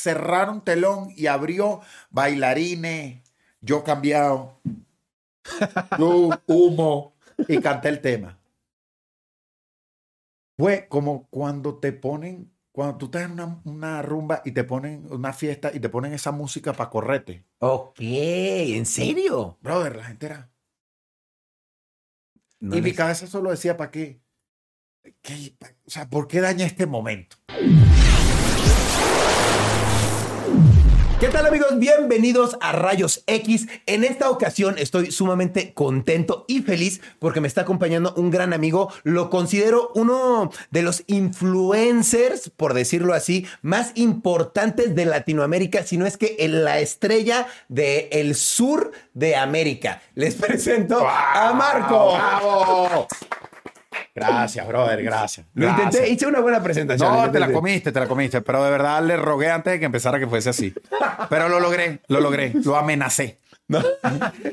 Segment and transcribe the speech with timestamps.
[0.00, 3.20] Cerraron telón y abrió bailarines,
[3.60, 4.58] yo cambiado,
[6.46, 7.14] humo,
[7.48, 8.38] y canté el tema.
[10.58, 15.06] Fue como cuando te ponen, cuando tú estás en una, una rumba y te ponen
[15.10, 17.44] una fiesta y te ponen esa música para correte.
[17.58, 19.58] Ok, ¿en serio?
[19.60, 20.50] Brother, la gente era.
[22.58, 24.20] No y mi cabeza solo decía, ¿para qué?
[25.22, 25.56] ¿Qué?
[25.86, 27.36] O sea, ¿por qué daña este momento?
[31.20, 31.78] ¿Qué tal amigos?
[31.78, 33.68] Bienvenidos a Rayos X.
[33.84, 38.90] En esta ocasión estoy sumamente contento y feliz porque me está acompañando un gran amigo.
[39.02, 46.06] Lo considero uno de los influencers, por decirlo así, más importantes de Latinoamérica, si no
[46.06, 50.00] es que en la estrella del sur de América.
[50.14, 52.14] Les presento a Marco.
[52.14, 53.06] ¡Bravo!
[54.14, 55.46] Gracias, brother, gracias.
[55.54, 55.86] Lo Gracias.
[55.94, 57.12] intenté, hice una buena presentación.
[57.12, 59.86] No, te la comiste, te la comiste, pero de verdad le rogué antes de que
[59.86, 60.72] empezara que fuese así.
[61.28, 63.38] Pero lo logré, lo logré, lo amenacé.
[63.68, 63.80] No.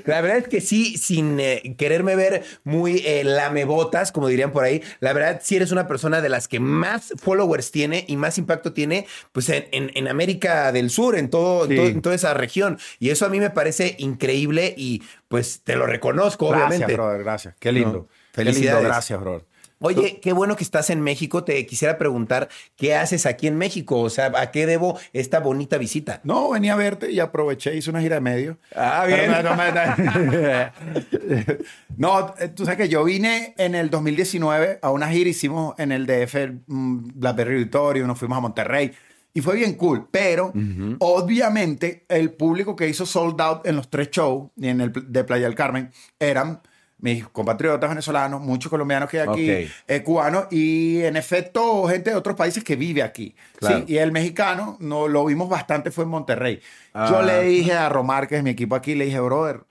[0.05, 4.63] La verdad es que sí, sin eh, quererme ver muy eh, lamebotas, como dirían por
[4.63, 8.38] ahí, la verdad sí eres una persona de las que más followers tiene y más
[8.38, 11.75] impacto tiene pues en, en- en América del Sur, en, todo, en Sí.
[11.77, 12.77] todo- en toda esa región.
[12.99, 16.93] Y eso a mí me parece increíble y pues te lo reconozco, Gracias, obviamente.
[16.93, 17.55] brother, gracias.
[17.59, 18.08] Qué lindo.
[18.08, 18.85] No, Qué lindo, felicidades.
[18.88, 19.45] gracias, brother.
[19.80, 21.43] Oye, qué bueno que estás en México.
[21.43, 23.99] Te quisiera preguntar, ¿qué haces aquí en México?
[23.99, 26.19] O sea, ¿a qué debo esta bonita visita?
[26.23, 28.58] No, venía a verte y aproveché, hice una gira de medio.
[28.76, 30.71] Ah, Pero no, no me-
[31.97, 35.92] No, eh, tú sabes que yo vine en el 2019 a una gira, hicimos en
[35.92, 38.92] el DF mm, Blackberry Auditorio, nos fuimos a Monterrey
[39.31, 40.52] y fue bien cool, pero
[40.99, 45.45] obviamente el público que hizo sold out en los tres shows en el de Playa
[45.45, 46.61] del Carmen eran
[46.99, 49.71] mis compatriotas venezolanos, muchos colombianos que hay aquí, Ok.
[49.87, 53.35] eh, cubanos y en efecto gente de otros países que vive aquí.
[53.58, 53.80] Claro.
[53.85, 56.55] Sí, y el mexicano no, lo vimos bastante, fue en Monterrey.
[56.95, 57.21] Yo Ah.
[57.21, 59.61] le dije a Romar, que es mi equipo aquí, le dije, brother,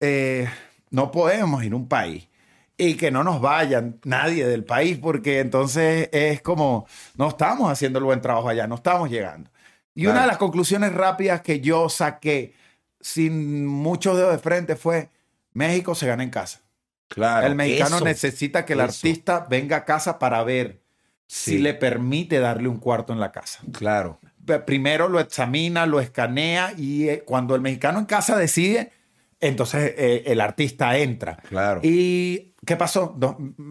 [0.00, 0.48] eh,
[0.90, 2.28] no podemos ir a un país
[2.76, 7.98] y que no nos vayan nadie del país, porque entonces es como, no estamos haciendo
[7.98, 9.50] el buen trabajo allá, no estamos llegando.
[9.96, 10.12] Y Claro.
[10.12, 12.54] una de las conclusiones rápidas que yo saqué
[13.00, 15.08] sin mucho dedo de frente fue,
[15.54, 16.60] México se gana en casa.
[17.08, 17.46] Claro.
[17.46, 18.04] el mexicano eso.
[18.04, 18.86] necesita que el eso.
[18.88, 20.80] artista venga a casa para ver
[21.26, 21.52] Sí.
[21.52, 24.18] si le permite darle un cuarto en la casa Claro.
[24.66, 28.92] primero lo examina, lo escanea y eh, cuando el mexicano en casa decide,
[29.40, 31.36] entonces eh, el artista entra.
[31.48, 31.80] Claro.
[31.84, 33.14] ¿Y qué pasó?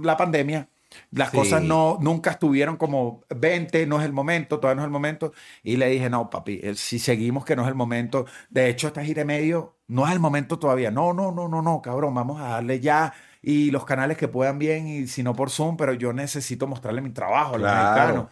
[0.04, 0.69] La pandemia.
[1.12, 1.38] Las Sí.
[1.38, 5.34] cosas no, nunca estuvieron como 20, no es el momento, todavía no es el momento.
[5.64, 8.88] Y le dije, no, papi, eh, si seguimos que no es el momento, de hecho,
[8.88, 10.90] esta gira y medio no es el momento todavía.
[10.92, 13.14] No, no, no, no, no, cabrón, vamos a darle ya
[13.50, 17.00] y los canales que puedan bien y si no por Zoom, pero yo necesito mostrarle
[17.00, 18.25] mi trabajo a los Claro, mexicanos.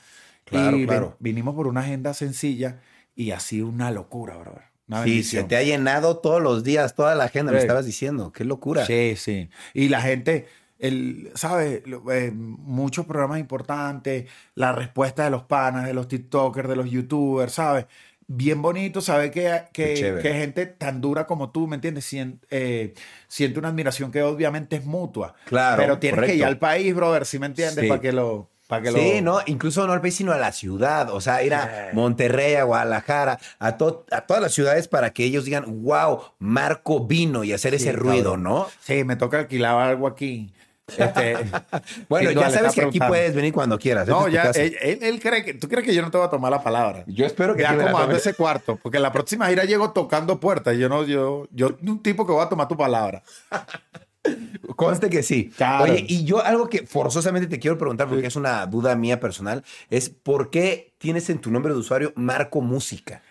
[0.44, 1.16] claro, y ven- claro.
[1.20, 2.82] vinimos por una agenda sencilla
[3.16, 4.64] y así una locura, brother.
[4.90, 8.34] Una Sí, se te ha llenado todos los días, toda la agenda, me estabas diciendo.
[8.34, 8.86] Qué locura.
[8.86, 9.50] Sí, sí.
[9.74, 10.48] Y la gente,
[10.80, 11.82] el, ¿sabes?
[12.12, 17.54] Eh, muchos programas importantes, la respuesta de los panas, de los TikTokers, de los YouTubers,
[17.54, 17.86] ¿sabes?
[18.28, 22.12] Bien bonito saber que, que, que gente tan dura como tú, ¿me entiendes?
[22.50, 22.94] Eh,
[23.28, 25.36] siente una admiración que obviamente es mutua.
[25.46, 27.84] Claro, Pero tienes que ir al país, brother, ¿sí me entiendes?
[27.84, 27.88] Sí.
[27.88, 28.50] Para que lo...
[28.68, 29.34] Para que Sí, lo...
[29.34, 31.12] no, incluso no al país, sino a la ciudad.
[31.12, 35.24] O sea, ir a Monterrey, a Guadalajara, a, to- a todas las ciudades para que
[35.24, 38.44] ellos digan, wow, Marco vino y hacer ese ruido, cabrón.
[38.44, 38.68] ¿no?
[38.82, 40.52] Sí, me toca alquilar algo aquí.
[40.88, 41.38] Este,
[42.10, 44.08] Bueno, sí, ya sabes que aquí puedes venir cuando quieras.
[44.08, 46.52] No, ya, él, él- cree que, tú crees que yo no te voy a tomar
[46.52, 47.04] la palabra.
[47.08, 50.40] Yo espero que Ya sí la acomodando ese cuarto, porque la próxima gira llego tocando
[50.40, 50.78] puertas.
[50.78, 53.24] Yo no, yo, yo, un tipo que voy a tomar tu palabra.
[54.76, 55.52] Conste que sí.
[55.56, 55.86] Claro.
[55.86, 59.64] Oye, y yo algo que forzosamente te quiero preguntar, porque es una duda mía personal,
[59.90, 63.22] es ¿por qué tienes en tu nombre de usuario Marco Música?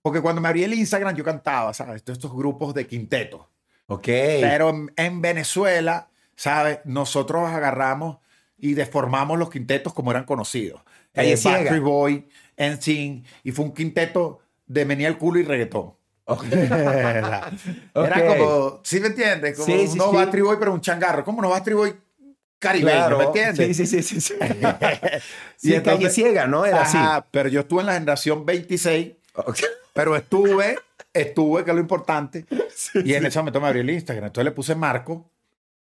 [0.00, 2.02] Porque cuando me abrí el Instagram, yo cantaba, ¿sabes?
[2.02, 3.48] Todos estos grupos de quinteto.
[3.86, 4.06] Ok.
[4.06, 6.08] Pero en, en Venezuela,
[6.42, 6.80] ¿sabes?
[6.84, 8.18] Nosotros agarramos
[8.58, 10.82] y deformamos los quintetos como eran conocidos.
[11.12, 15.94] Calle Eh, Boy, NSYNC, y fue un quinteto de menía el culo y reggaetón.
[17.94, 19.56] Era como, ¿sí me entiendes?
[19.56, 20.40] Como Sí, sí, no sí.
[20.40, 21.24] Boy, pero un changarro.
[21.24, 21.94] ¿Cómo no Backstreet Boy
[22.58, 23.18] caribeño, Claro.
[23.18, 23.76] ¿me entiendes?
[23.76, 24.20] Sí, sí, sí, sí.
[24.20, 24.34] sí.
[25.62, 26.64] Y entonces- calle ciega, ¿no?
[26.64, 27.26] Era Ajá, así.
[27.30, 29.58] pero yo estuve en la generación 26, Ok.
[29.92, 30.76] pero estuve,
[31.12, 32.46] estuve, que es lo importante,
[33.04, 34.26] y en ese momento me abrí el Instagram.
[34.26, 35.30] Entonces le puse Marco,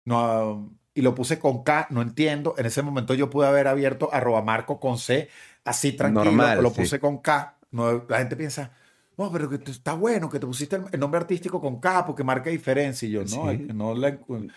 [0.07, 2.55] no, y lo puse con K, no entiendo.
[2.57, 5.29] En ese momento yo pude haber abierto arroba Marco con C,
[5.65, 6.81] así tranquilo, Normal, lo sí.
[6.81, 7.55] puse con K.
[7.71, 8.71] No, la gente piensa,
[9.17, 12.05] no, pero que te- está bueno que te pusiste el, el nombre artístico con K
[12.05, 13.07] porque marca diferencia.
[13.07, 13.67] Y yo, no, Sí.
[13.73, 14.51] no la encu-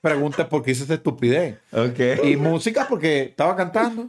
[0.00, 1.58] Pregunta por qué hice esa estupidez.
[1.70, 2.24] Ok.
[2.24, 4.08] Y música porque estaba cantando.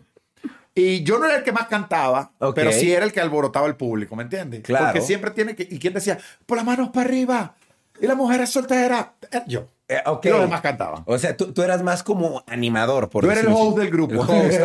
[0.73, 3.75] Y yo no era el que más cantaba, pero sí era el que alborotaba el
[3.75, 4.61] público, ¿me entiendes?
[4.61, 4.85] Claro.
[4.87, 5.67] Porque siempre tiene que...
[5.69, 6.17] ¿Y quién decía?
[6.47, 7.53] Por las manos para arriba.
[8.01, 9.13] Y la mujer es soltera.
[9.31, 9.67] Eh, Yo.
[9.87, 10.25] Eh, ok.
[10.25, 11.03] Y los demás cantaban.
[11.05, 14.21] O sea, tú, tú eras más como animador, por Tú eres el host del grupo.
[14.21, 14.59] Host.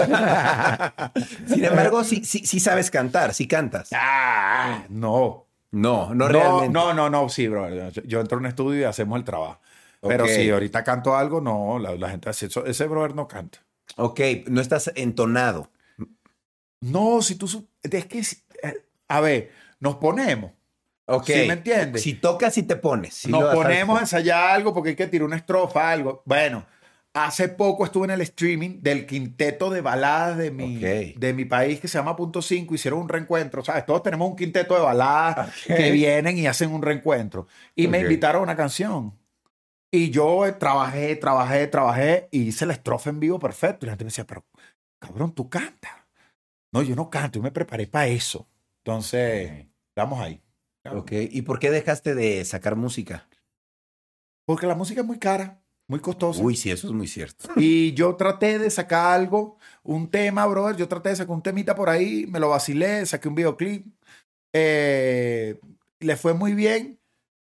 [1.46, 3.90] Sin embargo, sí, sí, sí sabes cantar, sí cantas.
[3.92, 5.44] ah, no.
[5.70, 6.70] No, no, No, realmente.
[6.70, 7.68] no, no, no, sí, bro.
[7.90, 9.60] Yo, yo entro a un estudio y hacemos el trabajo.
[10.00, 12.64] Pero si ahorita canto algo, no, la, la gente hace eso.
[12.64, 13.58] Ese brother no canta.
[13.96, 15.70] Ok, no estás entonado.
[16.80, 17.66] No, si tú...
[17.82, 18.20] Es que...
[18.62, 19.50] eh, A ver,
[19.80, 20.52] nos ponemos.
[21.08, 21.24] Ok.
[21.26, 22.02] ¿Sí me entiendes?
[22.02, 23.26] Si tocas, sí te pones.
[23.28, 26.22] Nos ponemos a ensayar algo porque hay que tirar una estrofa, algo.
[26.26, 26.66] Bueno,
[27.14, 31.80] hace poco estuve en el streaming del quinteto de baladas de mi, de mi país
[31.80, 32.74] que se llama Punto 5.
[32.74, 33.86] Hicieron un reencuentro, ¿sabes?
[33.86, 37.46] Todos tenemos un quinteto de baladas que vienen y hacen un reencuentro.
[37.74, 38.02] Y me Ok.
[38.04, 39.14] invitaron a una canción.
[39.90, 43.84] Y yo eh, trabajé, trabajé, trabajé y hice la estrofa en vivo perfecto.
[43.84, 44.44] Y la gente me decía, pero
[45.00, 45.92] cabrón, tú cantas.
[46.70, 48.46] No, yo no canto, yo me preparé para eso.
[48.84, 49.64] Entonces,
[49.96, 50.42] vamos ahí.
[50.94, 53.28] Ok, ¿y por qué dejaste de sacar música?
[54.46, 56.42] Porque la música es muy cara, muy costosa.
[56.42, 57.48] Uy, sí, eso es muy cierto.
[57.56, 60.76] Y yo traté de sacar algo, un tema, brother.
[60.76, 63.86] Yo traté de sacar un temita por ahí, me lo vacilé, saqué un videoclip.
[64.54, 65.58] Eh,
[66.00, 66.98] le fue muy bien,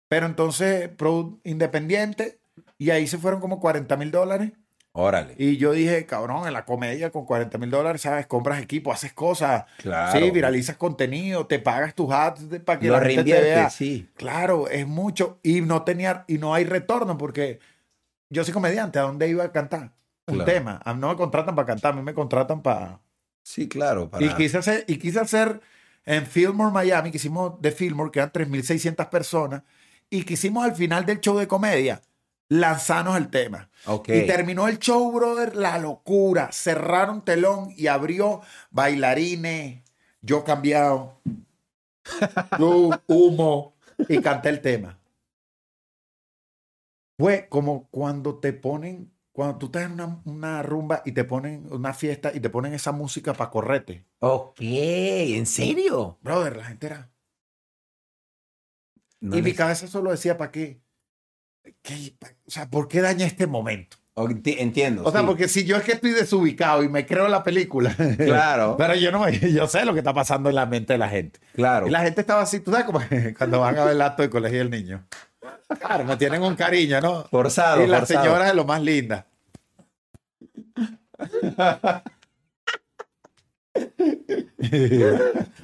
[0.10, 2.40] pero entonces, pro independiente,
[2.78, 4.52] y ahí se fueron como 40 mil dólares.
[5.00, 5.36] Órale.
[5.38, 8.28] Y yo dije, cabrón, en la comedia con 40 mil dólares, ¿sabes?
[8.28, 9.66] Compras equipo, haces cosas.
[9.78, 10.20] Claro.
[10.20, 13.70] Sí, viralizas contenido, te pagas tus ads para que Lo la gente te vea.
[13.70, 14.10] sí.
[14.16, 15.40] Claro, es mucho.
[15.44, 17.60] Y no tenía, y no hay retorno porque
[18.30, 19.94] yo soy comediante, ¿a dónde iba a cantar?
[20.28, 20.52] Un Claro.
[20.52, 20.82] tema.
[20.84, 23.00] A mí no me contratan para cantar, a mí me contratan para.
[23.42, 24.10] Sí, claro.
[24.10, 24.24] Para...
[24.26, 25.60] Y quise hacer, y quise hacer
[26.06, 29.64] en Fillmore Miami, que hicimos de Fillmore, que eran 3.600 personas,
[30.10, 32.02] y quisimos al final del show de comedia
[32.50, 33.70] lanzarnos el tema.
[34.08, 36.52] Y terminó el show, brother, la locura.
[36.52, 38.42] Cerraron telón y abrió
[38.72, 39.84] bailarines,
[40.22, 41.22] yo cambiado,
[42.58, 43.76] luz, humo,
[44.10, 45.00] y canté el tema.
[47.18, 51.68] Fue como cuando te ponen, cuando tú estás en una, una rumba y te ponen
[51.72, 54.06] una fiesta y te ponen esa música para correte.
[54.20, 56.18] Ok, ¿en serio?
[56.22, 57.12] Brother, la gente era.
[59.20, 60.82] No y mi cabeza solo decía, ¿para qué?
[62.46, 63.98] O sea, ¿por qué daña este momento?
[64.26, 65.04] Entiendo.
[65.06, 65.28] O sea, sí.
[65.28, 67.96] porque si yo es que estoy desubicado y me creo la película.
[68.18, 68.76] Claro.
[68.78, 71.40] Pero yo no, yo sé lo que está pasando en la mente de la gente.
[71.54, 71.88] Claro.
[71.88, 73.00] Y la gente estaba así, tú sabes como
[73.38, 75.06] cuando van a ver el acto de colegio del niño.
[75.80, 77.24] Claro, me tienen un cariño, ¿no?
[77.26, 78.24] Forzado, y la forzado.
[78.24, 79.28] señora es lo más linda.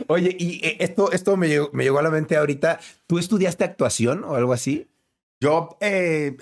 [0.07, 2.79] Oye, y eh, esto, esto me, llegó, me llegó a la mente ahorita.
[3.07, 4.87] ¿Tú estudiaste actuación o algo así?
[5.41, 6.37] Yo eh,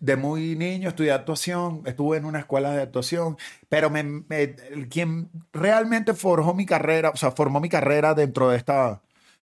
[0.00, 3.36] de muy niño estudié actuación, estuve en una escuela de actuación,
[3.68, 8.50] pero me, me- el- quien realmente forjó mi carrera, o sea, formó mi carrera dentro
[8.50, 9.00] de esta,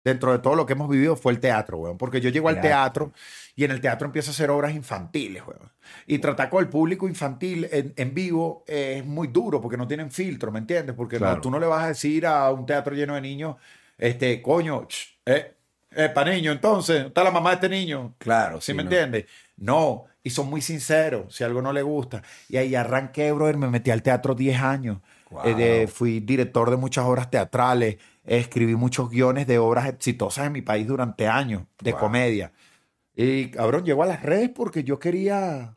[0.03, 1.97] dentro de todo lo que hemos vivido fue el teatro, weón.
[1.97, 3.11] Porque yo llego al Teatro.
[3.55, 5.71] y en el teatro empiezo a hacer obras infantiles, weón.
[6.07, 9.87] Y tratar con el público infantil en, en vivo eh, es muy duro porque no
[9.87, 10.95] tienen filtro, ¿me entiendes?
[10.95, 13.55] Porque no- tú no le vas a decir a un teatro lleno de niños,
[13.97, 15.55] este, coño, ch, eh,
[15.95, 18.15] eh, para niño, entonces, está la mamá de este niño.
[18.17, 18.59] Claro.
[18.61, 19.25] ¿Sí, me entiendes?
[19.57, 22.21] No, y son muy sinceros si algo no le gusta.
[22.49, 24.99] Y ahí arranqué, brother, me metí al teatro 10 años.
[25.29, 25.41] Wow.
[25.45, 30.53] Eh, de- fui director de muchas obras teatrales, escribí muchos guiones de obras exitosas en
[30.53, 31.99] mi país durante años, de Wow.
[31.99, 32.51] comedia.
[33.15, 35.75] Y cabrón, llegó a las redes porque yo quería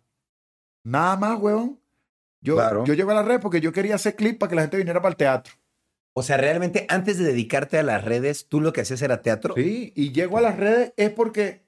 [0.85, 1.79] nada más, weón.
[2.41, 2.85] Yo, Claro.
[2.85, 5.01] yo llego a las redes porque yo quería hacer clip para que la gente viniera
[5.01, 5.55] para el teatro.
[6.19, 9.55] O sea, realmente antes de dedicarte a las redes, tú lo que hacías era teatro.
[9.55, 11.67] Sí, y llego a las redes es porque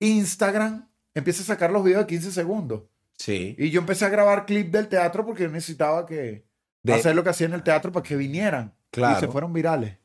[0.00, 2.82] Instagram empieza a sacar los videos de 15 segundos.
[3.18, 3.54] Sí.
[3.58, 6.44] Y yo empecé a grabar clip del teatro porque necesitaba que
[6.82, 8.74] De- hacer lo que hacía en el teatro para que vinieran.
[8.90, 9.18] Claro.
[9.18, 9.96] Y se fueron virales.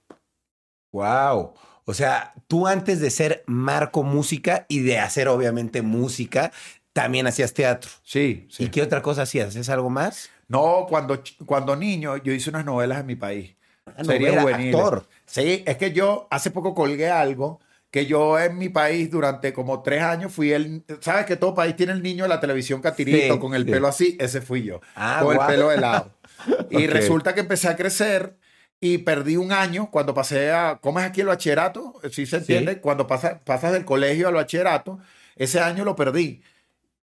[0.92, 1.54] Wow.
[1.86, 6.52] O sea, tú antes de ser Marco Música y de hacer obviamente música,
[6.94, 7.90] también hacías teatro.
[8.04, 8.66] Sí, sí.
[8.66, 9.48] ¿Y qué otra cosa hacías?
[9.50, 10.30] ¿Haces algo más?
[10.48, 13.56] No, cuando, cuando niño yo hice unas novelas en mi país.
[14.04, 14.76] Sería buenil.
[14.76, 15.08] actor.
[15.26, 19.82] Sí, es que yo hace poco colgué algo que yo en mi país durante como
[19.82, 23.34] tres años fui el, ¿sabes que todo país tiene el niño de la televisión catirito
[23.36, 23.72] Sí, con el sí.
[23.72, 24.18] pelo así?
[24.20, 26.12] Ese fui yo, Ah, con el pelo de lado.
[26.70, 28.36] Y resulta que empecé a crecer
[28.80, 32.00] y perdí un año cuando pasé a, ¿cómo es aquí el bachillerato?
[32.12, 32.80] ¿Sí se entiende?
[32.80, 35.00] Cuando pasa- pasas del colegio al bachillerato,
[35.36, 36.42] ese año lo perdí.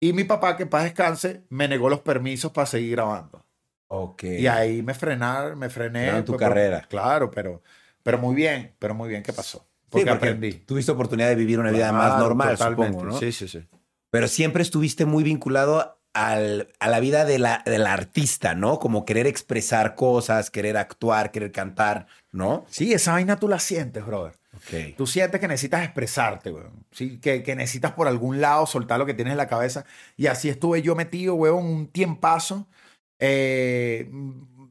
[0.00, 3.44] Y mi papá, que paz descanse, me negó los permisos para seguir grabando.
[3.88, 4.24] Ok.
[4.24, 6.00] Y ahí me frenaron, me frené.
[6.00, 6.86] Frenaron tu pues, por- carrera.
[6.88, 7.62] Claro, pero,
[8.02, 9.58] pero muy bien, pero muy bien que pasó.
[9.58, 10.52] Sí, Porque, porque aprendí.
[10.52, 12.92] Tuviste oportunidad de vivir una vida más Claro, normal, totalmente.
[12.98, 13.18] supongo, ¿no?
[13.18, 13.66] Sí, sí, sí.
[14.10, 18.78] Pero siempre estuviste muy vinculado al- a la vida de la, del artista, ¿no?
[18.78, 22.66] Como querer expresar cosas, querer actuar, querer cantar, ¿no?
[22.68, 24.37] Sí, esa vaina tú la sientes, brother.
[24.96, 26.84] Tú sientes que necesitas expresarte, weón.
[26.90, 29.84] Sí, que, que necesitas por algún lado soltar lo que tienes en la cabeza.
[30.16, 32.66] Y así estuve yo metido, weón, un tiempazo.
[33.18, 34.10] Eh,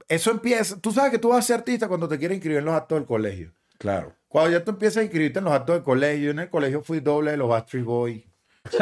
[0.07, 0.79] eso empieza.
[0.79, 2.97] Tú sabes que tú vas a ser artista cuando te quieren inscribir en los actos
[2.97, 3.51] del colegio.
[3.77, 4.13] Claro.
[4.27, 6.81] Cuando ya tú empiezas a inscribirte en los actos del colegio, yo en el colegio
[6.81, 8.23] fui doble de los Backstreet Boys.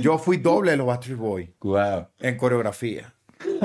[0.00, 2.08] Yo fui doble de los Backstreet Boys Wow.
[2.18, 3.14] en coreografía,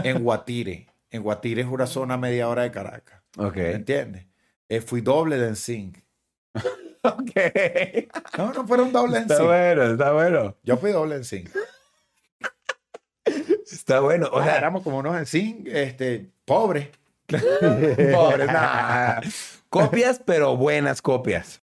[0.04, 0.88] en Guatire.
[1.12, 3.22] En Guatire es una zona media hora de Caracas.
[3.38, 3.56] Ok.
[3.58, 4.26] ¿Me entiendes?
[4.70, 6.02] Eh, fui doble de NSYNC.
[7.06, 7.32] Ok.
[8.38, 9.44] No, no fueron doble en Está sí.
[9.44, 10.56] bueno, está bueno.
[10.64, 11.44] Yo fui doble en sí.
[13.70, 14.28] Está bueno.
[14.32, 16.90] O O sea, éramos como unos en sí, este, pobres.
[17.28, 19.20] Pobre, nah.
[19.70, 21.62] Copias, pero buenas copias.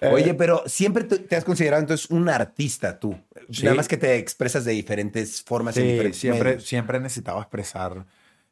[0.00, 3.18] Eh, Oye, pero siempre te, has considerado entonces un artista tú.
[3.50, 3.64] Sí.
[3.64, 6.64] Nada más que te expresas de diferentes formas en sí, diferentes siempre, medios.
[6.64, 8.06] siempre he necesitado expresar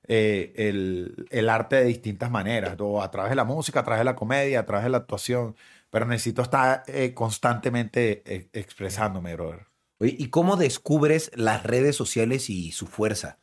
[0.08, 4.00] eh, el, el arte de distintas maneras, o a través de la música, a través
[4.00, 5.56] de la comedia, a través de la actuación,
[5.90, 9.66] pero necesito estar eh, constantemente eh, expresándome, brother.
[9.98, 13.38] ¿y cómo descubres las redes sociales y su fuerza?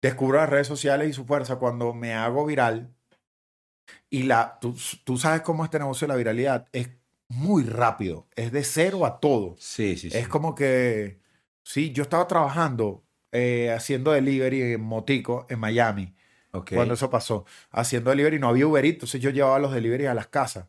[0.00, 2.94] Descubro las redes sociales y su fuerza cuando me hago viral.
[4.08, 4.74] Y la, tú,
[5.04, 6.88] tú sabes cómo este negocio de la viralidad es
[7.28, 9.54] muy rápido, es de cero a todo.
[9.58, 11.20] Sí, sí, Es como que,
[11.62, 16.14] sí, yo estaba trabajando eh, haciendo delivery en Motico, en Miami,
[16.74, 17.44] cuando eso pasó.
[17.70, 20.66] Haciendo delivery, no había Uber Eats, entonces yo llevaba los delivery a las casas.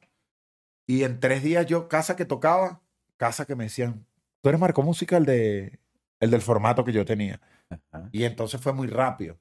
[0.88, 2.82] Y en tres días yo, casa que tocaba,
[3.18, 4.06] casa que me decían,
[4.42, 5.80] tú eres Marco Música, el, de,
[6.20, 7.40] el del formato que yo tenía.
[7.70, 9.38] Ajá, Y entonces fue muy rápido.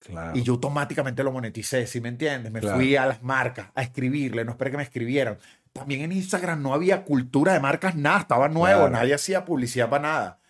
[0.00, 0.36] claro.
[0.36, 2.50] Y yo automáticamente lo moneticé, ¿sí me entiendes?
[2.52, 2.76] Me Claro.
[2.76, 5.38] fui a las marcas a escribirle, no esperé que me escribieran.
[5.72, 8.90] También en Instagram no había cultura de marcas, nada, estaba nuevo, Claro.
[8.90, 10.40] nadie hacía publicidad para nada.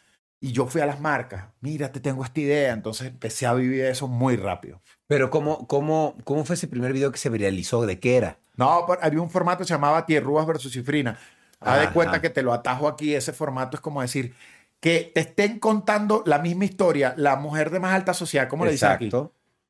[0.44, 2.74] Y yo fui a las marcas, mira, te tengo esta idea.
[2.74, 4.82] Entonces empecé a vivir eso muy rápido.
[5.06, 7.86] Pero ¿cómo, cómo, ¿cómo fue ese primer video que se viralizó?
[7.86, 8.36] ¿De qué era?
[8.54, 11.18] No, había un formato que se llamaba Tierrúas versus Cifrina.
[11.60, 13.14] Haz de cuenta que te lo atajo aquí.
[13.14, 14.34] Ese formato es como decir
[14.80, 18.46] que te estén contando la misma historia, la mujer de más alta sociedad.
[18.46, 19.08] ¿Cómo le dicen aquí?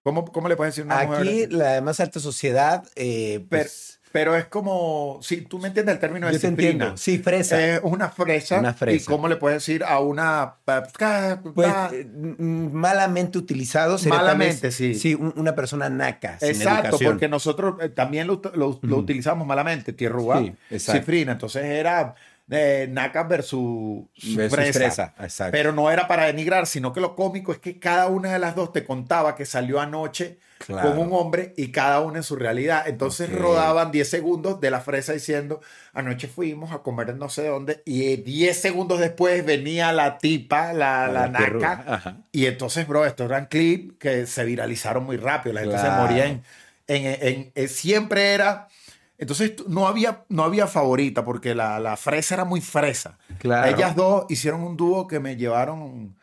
[0.03, 1.21] ¿Cómo, cómo le puedes decir una mujer?
[1.21, 5.95] Aquí, la de más alta sociedad, eh, pues, pero es como, si tú me entiendes
[5.97, 6.97] el término de yo te entiendo.
[6.97, 7.61] Sí, fresa.
[7.61, 8.61] Es una fresa.
[8.61, 8.97] Una fresa.
[8.97, 10.55] ¿Y cómo le puedes decir a una...
[10.65, 12.07] Pues eh,
[12.39, 13.99] malamente utilizado.
[13.99, 14.95] sería tal Malamente, vez, sí.
[14.95, 16.39] Sí, un- una persona naca.
[16.39, 17.11] sin Exacto, educación.
[17.13, 21.01] porque nosotros eh, también lo, lo- utilizamos malamente, tierrúa, Sí, exacto.
[21.01, 21.33] cifrina.
[21.33, 22.15] Entonces era
[22.51, 24.05] eh, naca versus,
[24.37, 24.79] Versus fresa.
[24.79, 25.51] fresa, exacto.
[25.51, 28.55] Pero no era para denigrar, sino que lo cómico es que cada una de las
[28.55, 30.91] dos te contaba que salió anoche Claro.
[30.91, 32.85] con un hombre y cada una en su realidad.
[32.87, 33.39] Entonces Ok.
[33.39, 35.61] rodaban 10 segundos de la fresa diciendo,
[35.93, 41.09] anoche fuimos a comer no sé dónde y 10 segundos después venía la tipa, la,
[41.09, 42.17] la, naca.
[42.33, 45.53] Y entonces, bro, estos eran clips que se viralizaron muy rápido.
[45.55, 45.95] La gente Claro.
[45.97, 46.43] se moría en,
[46.87, 48.69] en- en- en- Siempre era...
[49.17, 53.17] Entonces no había, no había favorita porque la, la fresa era muy fresa.
[53.39, 53.75] Claro.
[53.75, 56.17] Ellas dos hicieron un dúo que me llevaron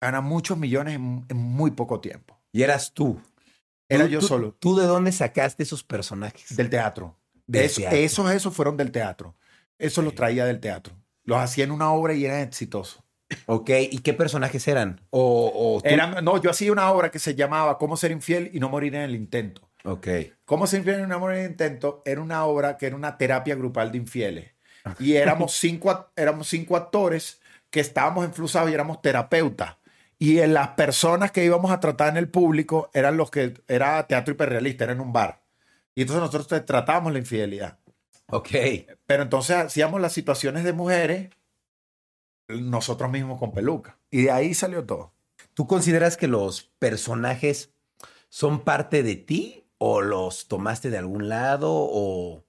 [0.00, 2.38] a ganar muchos millones en, en muy poco tiempo.
[2.52, 3.18] Y eras tú.
[3.88, 4.56] Era yo tú- solo.
[4.58, 6.56] ¿Tú de dónde sacaste esos personajes?
[6.56, 7.18] Del teatro.
[7.46, 7.98] Del Eso- teatro.
[7.98, 9.36] Esos, esos fueron del teatro.
[9.78, 10.94] Eso los traía del teatro.
[11.24, 13.02] Los hacía en una obra y eran exitosos.
[13.46, 15.00] Ok, ¿y qué personajes eran?
[15.10, 18.60] O, o Eran, no, yo hacía una obra que se llamaba Cómo ser infiel y
[18.60, 19.68] no morir en el intento.
[19.84, 20.06] Ok.
[20.44, 23.16] Cómo ser infiel y no morir en el intento era una obra que era una
[23.18, 24.50] terapia grupal de infieles.
[25.00, 29.76] Y éramos cinco, éramos cinco actores que estábamos enflusados y éramos terapeutas.
[30.18, 34.06] Y en las personas que íbamos a tratar en el público eran los que era
[34.06, 35.42] teatro hiperrealista, era en un bar.
[35.94, 37.78] Y entonces nosotros te- tratábamos la infidelidad.
[38.28, 38.48] Ok.
[39.06, 41.30] Pero entonces hacíamos las situaciones de mujeres
[42.48, 43.98] nosotros mismos con peluca.
[44.10, 45.12] Y de ahí salió todo.
[45.54, 47.70] ¿Tú consideras que los personajes
[48.28, 52.44] son parte de ti o los tomaste de algún lado o,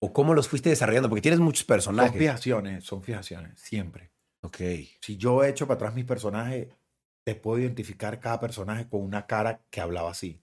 [0.00, 1.08] o cómo los fuiste desarrollando?
[1.08, 2.18] Porque tienes muchos Son personajes.
[2.18, 4.10] fijaciones, son fijaciones, siempre.
[4.42, 4.58] Ok.
[5.00, 6.68] Si yo echo para atrás mis personajes,
[7.28, 10.40] te puedo identificar cada personaje con una cara que hablaba así.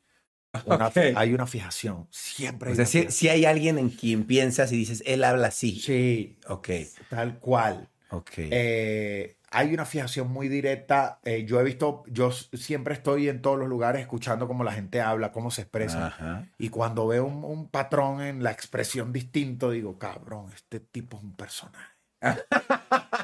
[0.65, 0.97] Una- Ok.
[1.15, 2.07] hay una fijación.
[2.11, 3.33] Siempre hay O sea, si, fijación.
[3.33, 5.79] hay alguien en quien piensas y dices, él habla así.
[5.79, 6.69] Sí, Ok,
[7.09, 7.89] tal cual.
[8.11, 8.31] ok.
[8.37, 11.19] Eh, hay una fijación muy directa.
[11.23, 15.01] Eh, yo he visto, yo siempre estoy en todos los lugares escuchando cómo la gente
[15.01, 16.07] habla, cómo se expresa.
[16.07, 16.47] Ajá.
[16.59, 21.23] Y cuando veo un, un patrón en la expresión distinto, digo, cabrón, este tipo es
[21.23, 21.93] un personaje.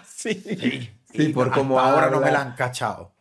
[0.07, 0.33] Sí.
[0.33, 3.11] Sí, Sí, por cómo ahora no me la han cachado.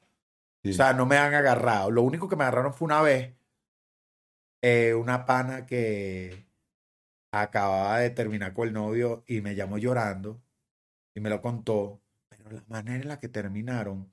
[0.62, 0.70] Sí.
[0.70, 1.90] O sea, no me han agarrado.
[1.90, 3.34] Lo único que me agarraron fue una vez,
[4.62, 6.46] eh, una pana que
[7.32, 10.42] acababa de terminar con el novio y me llamó llorando
[11.14, 12.02] y me lo contó.
[12.28, 14.12] Pero la manera en la que terminaron,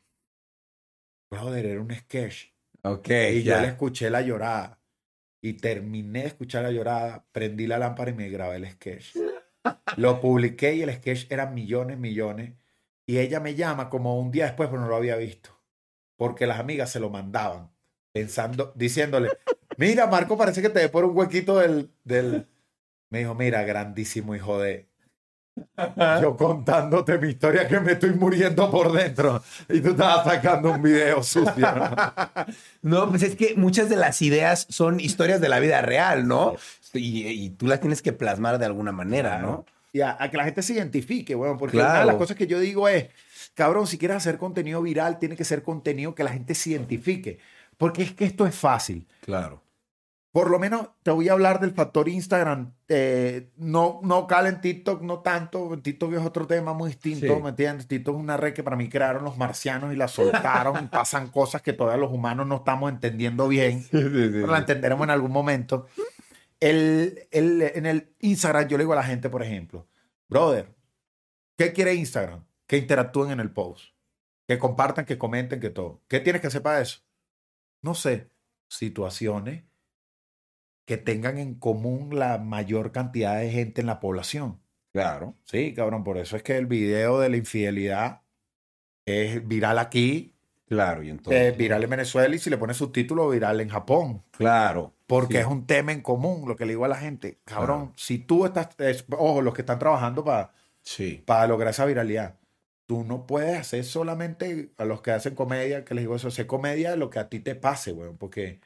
[1.32, 2.52] brother, era un sketch.
[2.84, 3.62] Ok, Y yo ya.
[3.62, 4.80] le escuché la llorada.
[5.42, 9.16] Y terminé de escuchar la llorada, prendí la lámpara y me grabé el sketch.
[9.98, 12.54] Lo publiqué y el sketch era millones, millones.
[13.06, 15.57] Y ella me llama como un día después, pero no lo había visto.
[16.18, 17.70] Porque las amigas se lo mandaban,
[18.12, 19.30] pensando, diciéndole,
[19.78, 22.48] mira, Marco, parece que te ve por un huequito del, del...
[23.10, 24.88] Me dijo, mira, grandísimo hijo de...
[26.22, 29.42] Yo contándote mi historia que me estoy muriendo por dentro.
[29.70, 31.56] Y tú estabas sacando un video sucio.
[31.58, 31.96] ¿no?
[32.84, 36.56] No, pues es que muchas de las ideas son historias de la vida real, ¿no?
[36.94, 39.66] Y, y tú las tienes que plasmar de alguna manera, ¿no?
[39.94, 42.18] Y a, a que la gente se identifique, bueno, porque una de las Claro.
[42.20, 43.08] cosas que yo digo es,
[43.58, 47.40] cabrón, si quieres hacer contenido viral, tiene que ser contenido que la gente se identifique.
[47.76, 49.08] Porque es que esto es fácil.
[49.22, 49.64] Claro.
[50.32, 52.74] Por lo menos te voy a hablar del factor Instagram.
[52.88, 55.80] Eh, no, no cala en TikTok, no tanto.
[55.82, 57.42] TikTok es otro tema muy distinto, Sí.
[57.42, 57.88] ¿me entiendes?
[57.88, 60.84] TikTok es una red que para mí crearon los marcianos y la soltaron.
[60.86, 63.88] y pasan cosas que todavía los humanos no estamos entendiendo bien.
[63.92, 65.88] Pero la entenderemos en algún momento.
[66.60, 69.88] El, el- en el Instagram yo le digo a la gente, por ejemplo,
[70.30, 70.74] brother,
[71.58, 72.44] ¿qué quiere Instagram?
[72.68, 73.94] Que interactúen en el post,
[74.48, 76.02] que compartan, que comenten, que todo.
[76.08, 77.00] ¿Qué tienes que hacer para eso?
[77.82, 78.30] No sé,
[78.68, 79.64] situaciones
[80.86, 84.60] que tengan en común la mayor cantidad de gente en la población.
[84.94, 85.36] Claro.
[85.44, 88.22] Sí, cabrón, por eso es que el video de la infidelidad
[89.06, 90.34] es viral aquí,
[90.68, 91.52] Claro, y entonces.
[91.54, 94.24] es viral en Venezuela y si le pones subtítulo, viral en Japón.
[94.32, 94.94] Claro.
[95.08, 95.40] Porque Sí.
[95.40, 97.40] es un tema en común, lo que le digo a la gente.
[97.46, 97.94] Cabrón, Claro.
[97.98, 100.52] si tú estás, es- ojo, los que están trabajando para
[100.82, 101.24] Sí.
[101.48, 102.38] lograr esa viralidad,
[102.88, 106.48] tú no puedes hacer solamente a los que hacen comedia, que les digo eso, hacer
[106.48, 108.62] comedia lo que a ti te pase, weón, porque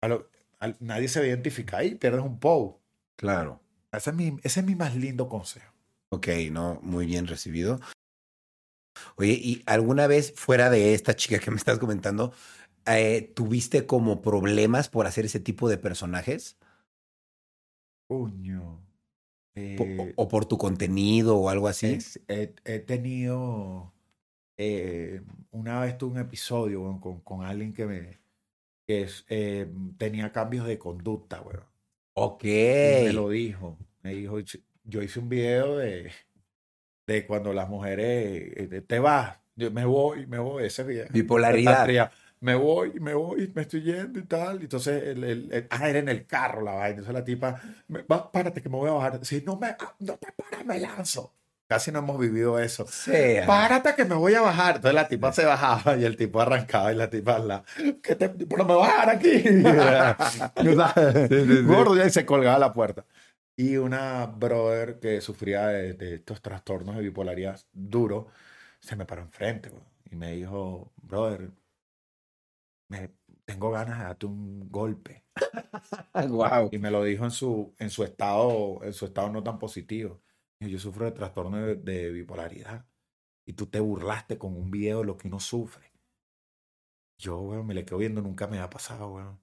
[0.00, 2.78] a lo- a- nadie se va a identificar y pierdes un post.
[3.16, 3.60] Claro.
[3.92, 5.72] Ese es mi, ese es mi más lindo consejo.
[6.10, 7.80] Ok, no, muy bien recibido.
[9.16, 12.32] Oye, ¿y alguna vez fuera de esta chica que me estás comentando,
[12.86, 16.56] eh, tuviste como problemas por hacer ese tipo de personajes?
[18.08, 18.82] Coño.
[19.54, 21.94] Eh, o, o por tu contenido o algo así?
[21.94, 23.92] es- he, he tenido
[24.58, 28.20] eh, una vez tuve un episodio con, con alguien que me
[28.86, 31.64] que es, eh, tenía cambios de conducta, weón.
[32.14, 32.44] Ok.
[32.44, 32.48] Y
[33.04, 33.78] me lo dijo.
[34.02, 34.38] Me dijo,
[34.84, 36.10] yo hice un video de,
[37.06, 41.08] de cuando las mujeres te vas, yo me voy, me voy, ese video.
[41.12, 41.86] Bipolaridad.
[42.40, 44.62] Me voy, me voy, me estoy yendo y tal.
[44.62, 46.88] Entonces, el, el- el- ah, era en el carro la vaina.
[47.00, 49.24] Entonces la tipa, me- va, párate que me voy a bajar.
[49.24, 51.34] Si no, me, ah, no te paras, me lanzo.
[51.68, 52.84] Casi no hemos vivido eso.
[53.46, 54.76] Párate que me voy a bajar.
[54.76, 57.62] Entonces la tipa se bajaba y el tipo arrancaba y la tipa la
[58.02, 59.42] que te pero me voy a bajar aquí.
[61.62, 63.04] Gordo ya y se colgaba la puerta.
[63.56, 68.28] Y una brother que sufría de, de estos trastornos de bipolaridad duro
[68.80, 71.50] se me paró enfrente güey, y me dijo, brother,
[72.90, 75.24] me, tengo ganas de darte un golpe.
[76.28, 76.68] wow.
[76.70, 80.20] Y me lo dijo en su, en su estado, en su estado no tan positivo.
[80.60, 82.84] Yo sufro de trastorno de, de bipolaridad.
[83.46, 85.92] Y tú te burlaste con un video de lo que uno sufre.
[87.18, 89.40] Yo, weón, me le quedo viendo, nunca me ha pasado, weón.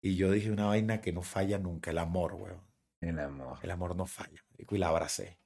[0.00, 2.62] Y yo dije una vaina que no falla nunca, el amor, weón.
[3.00, 3.58] El amor.
[3.62, 4.44] El amor no falla.
[4.56, 5.38] Y la abracé.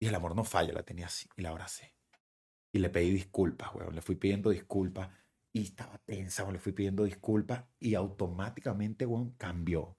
[0.00, 1.28] Y el amor no falla, la tenía así.
[1.36, 1.94] Y la abracé.
[2.72, 3.94] Y le pedí disculpas, weón.
[3.94, 5.10] Le fui pidiendo disculpas.
[5.54, 6.50] Y estaba tensa.
[6.50, 7.64] Le fui pidiendo disculpas.
[7.78, 9.96] Y automáticamente, weón, cambió.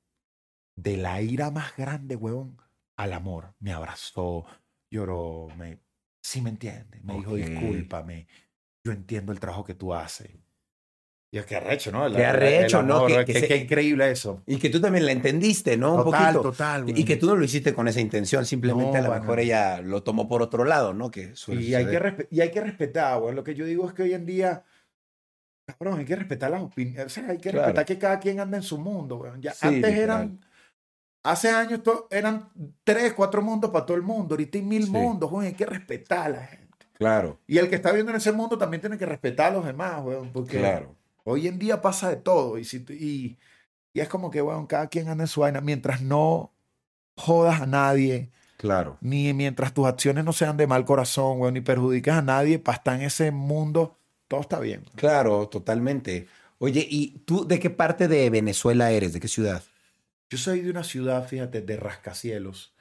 [0.76, 2.58] De la ira más grande, weón,
[2.98, 3.54] al amor.
[3.60, 4.46] Me abrazó,
[4.92, 5.80] lloró, me...
[6.24, 7.00] Sí me entiende.
[7.04, 7.38] Me dijo, Ok.
[7.38, 8.28] discúlpame.
[8.86, 10.32] Yo entiendo el trabajo que tú haces.
[11.32, 12.06] Y es que arrecho, ¿no?
[12.06, 13.08] El arrecho, ¿no?
[13.08, 14.44] Que- qué- que se- increíble eso.
[14.46, 15.96] Y que tú también la entendiste, ¿no?
[15.96, 16.52] Un Total, poquito.
[16.52, 16.90] total.
[16.90, 17.06] Y weón.
[17.06, 20.04] que tú no lo hiciste con esa intención, simplemente No, a lo mejor ella lo
[20.04, 21.12] tomó por otro lado, ¿no?
[21.12, 23.36] Que Y hay, que y hay que respetar, güey.
[23.36, 24.64] Lo que yo digo es que hoy en día,
[25.66, 27.06] cabrón, hay que respetar las opiniones.
[27.06, 27.68] O sea, hay que Claro.
[27.68, 29.32] respetar que cada quien anda en su mundo, güey.
[29.40, 30.04] Ya, Sí, antes literal.
[30.22, 30.40] eran,
[31.24, 32.50] hace años eran
[32.84, 34.34] tres, cuatro mundos para todo el mundo.
[34.36, 34.92] Ahorita hay mil Sí.
[34.92, 35.48] mundos, güey.
[35.48, 36.64] Hay que respetar a la gente.
[36.94, 39.66] Claro, Y el que está viendo en ese mundo también tiene que respetar a los
[39.66, 40.18] demás, güey.
[40.32, 40.96] Porque claro.
[41.24, 42.58] hoy en día pasa de todo.
[42.58, 43.38] Y, si, y
[43.96, 45.62] Y es como que, bueno, cada quien anda en su vaina.
[45.62, 46.52] Mientras no
[47.16, 48.98] jodas a nadie, Claro.
[49.02, 52.78] ni mientras tus acciones no sean de mal corazón, weón, ni perjudiques a nadie, para
[52.78, 53.96] estar en ese mundo,
[54.34, 54.84] todo está bien.
[54.96, 56.28] Claro, totalmente.
[56.58, 59.14] Oye, ¿y tú de qué parte de Venezuela eres?
[59.14, 59.62] ¿De qué ciudad?
[60.28, 62.74] Yo soy de una ciudad, fíjate, de rascacielos,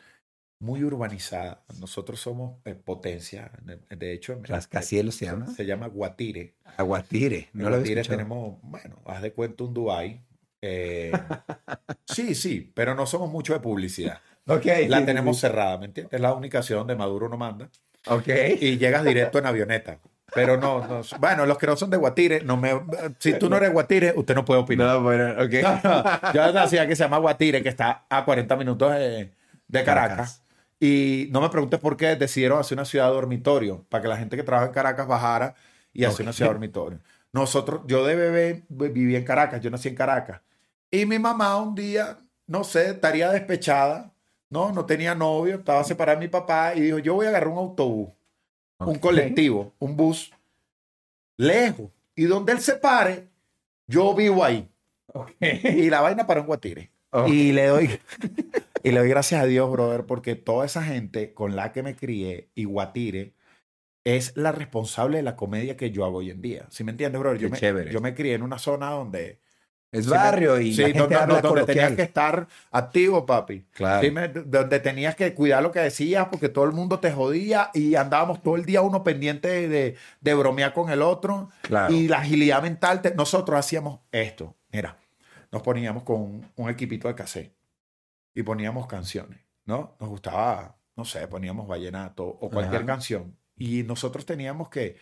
[0.63, 1.63] muy urbanizada.
[1.79, 3.53] Nosotros somos eh, potencia.
[3.91, 5.47] De- hecho, ¿Rascacielos se llama?
[5.47, 6.55] Se llama Guatire.
[6.79, 7.51] Aguatire.
[7.53, 10.23] No En lo Guatire tenemos, bueno, haz de cuenta un Dubai.
[10.63, 11.13] Eh,
[12.07, 14.23] sí, sí, pero no somos mucho de publicidad.
[14.47, 14.65] Ok.
[14.89, 15.43] La sí, tenemos sí.
[15.43, 16.15] cerrada, ¿me entiendes?
[16.15, 17.69] Es la única ciudad donde Maduro no manda.
[18.07, 18.29] Ok.
[18.59, 20.01] Y llegas directo en avioneta.
[20.35, 22.73] Pero no, no, bueno, los que no son de Guatire, no me,
[23.19, 25.01] si tú no eres Guatire, usted no puede opinar.
[25.01, 25.53] No, ok.
[25.63, 26.33] No, no.
[26.33, 29.31] Yo decía que se llama Guatire, que está a 40 minutos de,
[29.69, 30.09] de Caracas.
[30.17, 30.43] Caracas.
[30.81, 34.37] Y no me preguntes por qué decidieron hacer una ciudad dormitorio, para que la gente
[34.37, 35.55] que trabaja en Caracas bajara
[35.93, 36.99] y hacer una ciudad dormitorio.
[37.33, 40.41] Nosotros, yo de bebé vi- viví en Caracas, yo nací en Caracas.
[40.91, 44.13] Y mi mamá un día, no sé, estaría despechada,
[44.51, 44.73] ¿no?
[44.73, 47.59] No tenía novio, estaba separada de mi papá y dijo, yo voy a agarrar un
[47.59, 48.11] autobús,
[48.87, 50.33] un colectivo, un bus,
[51.37, 51.91] lejos.
[52.15, 53.29] Y donde él se pare,
[53.87, 54.69] yo vivo ahí.
[55.41, 56.91] Y la vaina paró en Guatire.
[57.27, 57.91] Y le doy
[58.83, 61.95] y le doy gracias a Dios, brother, porque toda esa gente con la que me
[61.95, 63.35] crié y Guatire
[64.05, 66.67] es la responsable de la comedia que yo hago hoy en día.
[66.71, 67.39] ¿Sí me entiendes, brother?
[67.39, 67.93] Yo Qué me, chévere.
[67.93, 69.39] yo me crié en una zona donde
[69.93, 73.67] Es barrio y sí, la gente donde, habla donde tenías que estar activo, papi.
[73.73, 74.01] Claro.
[74.03, 77.71] Sí, me- donde tenías que cuidar lo que decías porque todo el mundo te jodía
[77.75, 81.51] y andábamos todo el día uno pendiente de, de, de bromear con el otro.
[81.61, 81.93] Claro.
[81.95, 84.57] Y la agilidad mental, te- nosotros hacíamos esto.
[84.73, 84.97] Mira,
[85.51, 87.53] nos poníamos con un, un equipito de cassette
[88.35, 89.95] y poníamos canciones, ¿no?
[90.01, 92.87] Nos gustaba, no sé, poníamos vallenato o cualquier Ajá.
[92.87, 93.37] canción.
[93.59, 94.97] Y nosotros teníamos que,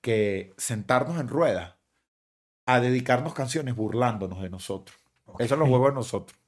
[0.00, 1.74] que sentarnos en ruedas
[2.74, 4.98] a dedicarnos canciones burlándonos de nosotros.
[5.38, 6.38] Eso son los juegos de nosotros.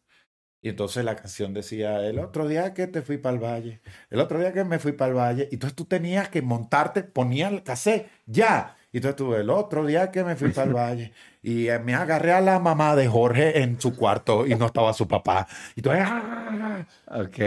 [0.65, 3.81] Y entonces la canción decía, el otro día que te fui para el valle,
[4.11, 5.49] el otro día que me fui para el valle.
[5.51, 8.77] Y entonces tú tenías que montarte, ponías el cassette, ya.
[8.93, 11.13] Y entonces tú, el otro día que me fui para el valle.
[11.43, 14.93] Y eh, me agarré a la mamá de Jorge en su cuarto y no estaba
[14.93, 15.49] su papá.
[15.75, 16.87] Y tú, ¡ah!
[17.09, 17.39] Ok.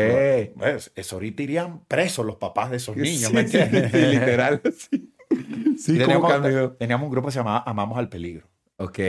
[0.57, 3.91] Pues, eso ahorita irían presos los papás de esos niños, Sí, ¿me entiendes?
[3.91, 4.61] sí, literal.
[4.77, 5.13] Sí,
[5.77, 8.45] sí Y ¿cómo teníamos, teníamos un grupo que se llamaba Amamos al Peligro.
[8.77, 8.99] Ok.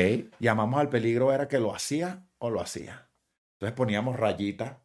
[0.41, 3.09] Y Amamos al Peligro era que lo hacía o lo hacía.
[3.55, 4.77] Entonces poníamos rayitas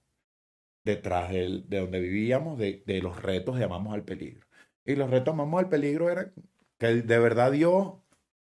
[0.84, 4.48] detrás del- de donde vivíamos de, de los retos de Amamos al Peligro.
[4.86, 6.32] Y los retos Amamos al Peligro era
[6.80, 7.94] que de verdad Dios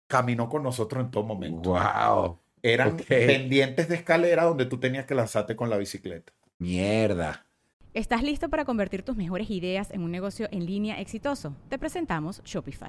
[0.09, 1.71] caminó con nosotros en todo momento.
[1.71, 2.41] Wow.
[2.63, 6.33] Eran pendientes de escalera donde tú tenías que lanzarte con la bicicleta.
[6.59, 7.47] Mierda.
[7.95, 11.55] ¿Estás listo para convertir tus mejores ideas en un negocio en línea exitoso?
[11.69, 12.89] Te presentamos Shopify.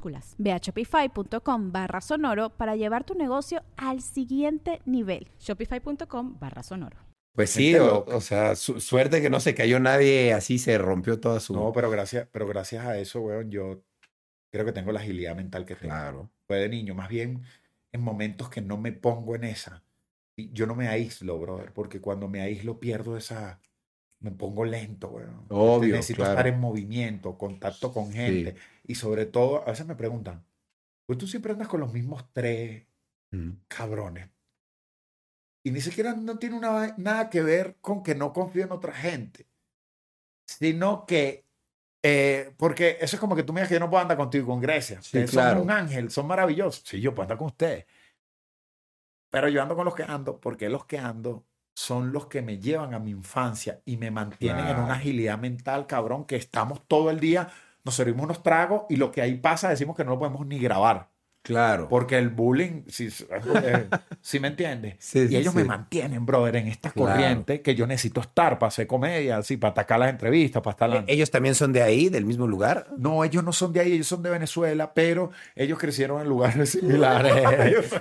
[0.37, 5.29] Ve a shopify.com barra sonoro para llevar tu negocio al siguiente nivel.
[5.39, 6.97] Shopify.com barra sonoro.
[7.33, 11.19] Pues sí, o, o sea, su- suerte que no se cayó nadie, así se rompió
[11.19, 11.53] toda su...
[11.53, 13.83] No, pero gracias, pero gracias a eso, weón, yo
[14.51, 15.93] creo que tengo la agilidad mental que tengo.
[15.93, 16.29] Claro.
[16.45, 17.43] Fue de niño, más bien
[17.93, 19.83] en momentos que no me pongo en esa.
[20.35, 23.59] Yo no me aíslo, brother, porque cuando me aíslo pierdo esa...
[24.21, 25.45] Me pongo lento, weón.
[25.49, 26.31] Obvio, Necesito claro.
[26.31, 28.55] estar en movimiento, contacto con gente.
[28.85, 30.45] Y sobre todo, a veces me preguntan,
[31.05, 32.85] pues tú siempre andas con los mismos tres
[33.33, 33.51] Mm.
[33.67, 34.29] cabrones.
[35.63, 38.91] Y ni siquiera no tiene una nada que ver con que no confío en otra
[38.93, 39.47] gente,
[40.45, 41.45] sino que,
[42.03, 44.47] eh, porque eso es como que tú me digas que yo no puedo andar contigo
[44.47, 45.01] con Grecia.
[45.01, 45.59] Sí, claro.
[45.59, 46.83] son un ángel, son maravillosos.
[46.85, 47.85] Sí, yo puedo andar con ustedes.
[49.29, 52.59] Pero yo ando con los que ando, porque los que ando son los que me
[52.59, 57.09] llevan a mi infancia y me mantienen en una agilidad mental, cabrón, que estamos todo
[57.09, 57.49] el día,
[57.83, 60.59] nos servimos unos tragos y lo que ahí pasa decimos que no lo podemos ni
[60.59, 61.09] grabar.
[61.43, 61.87] Claro.
[61.89, 63.87] Porque el bullying, si, eh,
[64.21, 64.97] ¿sí me entiendes?
[64.99, 67.09] Sí, y ellos me mantienen, brother, en esta Claro.
[67.13, 70.89] corriente que yo necesito estar para hacer comedia, así, para atacar las entrevistas, para estar...
[70.91, 72.89] la- ¿Ellos también son de ahí, del mismo lugar?
[72.95, 76.69] No, ellos no son de ahí, ellos son de Venezuela, pero ellos crecieron en lugares
[76.79, 77.33] similares.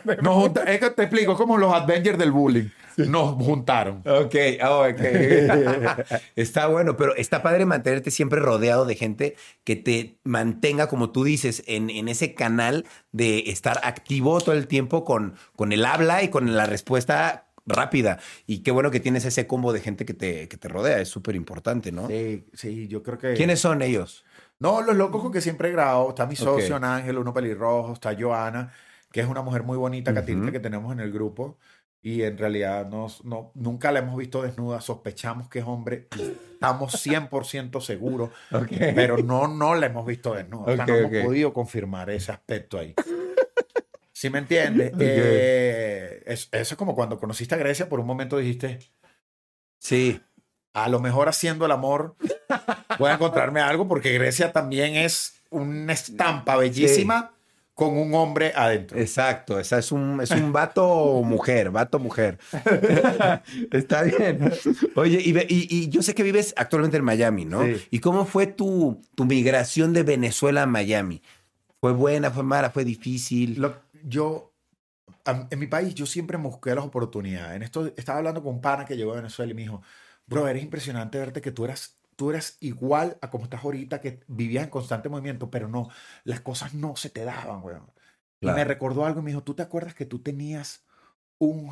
[0.23, 2.69] Junta- es que te explico, como los Avengers del bullying.
[3.09, 4.03] Nos juntaron.
[4.07, 5.01] Ok, ah, ok.
[6.37, 11.25] está bueno, pero está padre mantenerte siempre rodeado de gente que te mantenga, como tú
[11.25, 16.23] dices, en, en ese canal de estar activo todo el tiempo con, con el habla
[16.23, 18.19] y con la respuesta rápida.
[18.47, 21.09] Y qué bueno que tienes ese combo de gente que te, que te rodea, es
[21.09, 22.09] súper importante, ¿no?
[22.09, 23.35] Sí, sí, yo creo que...
[23.35, 24.25] ¿Quiénes son ellos?
[24.59, 26.11] No, los locos con que siempre he grabado.
[26.11, 26.77] Está mi socio.
[26.77, 27.95] Ángel, uno pelirrojo.
[27.95, 28.73] Está Joana,
[29.11, 30.53] que es una mujer muy bonita, Catirita, Ujú.
[30.53, 31.57] que tenemos en el grupo.
[32.03, 34.81] Y en realidad no, no, nunca la hemos visto desnuda.
[34.81, 36.09] Sospechamos que es hombre.
[36.55, 38.31] Estamos 100% seguros.
[38.95, 40.73] Pero no, no la hemos visto desnuda.
[40.73, 42.95] O sea, no hemos podido confirmar ese aspecto ahí.
[44.13, 44.93] ¿Sí me entiendes?
[44.99, 48.79] Eh, es- eso es como cuando conociste a Grecia, por un momento dijiste,
[49.79, 50.21] Sí,
[50.75, 52.17] a lo mejor haciendo el amor
[52.99, 57.33] voy a encontrarme algo, porque Grecia también es una estampa bellísima
[57.81, 58.99] con un hombre adentro.
[59.01, 59.59] exacto.
[59.59, 62.39] Esa es un, es un vato mujer, vato mujer.
[63.73, 64.53] Está bien.
[64.97, 67.65] Oye, y, y- y yo sé que vives actualmente en Miami, ¿no?
[67.65, 67.77] Sí.
[67.91, 71.23] ¿Y cómo fue tu, tu migración de Venezuela a Miami?
[71.81, 73.59] ¿Fue buena, fue mala, fue difícil?
[73.59, 74.53] Lo- yo,
[75.51, 77.57] en mi país, yo siempre busqué las oportunidades.
[77.57, 79.81] En esto, estaba hablando con un pana que llegó de Venezuela y me dijo,
[80.27, 84.21] bro, eres impresionante verte que tú eras, tú eras igual a como estás ahorita, que
[84.27, 85.89] vivías en constante movimiento, pero no,
[86.25, 87.91] las cosas no se te daban, weón.
[88.43, 90.85] Y me recordó algo y me dijo, ¿tú te acuerdas que tú tenías
[91.39, 91.71] un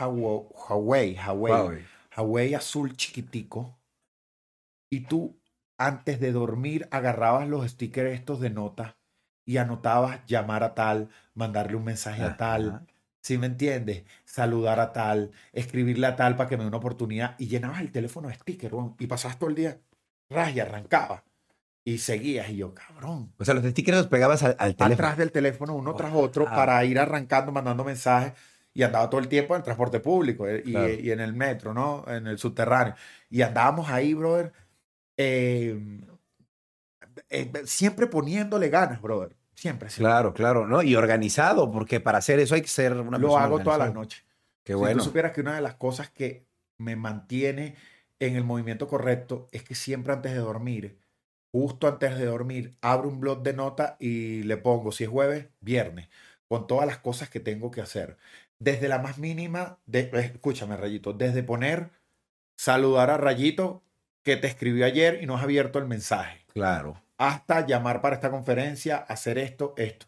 [0.00, 1.84] Huawei, Huawei, Huawei.
[2.16, 3.78] Huawei azul chiquitico
[4.90, 5.40] y tú
[5.78, 8.98] antes de dormir agarrabas los stickers estos de nota
[9.44, 12.86] y anotabas llamar a tal, mandarle un mensaje a tal, Ajá.
[13.26, 14.04] ¿Sí me entiendes?
[14.24, 17.90] Saludar a tal, escribirle a tal para que me dé una oportunidad y llenabas el
[17.90, 19.80] teléfono de stickers weón, y pasabas todo el día,
[20.30, 21.24] ras, y arrancaba
[21.84, 23.32] y seguías y yo, cabrón.
[23.38, 24.94] O sea, los stickers los pegabas al, al teléfono.
[24.94, 28.32] Atrás del teléfono, uno tras otro, para ir arrancando, mandando mensajes.
[28.74, 30.92] Y andaba todo el tiempo en el transporte público eh, y, Claro.
[30.92, 32.04] y en el metro, ¿no?
[32.08, 32.94] En el subterráneo.
[33.30, 34.52] Y andábamos ahí, brother,
[35.16, 35.80] eh,
[37.30, 39.34] eh, siempre poniéndole ganas, brother.
[39.56, 40.10] Siempre, siempre.
[40.12, 40.82] Claro, claro, ¿no?
[40.82, 43.88] Y organizado, porque para hacer eso hay que ser una Lo persona hago todas las
[43.88, 43.94] organizada.
[43.94, 44.24] noches.
[44.62, 44.98] Qué Si bueno.
[44.98, 46.44] tú supieras que una de las cosas que
[46.78, 47.74] me mantiene
[48.20, 50.98] en el movimiento correcto es que siempre antes de dormir,
[51.52, 55.46] justo antes de dormir, abro un blog de notas y le pongo, si es jueves,
[55.60, 56.08] viernes,
[56.48, 58.18] con todas las cosas que tengo que hacer.
[58.58, 61.90] Desde la más mínima, de, escúchame, Rayito, desde poner,
[62.58, 63.82] saludar a Rayito
[64.22, 67.00] que te escribió ayer y no has abierto el mensaje, Claro.
[67.18, 70.06] Hasta llamar para esta conferencia, hacer esto, esto.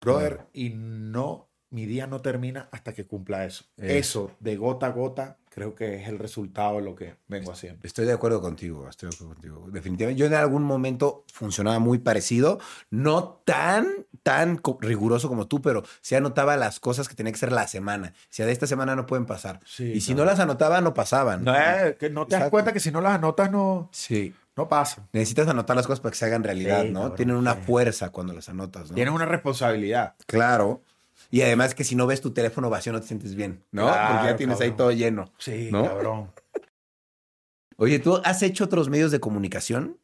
[0.00, 3.64] Brother, y no, mi día no termina hasta que cumpla eso.
[3.76, 3.86] Eso.
[3.86, 7.80] Eso, de gota a gota, creo que es el resultado de lo que vengo haciendo.
[7.86, 9.68] Estoy de acuerdo contigo, estoy de acuerdo contigo.
[9.70, 15.82] Definitivamente, yo en algún momento funcionaba muy parecido, no tan, tan riguroso como tú, pero
[16.00, 18.14] sí anotaba las cosas que tenía que ser la semana.
[18.30, 19.60] Si de esta semana no pueden pasar.
[19.66, 21.44] Sí, y si no las anotaba, no pasaban.
[21.44, 24.34] No, es que no te das cuenta que si no las anotas no, Sí.
[24.60, 25.08] No pasa.
[25.12, 27.00] Necesitas anotar las cosas para que se hagan realidad, Sí, ¿no?
[27.00, 27.60] cabrón, Tienen una sí.
[27.62, 28.94] fuerza cuando las anotas, ¿no?
[28.94, 30.14] Tienes una responsabilidad.
[30.26, 30.82] Claro.
[31.30, 33.86] Y además que si no ves tu teléfono vacío no te sientes bien, ¿no?
[33.86, 35.32] Porque ya tienes ahí todo lleno.
[35.38, 35.84] Sí, ¿No?
[35.84, 36.32] cabrón.
[37.76, 39.98] Oye, ¿tú has hecho otros medios de comunicación?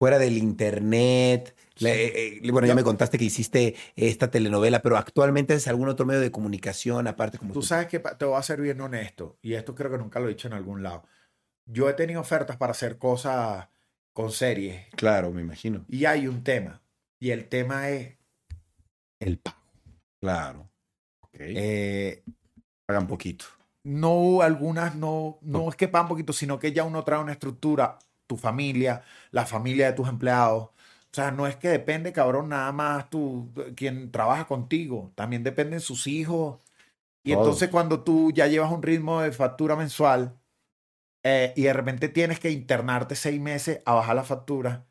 [0.00, 1.56] Fuera del internet.
[1.78, 5.88] La- eh, eh, bueno, ya me contaste que hiciste esta telenovela, pero actualmente haces algún
[5.88, 9.38] otro medio de comunicación aparte como Tú sabes que te voy a ser bien honesto,
[9.42, 11.04] y esto creo que nunca lo he dicho en algún lado.
[11.66, 13.68] Yo he tenido ofertas para hacer cosas
[14.12, 15.84] con series, Claro, me imagino.
[15.88, 16.80] y hay un tema,
[17.18, 18.16] y el tema es
[19.20, 19.56] el pago.
[20.20, 20.68] Claro.
[21.20, 21.36] Ok.
[21.40, 22.22] Eh,
[22.86, 23.46] Pagan poquito.
[23.82, 27.98] no, algunas no, no es que pagan poquito, sino que ya uno trae una estructura,
[28.26, 30.64] tu familia, la familia de tus empleados.
[30.64, 35.80] O sea, no es que depende, cabrón, nada más tú, quien trabaja contigo, también dependen
[35.80, 36.58] sus hijos.
[37.22, 37.42] Y Todo.
[37.42, 40.36] entonces cuando tú ya llevas un ritmo de factura mensual
[41.24, 44.86] eh, y de repente tienes que internarte seis meses a bajar la factura,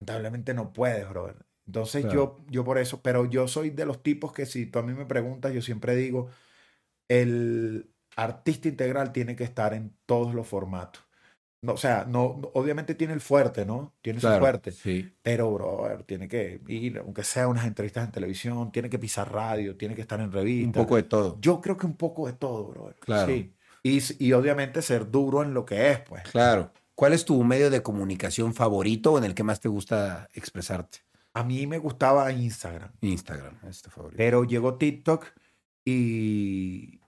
[0.00, 1.44] lamentablemente no puedes, brother.
[1.66, 2.14] Entonces Claro.
[2.14, 4.92] yo, yo por eso, pero yo soy de los tipos que si tú a mí
[4.94, 6.28] me preguntas, yo siempre digo,
[7.08, 11.02] el artista integral tiene que estar en todos los formatos.
[11.62, 13.94] No, o sea, no, no- obviamente tiene el fuerte, ¿no?
[14.02, 14.70] Tiene su fuerte.
[14.70, 15.10] Sí.
[15.22, 19.74] Pero, brother, tiene que ir, aunque sea unas entrevistas en televisión, tiene que pisar radio,
[19.74, 20.82] tiene que estar en Un revistas.
[20.82, 21.38] poco de todo.
[21.40, 22.96] Yo creo que un poco de todo, brother.
[22.96, 23.32] Claro.
[23.32, 23.53] Sí.
[23.84, 26.22] Y, y obviamente ser duro en lo que es, pues.
[26.24, 26.72] Claro.
[26.96, 30.98] ¿Cuál es tu medio de comunicación favorito o en el que más te gusta expresarte?
[31.34, 32.90] A mí me gustaba Instagram.
[33.00, 34.16] Instagram, es tu favorito.
[34.16, 35.26] Pero llegó TikTok
[35.84, 37.00] y,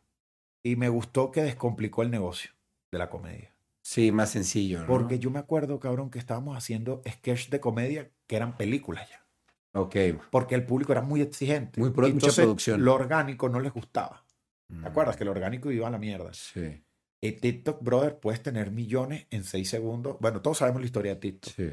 [0.62, 2.50] y me gustó que descomplicó el negocio
[2.92, 3.52] de la comedia.
[3.82, 4.86] Sí, más sencillo, ¿no?
[4.88, 9.24] Porque yo me acuerdo, cabrón, que estábamos haciendo sketches de comedia que eran películas ya.
[9.72, 9.94] Ok.
[10.30, 11.80] Porque el público era muy exigente.
[11.80, 12.84] Muy pro- mucha producción.
[12.84, 14.24] Lo orgánico no les gustaba.
[14.68, 14.82] Mm.
[14.82, 16.32] ¿Te acuerdas que lo orgánico iba a la mierda?
[16.32, 16.82] Sí,
[17.20, 20.16] Y TikTok, brother, puedes tener millones en seis segundos.
[20.20, 21.52] Bueno, todos sabemos la historia de TikTok.
[21.54, 21.72] sí.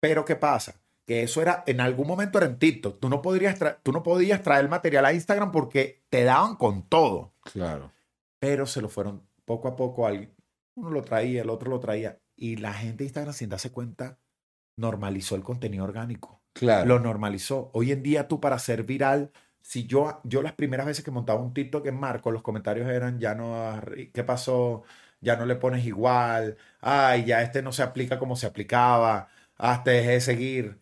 [0.00, 0.80] Pero ¿qué pasa?
[1.04, 3.00] Que eso era, en algún momento era en TikTok.
[3.00, 7.34] Tú no, podrías tú no podías traer material a Instagram porque te daban con todo.
[7.52, 7.92] Claro.
[8.38, 10.06] Pero se lo fueron poco a poco.
[10.06, 10.32] Alguien,
[10.76, 12.20] uno lo traía, el otro lo traía.
[12.36, 14.20] Y la gente de Instagram, sin darse cuenta,
[14.76, 16.42] normalizó el contenido orgánico.
[16.52, 16.86] Claro.
[16.86, 17.70] Lo normalizó.
[17.72, 19.32] Hoy en día tú para ser viral,
[19.68, 23.18] si yo, yo las primeras veces que montaba un TikTok en Marco, los comentarios eran,
[23.20, 23.80] ya no,
[24.14, 24.82] ¿qué pasó?
[25.20, 26.56] Ya no le pones igual.
[26.80, 29.28] Ay, ya este no se aplica como se aplicaba.
[29.56, 30.78] Hasta dejé de seguir.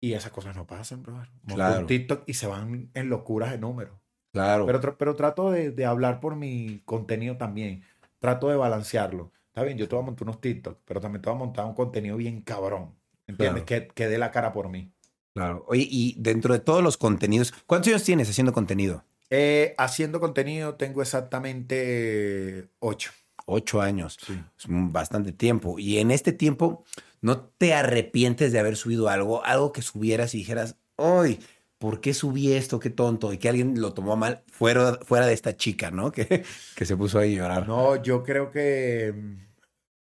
[0.00, 1.30] Y esas cosas no pasan, brother.
[1.42, 1.80] Monto Claro.
[1.80, 3.98] un TikTok y se van en locuras de números.
[4.32, 4.66] Claro.
[4.66, 7.84] Pero, pero trato de, de hablar por mi contenido también.
[8.20, 9.32] Trato de balancearlo.
[9.48, 11.66] Está bien, yo te voy a montar unos TikTok, pero también te voy a montar
[11.66, 12.94] un contenido bien cabrón.
[13.26, 13.64] ¿Entiendes?
[13.64, 14.92] Que, que dé la cara por mí.
[15.34, 15.64] Claro.
[15.68, 19.04] Oye, y dentro de todos los contenidos, ¿cuántos años tienes haciendo contenido?
[19.30, 23.10] Eh, haciendo contenido tengo exactamente ocho.
[23.46, 24.16] Ocho años.
[24.24, 24.32] Sí.
[24.58, 25.78] Es bastante tiempo.
[25.78, 26.84] Y en este tiempo,
[27.20, 29.44] ¿no te arrepientes de haber subido algo?
[29.44, 31.40] Algo que subieras y dijeras, ¡ay!
[31.78, 32.78] ¿Por qué subí esto?
[32.78, 33.32] Qué tonto.
[33.32, 36.12] Y que alguien lo tomó mal fuera, fuera de esta chica, ¿no?
[36.12, 36.44] Que,
[36.76, 37.66] que se puso ahí a llorar.
[37.66, 39.12] No, yo creo que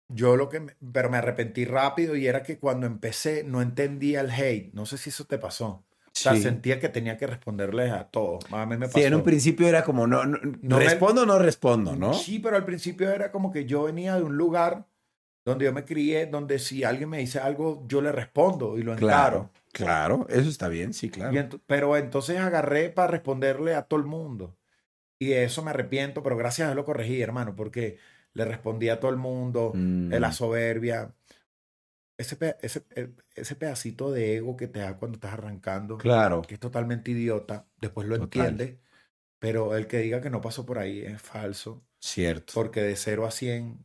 [0.09, 4.21] yo lo que, me- pero me arrepentí rápido y era que cuando empecé no entendía
[4.21, 4.73] el hate.
[4.75, 5.67] No sé si eso te pasó.
[6.07, 6.43] O sea, Sí.
[6.43, 8.39] sentía que tenía que responderles a todo.
[8.51, 8.99] A mí me pasó.
[8.99, 12.15] Sí, en un principio era como, no, no, No respondo o no respondo, ¿no?
[12.15, 14.87] Sí, pero al principio era como que yo venía de un lugar
[15.45, 18.93] donde yo me crié, donde si alguien me dice algo, yo le respondo y lo
[18.95, 19.51] encaro.
[19.73, 21.33] Claro, claro, eso está bien, sí, claro.
[21.33, 24.57] Ent- pero entonces agarré para responderle a todo el mundo.
[25.21, 27.99] Y de eso me arrepiento, pero gracias a Dios lo corregí, hermano, porque
[28.39, 30.13] le respondí a todo el mundo, Mm.
[30.15, 31.13] la soberbia.
[32.17, 36.55] Ese, ese, eh, ese pedacito de ego que te da cuando estás arrancando, Claro, que
[36.55, 38.47] es totalmente idiota, después lo Total.
[38.47, 38.81] entiende,
[39.39, 41.85] pero el que diga que no pasó por ahí es falso.
[42.01, 42.53] cierto.
[42.55, 43.79] Porque de 0 a 100,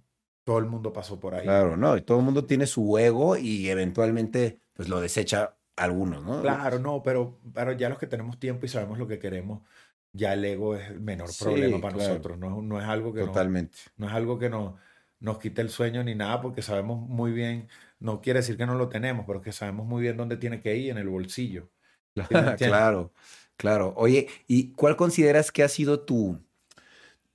[0.44, 1.44] todo el mundo pasó por ahí.
[1.44, 6.24] Claro, no, y todo el mundo tiene su ego y eventualmente pues lo desecha algunos,
[6.24, 6.42] ¿no?
[6.42, 9.62] Claro, no, pero, pero ya los que tenemos tiempo y sabemos lo que queremos,
[10.13, 11.93] ya el ego es el menor Sí, problema para claro.
[11.93, 12.38] nosotros.
[12.39, 13.80] No, es- no es algo que, nos, Totalmente.
[13.97, 14.80] no es algo que nos,
[15.19, 18.76] nos quite el sueño ni nada, porque sabemos muy bien, no quiere decir que no
[18.76, 21.71] lo tenemos, pero que sabemos muy bien dónde tiene que ir en el bolsillo.
[22.58, 23.13] Claro,
[23.58, 23.93] claro.
[23.97, 26.39] Oye, ¿y cuál consideras que ha sido tu,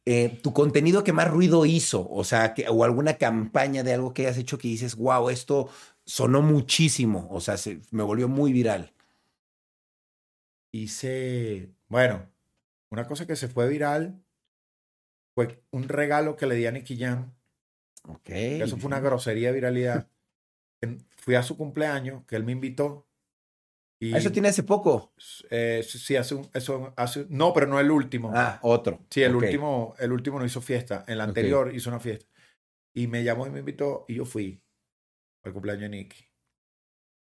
[0.04, 2.08] eh, tu contenido que más ruido hizo?
[2.10, 5.68] O sea, que, o alguna campaña de algo que hayas hecho que dices, wow, esto
[6.04, 8.92] sonó muchísimo, o sea, se, me volvió muy viral.
[10.72, 12.30] Hice, bueno,
[12.90, 14.22] una cosa que se fue viral
[15.34, 17.34] fue un regalo que le di a Nicky Jam.
[18.04, 18.28] Ok.
[18.30, 20.08] Eso fue una grosería de viralidad.
[21.16, 23.06] Fui a su cumpleaños, que él me invitó.
[24.00, 25.12] Y, Eso tiene hace poco.
[25.50, 28.30] eh, sí, hace un, eso hace, no, pero no el último.
[28.32, 29.04] Ah, otro.
[29.10, 31.04] sí, el último, el último no hizo fiesta.
[31.08, 32.26] El anterior hizo una fiesta.
[32.94, 34.62] Y me llamó y me invitó y yo fui
[35.44, 36.24] al cumpleaños de Nicky.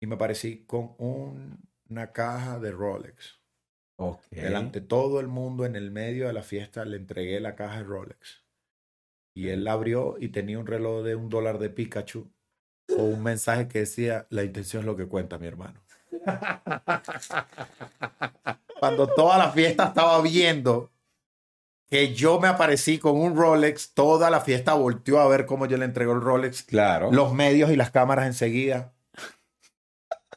[0.01, 1.57] Y me aparecí con un-
[1.89, 3.38] una caja de Rolex.
[4.31, 7.79] Delante de todo el mundo en el medio de la fiesta le entregué la caja
[7.79, 8.43] de Rolex.
[9.35, 12.31] Y él la abrió y tenía un reloj de un dólar de Pikachu
[12.97, 15.79] o un mensaje que decía, la intención es lo que cuenta, mi hermano.
[18.79, 20.91] Cuando toda la fiesta estaba viendo
[21.89, 25.77] que yo me aparecí con un Rolex, toda la fiesta volteó a ver cómo yo
[25.77, 27.11] le entrego el Rolex, Claro.
[27.11, 28.93] los medios y las cámaras enseguida.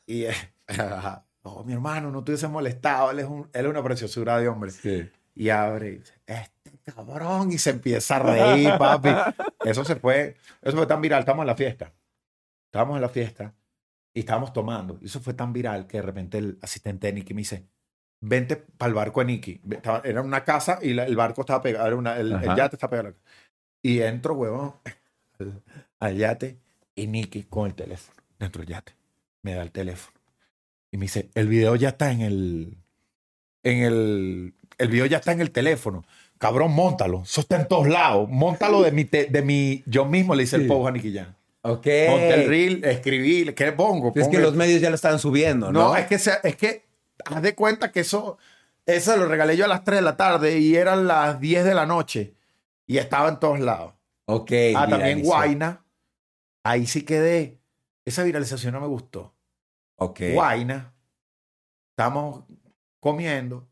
[0.06, 0.34] Y, eh,
[1.42, 4.48] oh, mi hermano, no te hubiese molestado, él es, un- él es una preciosura de
[4.48, 4.70] hombre.
[4.70, 5.08] Sí.
[5.34, 9.10] Y abre y dice, este cabrón, y se empieza a reír, papi.
[9.64, 11.92] Eso se fue, eso fue tan viral, estamos en la fiesta.
[12.66, 13.54] Estábamos en la fiesta
[14.14, 14.98] y estábamos tomando.
[15.00, 17.66] Y eso fue tan viral que de repente el asistente de Nicky me dice,
[18.20, 19.60] vente para el barco de Nicky.
[19.70, 22.90] Estaba- Era una casa y la- el barco estaba pegado, era una- el, yate estaba
[22.90, 23.14] pegado.
[23.82, 24.74] Y entro, huevón,
[25.38, 25.62] al,
[25.98, 26.58] al yate
[26.94, 28.92] y Nicky con el teléfono dentro del yate.
[29.42, 30.16] Me da el teléfono.
[30.92, 32.78] Y me dice, el video ya está en el,
[33.64, 36.04] en el, el video ya está en el teléfono.
[36.38, 37.22] Cabrón, montalo.
[37.22, 38.28] Eso está en todos lados.
[38.30, 40.62] Montalo de mi, te- de mi, yo mismo le hice Sí.
[40.62, 41.34] el post a Nicky Jam.
[41.62, 41.86] Ok.
[42.08, 44.12] Monté el reel, escribí, ¿qué pongo?
[44.14, 45.80] Es que los medios ya lo estaban subiendo, ¿no?
[45.90, 46.84] no, es que, se- es que,
[47.24, 48.36] haz de cuenta que eso,
[48.84, 51.74] eso lo regalé yo a las 3 de la tarde y eran las 10 de
[51.74, 52.34] la noche
[52.86, 53.94] y estaba en todos lados.
[54.26, 54.50] Ok.
[54.76, 55.22] ah, también.
[55.22, 55.84] Guaina.
[56.64, 57.58] Ahí sí quedé.
[58.04, 59.31] Esa viralización no me gustó.
[60.34, 60.94] Guaina.
[61.90, 62.44] Estamos
[63.00, 63.68] comiendo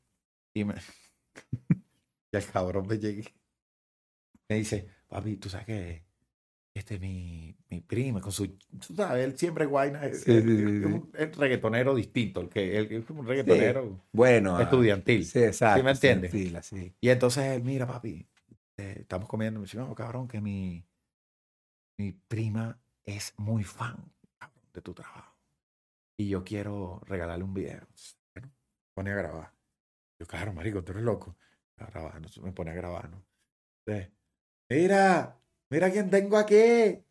[0.55, 0.74] y, me...
[2.33, 3.35] y el cabrón me llega y
[4.49, 6.05] me dice, papi, tú sabes que
[6.74, 10.49] este es mi, mi prima con su, tú sabes, él siempre guayna, es, Sí, sí,
[10.49, 14.57] un reggaetonero distinto, el que el, es como un reggaetonero Bueno.
[14.57, 15.24] ah, estudiantil.
[15.24, 15.81] Sí, exacto.
[15.81, 16.95] ¿Sí me entiendes?
[17.01, 18.26] Y entonces él, mira, papi,
[18.76, 20.85] eh, estamos comiendo, me dice, no, cabrón, que mi,
[21.99, 23.97] mi prima es muy fan
[24.72, 25.30] de tu trabajo.
[26.21, 27.81] Y yo quiero regalarle un video.
[28.35, 28.53] Bueno,
[28.93, 29.55] pone a grabar.
[30.18, 31.39] Yo, claro, marico, tú eres loco.
[31.79, 33.25] A grabar, entonces me pone a grabar, ¿no?
[33.87, 34.12] Entonces,
[34.68, 35.41] mira,
[35.71, 37.03] mira quién tengo aquí.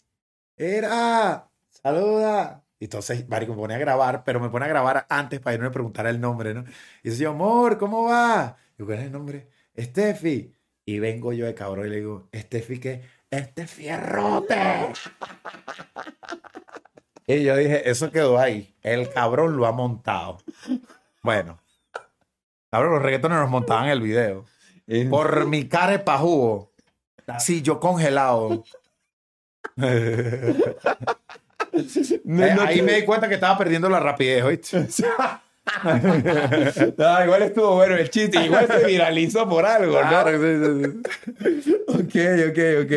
[0.57, 2.63] Mira, saluda.
[2.77, 5.65] Y entonces, marico, me pone a grabar, pero me pone a grabar antes para irme
[5.65, 6.63] a preguntar el nombre, ¿no?
[7.01, 8.57] Y dice yo, amor, ¿cómo va?
[8.77, 9.49] Yo, ¿cuál es el nombre?
[9.75, 10.55] Steffi.
[10.85, 13.01] Y vengo yo de cabrón y le digo, Steffi, ¿qué?
[13.31, 14.93] Este fierrote.
[17.31, 18.73] Y yo dije, eso quedó ahí.
[18.81, 20.39] El cabrón lo ha montado.
[21.21, 21.59] Bueno.
[22.71, 24.45] Cabrón, los reggaetones nos montaban el video.
[25.09, 26.71] Por mi cara de pajugo.
[27.27, 28.63] Así, yo congelado.
[29.75, 29.87] No,
[32.45, 34.87] Eh, no ahí te- me di cuenta que estaba perdiendo la rapidez, ¿oíste?
[35.83, 40.09] Ah, igual estuvo bueno el chiste, igual se viralizó por algo, ¿no?
[40.09, 40.31] Claro,
[41.89, 42.15] Ok,
[42.49, 42.93] ok, ok.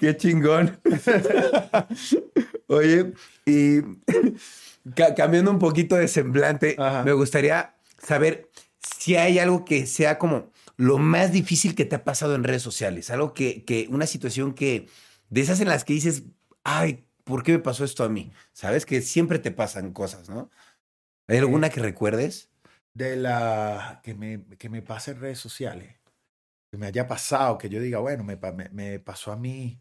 [0.00, 0.80] Qué chingón.
[2.68, 3.12] Oye,
[3.46, 3.80] y
[4.94, 7.02] ca- cambiando un poquito de semblante, Ajá.
[7.04, 8.50] me gustaría saber
[8.80, 12.62] si hay algo que sea como lo más difícil que te ha pasado en redes
[12.62, 13.10] sociales.
[13.10, 14.88] Algo que, que una situación que,
[15.30, 16.24] de esas en las que dices,
[16.64, 18.32] ay, ¿por qué me pasó esto a mí?
[18.52, 20.50] Sabes que siempre te pasan cosas, ¿no?
[21.28, 22.50] ¿Hay alguna que recuerdes?
[22.94, 25.96] de la que me, que me pase en redes sociales,
[26.70, 29.80] que me haya pasado, que yo diga, bueno, me, me, me pasó a mí,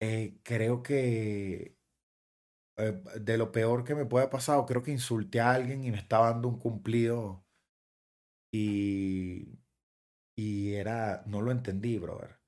[0.00, 1.75] eh, creo que
[2.78, 5.90] eh, de lo peor que me puede haber pasado, creo que insulté a alguien y
[5.90, 7.44] me estaba dando un cumplido
[8.52, 9.58] y,
[10.36, 12.38] y era, no lo entendí, brother.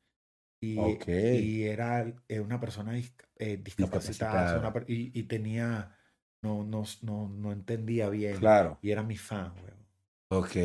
[0.61, 1.09] Y, Ok.
[1.31, 2.07] y era
[2.43, 4.59] una persona dis- eh, discapacitada, Discapacitada.
[4.59, 5.97] una per- y, y tenía,
[6.43, 8.41] no, no, no, no entendía bien.
[8.41, 8.81] Claro.
[8.83, 9.78] Y era mi fan, weón.
[10.31, 10.57] Ok.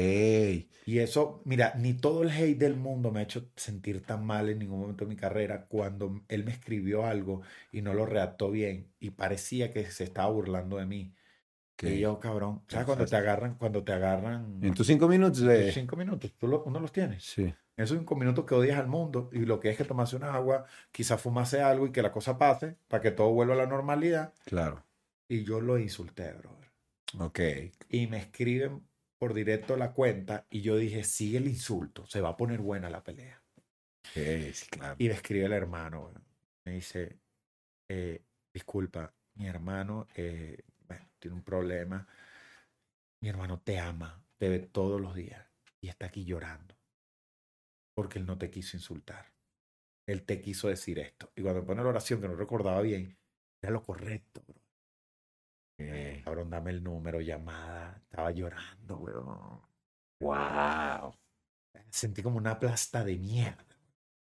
[0.85, 4.49] Y eso, mira, ni todo el hate del mundo me ha hecho sentir tan mal
[4.49, 7.41] en ningún momento de mi carrera cuando él me escribió algo
[7.71, 11.13] y no lo redactó bien y parecía que se estaba burlando de mí.
[11.81, 15.47] Y yo, cabrón, ¿sabes cuando te agarran, cuando te agarran En tus cinco minutos tus
[15.47, 15.71] de...
[15.71, 17.23] cinco minutos, tú lo- uno los tienes?
[17.23, 17.53] Sí.
[17.75, 20.65] Esos cinco minutos que odias al mundo y lo que es que tomase una agua,
[20.91, 24.33] quizás fumase algo y que la cosa pase para que todo vuelva a la normalidad.
[24.45, 24.83] Claro.
[25.27, 26.71] Y yo lo insulté, brother.
[27.19, 27.39] Ok.
[27.89, 28.81] y me escriben
[29.23, 32.89] por directo la cuenta y yo dije, sigue el insulto, se va a poner buena
[32.89, 33.41] la pelea.
[34.09, 34.97] Ok, sí, claro.
[34.99, 36.11] Y me escribe el hermano,
[36.65, 37.21] me dice,
[37.87, 38.21] eh,
[38.53, 42.05] disculpa, mi hermano eh, bueno, tiene un problema,
[43.21, 45.47] mi hermano te ama, te ve todos los días
[45.79, 46.75] y está aquí llorando
[47.93, 49.31] porque él no te quiso insultar.
[50.05, 51.31] Él te quiso decir esto.
[51.33, 53.17] Y cuando me pone la oración, que no recordaba bien,
[53.61, 54.62] era lo correcto, bro.
[55.79, 56.23] Ok.
[56.23, 57.99] Cabrón, dame el número, llamada.
[58.09, 59.61] Estaba llorando, weón.
[60.19, 61.13] Wow.
[61.89, 63.63] Sentí como una plasta de mierda.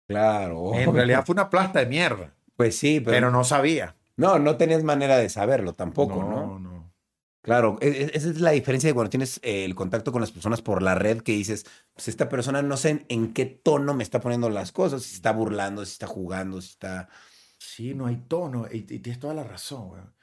[0.08, 0.74] Claro.
[0.74, 3.96] En realidad fue una plasta de mierda, Pues sí, pero, pero no sabía.
[4.18, 6.48] no, no tenías manera de saberlo tampoco, ¿no?
[6.48, 6.94] No, no.
[7.42, 10.32] Claro, e- e- esa es la diferencia de cuando tienes eh, el contacto con las
[10.32, 13.94] personas por la red que dices, pues esta persona no sé en, en qué tono
[13.94, 17.10] me está poniendo las cosas, si está burlando, si está jugando, si está...
[17.58, 18.66] Sí, no hay tono.
[18.72, 20.14] Y, y tienes toda la razón, weón.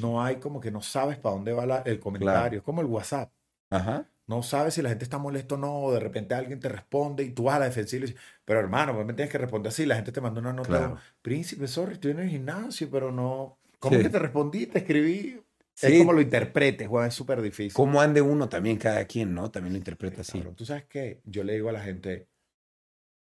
[0.00, 2.58] No hay como que no sabes para dónde va la- el comentario.
[2.58, 3.32] Es como el WhatsApp.
[3.70, 4.08] Ajá.
[4.26, 7.22] No sabes si la gente está molesta o no, o de repente alguien te responde
[7.24, 9.70] y tú vas a la defensiva y dices, pero hermano, pues me tienes que responder
[9.70, 9.86] así.
[9.86, 10.68] La gente te mandó una nota.
[10.68, 10.98] Claro.
[11.22, 13.58] Príncipe, sorry, estoy en el gimnasio, pero no.
[13.78, 14.02] ¿Cómo Sí.
[14.02, 14.66] que te respondí?
[14.66, 15.40] Te escribí.
[15.74, 15.86] Sí.
[15.86, 17.72] Es como lo interpretes, weón, es súper difícil.
[17.72, 19.50] ¿Cómo ande uno también cada quien, no?
[19.50, 20.38] También lo interpreta así.
[20.38, 22.28] Cabrón, Tú sabes que yo le digo a la gente,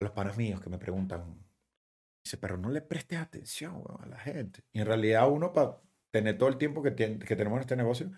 [0.00, 1.24] a los panas míos que me preguntan,
[2.22, 4.62] dice, pero no le prestes atención weón, a la gente.
[4.72, 5.78] Y en realidad uno para
[6.12, 8.10] tener todo el tiempo que, tiene- que tenemos en este negocio,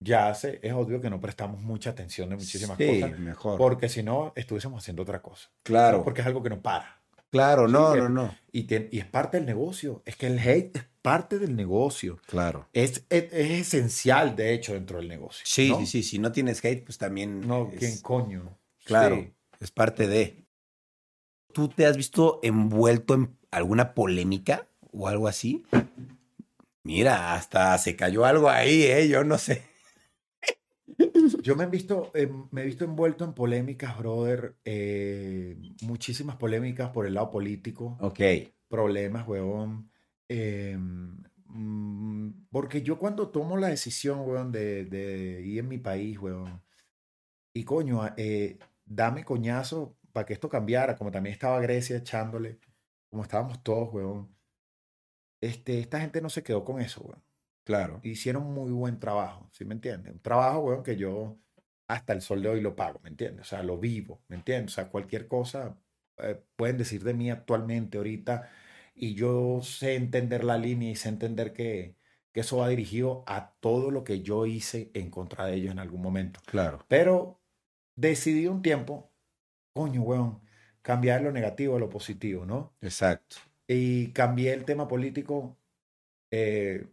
[0.00, 3.58] ya hace, es obvio que no prestamos mucha atención de muchísimas Sí, cosas, mejor.
[3.58, 5.50] porque si no, estuviésemos haciendo otra cosa.
[5.62, 7.00] Claro, Porque es algo que no para.
[7.30, 8.34] claro, no, que- no, no.
[8.52, 10.02] Y, tien- y es parte del negocio.
[10.06, 12.18] Es que el hate es parte del negocio.
[12.26, 12.68] Claro.
[12.72, 15.42] Es, es, es esencial, de hecho, dentro del negocio.
[15.46, 15.78] Sí, ¿no?
[15.80, 16.02] sí, sí.
[16.02, 17.46] Si no tienes hate, pues también.
[17.46, 18.56] No, es- ¿quién coño?
[18.84, 19.32] Claro, Sí.
[19.60, 20.44] es parte de.
[21.52, 25.64] ¿Tú te has visto envuelto en alguna polémica o algo así?
[26.86, 29.08] Mira, hasta se cayó algo ahí, ¿eh?
[29.08, 29.62] Yo no sé.
[31.42, 34.56] Yo me he visto, eh, me he visto envuelto en polémicas, brother.
[34.64, 37.96] eh, muchísimas polémicas por el lado político.
[38.00, 38.20] Ok.
[38.68, 39.90] Problemas, huevón.
[40.28, 40.76] eh,
[42.50, 46.62] porque yo cuando tomo la decisión, weón, de, de ir en mi país, weón,
[47.54, 52.58] y coño, eh, dame coñazo para que esto cambiara, como también estaba Grecia echándole,
[53.10, 54.35] como estábamos todos, weón.
[55.40, 57.22] Este, esta gente no se quedó con eso, weón.
[57.64, 58.00] Claro.
[58.04, 60.12] Hicieron muy buen trabajo, ¿sí me entiendes?
[60.12, 61.36] Un trabajo, weón, que yo
[61.88, 63.46] hasta el sol de hoy lo pago, ¿me entiendes?
[63.46, 64.72] O sea, lo vivo, ¿me entiendes?
[64.72, 65.76] O sea, cualquier cosa
[66.18, 68.48] eh, pueden decir de mí actualmente, ahorita,
[68.94, 71.96] y yo sé entender la línea y sé entender que,
[72.32, 75.78] que eso va dirigido a todo lo que yo hice en contra de ellos en
[75.78, 76.40] algún momento.
[76.46, 76.84] Claro.
[76.88, 77.40] Pero
[77.96, 79.12] decidí un tiempo,
[79.74, 80.40] coño, weón,
[80.82, 82.74] cambiar lo negativo a lo positivo, ¿no?
[82.80, 83.36] Exacto.
[83.68, 85.56] Y cambié el tema político.
[86.30, 86.86] Eh,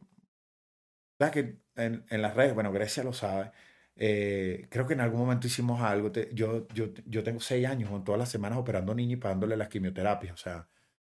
[1.20, 3.52] ¿Sabes que en, en, las redes, bueno, Grecia lo sabe,
[3.96, 6.12] eh, creo que en algún momento hicimos algo.
[6.12, 9.58] Te, yo, yo, yo tengo seis años con todas las semanas operando niños y pagándole
[9.58, 10.34] las quimioterapias.
[10.34, 10.68] O sea,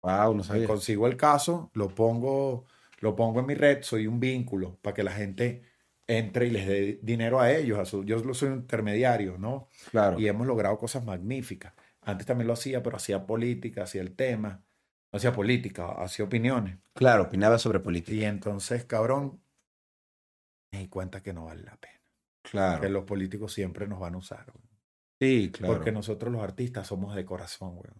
[0.03, 0.67] wow, no sabía.
[0.67, 2.67] consigo el caso, lo pongo,
[3.01, 5.63] lo pongo en mi red, soy un vínculo para que la gente
[6.07, 7.79] entre y les dé dinero a ellos.
[7.79, 9.69] A su, yo soy un intermediario, ¿no?
[9.91, 10.19] Claro.
[10.19, 11.75] Y hemos logrado cosas magníficas.
[12.03, 14.63] Antes también lo hacía, pero hacía política, hacía el tema.
[15.15, 16.77] No hacía política, hacía opiniones.
[16.93, 18.17] Claro, opinaba sobre política.
[18.17, 19.41] Y entonces, cabrón,
[20.73, 22.01] me di cuenta que no vale la pena.
[22.43, 22.81] Claro.
[22.81, 24.45] Que los políticos siempre nos van a usar.
[24.53, 24.65] Güey.
[25.21, 25.75] Sí, claro.
[25.75, 27.93] Porque nosotros los artistas somos de corazón, güey.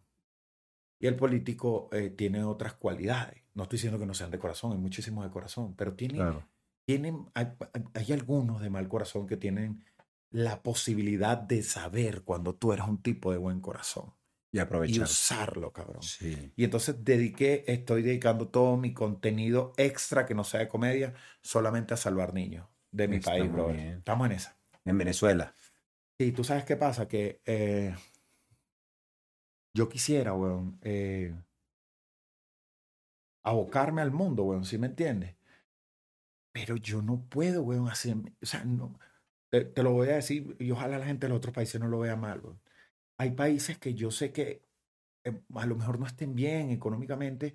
[0.99, 3.45] Y el político eh, tiene otras cualidades.
[3.55, 6.49] No estoy diciendo que no sean de corazón, hay muchísimos de corazón, pero tiene, Claro.
[6.85, 7.47] tienen, hay,
[7.95, 9.85] hay algunos de mal corazón que tienen
[10.31, 14.15] la posibilidad de saber cuando tú eres un tipo de buen corazón
[14.55, 15.03] Y y aprovechar.
[15.03, 16.03] usarlo, cabrón.
[16.03, 16.53] Sí.
[16.55, 21.95] Y entonces dediqué, estoy dedicando todo mi contenido extra que no sea de comedia solamente
[21.95, 23.69] a salvar niños de mi país, muy bro.
[23.69, 23.99] bien.
[23.99, 24.57] Estamos en esa.
[24.85, 25.55] En Venezuela.
[26.21, 27.97] Sí, tú sabes qué pasa, que eh,
[29.75, 31.35] yo quisiera, weón, eh,
[33.43, 35.35] abocarme al mundo, weón, ¿sí me entiendes?
[36.53, 38.97] Pero yo no puedo, weón, hacer, o sea, no,
[39.51, 41.89] te, te lo voy a decir y ojalá la gente de los otros países no
[41.89, 42.64] lo vea mal, weón.
[43.19, 44.63] Hay países que yo sé que
[45.25, 47.55] eh, a lo mejor no estén bien económicamente,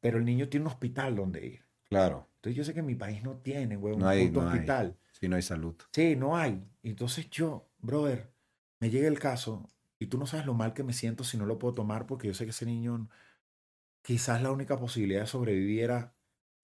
[0.00, 1.66] pero el niño tiene un hospital donde ir.
[1.88, 2.28] Claro.
[2.36, 4.54] Entonces yo sé que mi país no tiene, No un hay, puto no hay.
[4.54, 4.96] hospital.
[5.12, 5.74] Sí, no hay salud.
[5.92, 6.62] Sí, no hay.
[6.82, 8.32] Entonces yo, brother,
[8.80, 11.44] me llega el caso y tú no sabes lo mal que me siento si no
[11.44, 13.08] lo puedo tomar porque yo sé que ese niño,
[14.02, 16.14] quizás la única posibilidad de sobrevivir era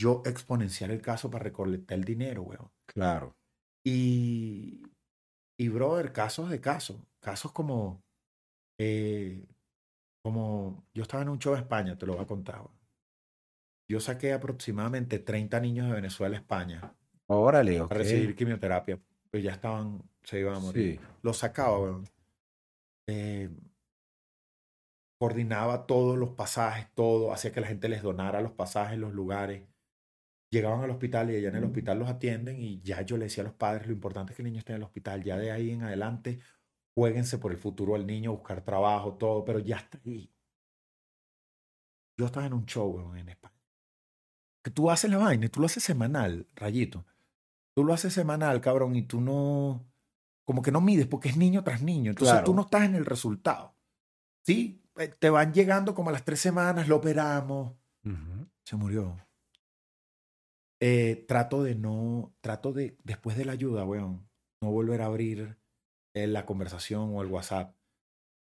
[0.01, 2.71] yo exponenciar el caso para recolectar el dinero, weón.
[2.87, 3.37] Claro.
[3.85, 4.83] Y,
[5.59, 6.97] y brother, casos de casos.
[7.21, 8.03] Casos como,
[8.79, 9.45] eh,
[10.23, 12.63] como yo estaba en un show en España, te lo voy a contar.
[13.89, 16.95] Yo saqué aproximadamente 30 niños de Venezuela a España
[17.27, 17.93] Órale, ok.
[17.93, 19.01] a recibir quimioterapia.
[19.31, 20.99] Pues ya estaban, se iban a morir.
[20.99, 21.07] Sí.
[21.23, 22.03] Los sacaba.
[23.09, 23.51] Eh,
[25.19, 29.63] coordinaba todos los pasajes, todo, hacía que la gente les donara los pasajes, los lugares.
[30.51, 33.43] Llegaban al hospital y allá en el hospital los atienden y ya yo le decía
[33.43, 35.51] a los padres, lo importante es que el niño esté en el hospital, ya de
[35.51, 36.39] ahí en adelante,
[36.97, 40.33] jueguense por el futuro del niño, buscar trabajo, todo, pero ya está ahí.
[42.19, 43.55] Yo estaba en un show, weón, en España.
[44.65, 47.05] Que tú haces la vaina y tú lo haces semanal, rayito.
[47.75, 49.85] Tú lo haces semanal, cabrón, y tú no,
[50.47, 52.11] como que no mides porque es niño tras niño.
[52.13, 52.47] Entonces Claro.
[52.47, 53.75] tú no estás en el resultado.
[54.45, 57.75] Sí, Eh, te van llegando como a las tres semanas, lo operamos,
[58.65, 59.15] se murió.
[60.81, 64.27] Eh, trato de no, trato de, después de la ayuda, weón,
[64.63, 65.59] no volver a abrir
[66.17, 67.75] la conversación o el WhatsApp,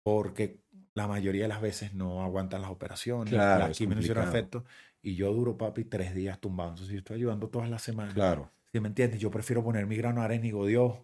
[0.05, 0.61] porque
[0.95, 4.65] la mayoría de las veces no aguantan las operaciones, Claro, las quimios hicieron efecto,
[5.03, 6.71] y yo duro, papi, tres días tumbado.
[6.71, 8.15] Entonces, yo estoy ayudando todas las semanas.
[8.15, 8.51] Claro.
[8.73, 9.21] ¿Sí me entiendes?
[9.21, 10.95] Yo prefiero poner mi grano arena y Dios,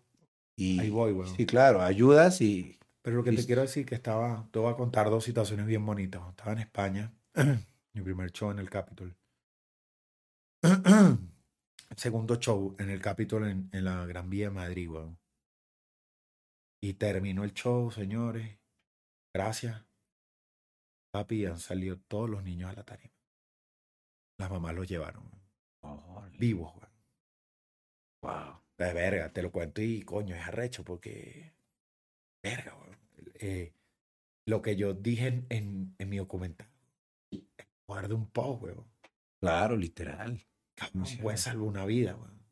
[0.56, 1.34] Y, ahí voy, weón.
[1.34, 1.82] Sí, claro.
[1.82, 2.78] Ayudas y.
[3.02, 3.46] Pero lo que te Listo.
[3.46, 6.20] quiero decir que estaba, te voy a contar dos situaciones bien bonitas.
[6.20, 7.12] Cuando Estaba en España,
[7.92, 9.14] mi primer show en el Capitol.
[11.96, 15.18] Segundo show en el Capitol en, en la Gran Vía de Madrid, weón.
[16.84, 18.58] Y terminó el show, señores.
[19.34, 19.86] Gracias.
[21.14, 23.14] Papi, han salido todos los niños a la tarima.
[24.38, 25.24] Las mamás los llevaron,
[25.82, 26.30] weón.
[26.38, 26.92] vivos, weón.
[28.22, 28.60] Wow.
[28.76, 31.54] De verga, te lo cuento y coño, es arrecho porque.
[32.42, 32.98] Verga, weón.
[33.36, 33.72] Eh,
[34.46, 36.68] lo que yo dije en, en, en mi documental.
[37.08, 38.84] De un post, weón.
[39.40, 40.38] Claro, literal.
[40.74, 42.44] Cabrón, puede salvar una vida, weón.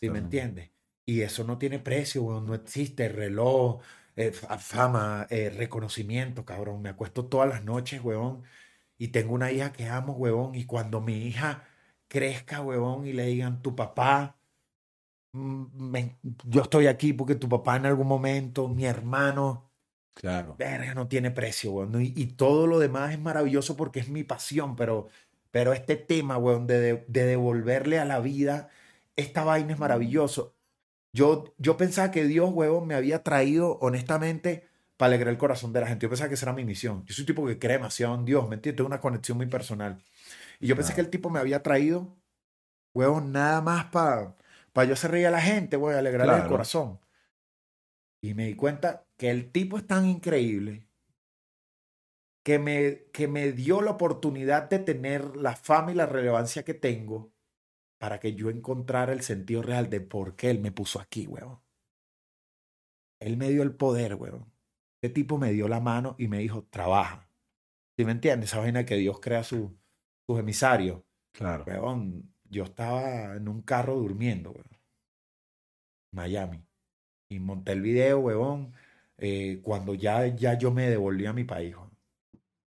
[0.00, 0.70] ¿Sí me entiendes?
[1.08, 2.46] Y eso no tiene precio, weón.
[2.46, 3.80] No existe reloj,
[4.16, 6.82] eh, fa- fama, eh, reconocimiento, cabrón.
[6.82, 8.42] Me acuesto todas las noches, weón.
[8.98, 10.54] Y tengo una hija que amo, weón.
[10.54, 11.66] Y cuando mi hija
[12.08, 14.38] crezca, weón, y le digan, tu papá,
[15.32, 19.72] mm, me- yo estoy aquí porque tu papá en algún momento, mi hermano,
[20.14, 20.56] Claro.
[20.58, 22.00] verga, no tiene precio, weón.
[22.02, 25.08] Y, y todo lo demás es maravilloso porque es mi pasión, pero
[25.52, 28.68] Pero este tema, weón, de, de- de devolverle a la vida,
[29.16, 30.57] esta vaina es maravilloso.
[31.18, 35.80] Yo, yo pensaba que Dios, weón, me había traído, honestamente, para alegrar el corazón de
[35.80, 36.04] la gente.
[36.06, 37.04] Yo pensaba que esa era mi misión.
[37.06, 38.76] Yo soy un tipo que cree demasiado en Dios, ¿me entiendes?
[38.76, 40.00] Tengo una conexión muy personal.
[40.60, 42.16] Y yo pensé que el tipo me había traído,
[42.94, 44.34] weón, nada más para
[44.86, 46.50] yo hacer reír a la gente, weón, alegrarle el Claro.
[46.50, 47.00] corazón.
[48.20, 50.86] Y me di cuenta que el tipo es tan increíble
[52.44, 56.74] que me, que me dio la oportunidad de tener la fama y la relevancia que
[56.74, 57.32] tengo
[57.98, 61.60] para que yo encontrara el sentido real de por qué él me puso aquí, weón.
[63.20, 64.52] Él me dio el poder, weón.
[65.02, 67.28] Este tipo me dio la mano y me dijo, trabaja.
[67.96, 68.50] ¿Sí me entiendes?
[68.50, 69.76] Esa vaina que Dios crea su-
[70.26, 71.02] sus emisarios.
[71.32, 71.64] Claro.
[71.66, 74.66] Weón, yo estaba en un carro durmiendo, weón.
[76.12, 76.64] Miami.
[77.30, 78.72] Y monté el video, weón,
[79.18, 81.90] eh, cuando ya, ya yo me devolví a mi país, weón.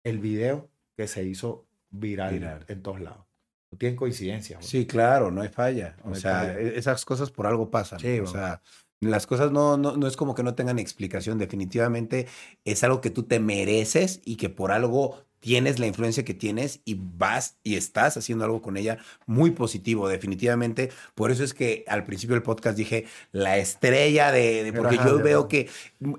[0.05, 2.65] El video que se hizo viral, Viral.
[2.69, 3.27] en todos lados.
[3.71, 4.61] No tienen coincidencia.
[4.63, 5.97] Sí, claro, no hay falla.
[6.05, 6.61] No O hay sea, falla.
[6.61, 8.01] e- esas cosas por algo pasan.
[8.01, 8.63] Sí, o sea,
[9.01, 11.39] las cosas no, no, no es como que no tengan explicación.
[11.39, 12.27] Definitivamente
[12.65, 16.81] es algo que tú te mereces y que por algo tienes la influencia que tienes
[16.85, 20.91] y vas y estás haciendo algo con ella muy positivo, definitivamente.
[21.15, 25.09] Por eso es que al principio del podcast dije la estrella de, de- porque Ajá,
[25.09, 25.49] yo de veo verdad.
[25.49, 25.69] que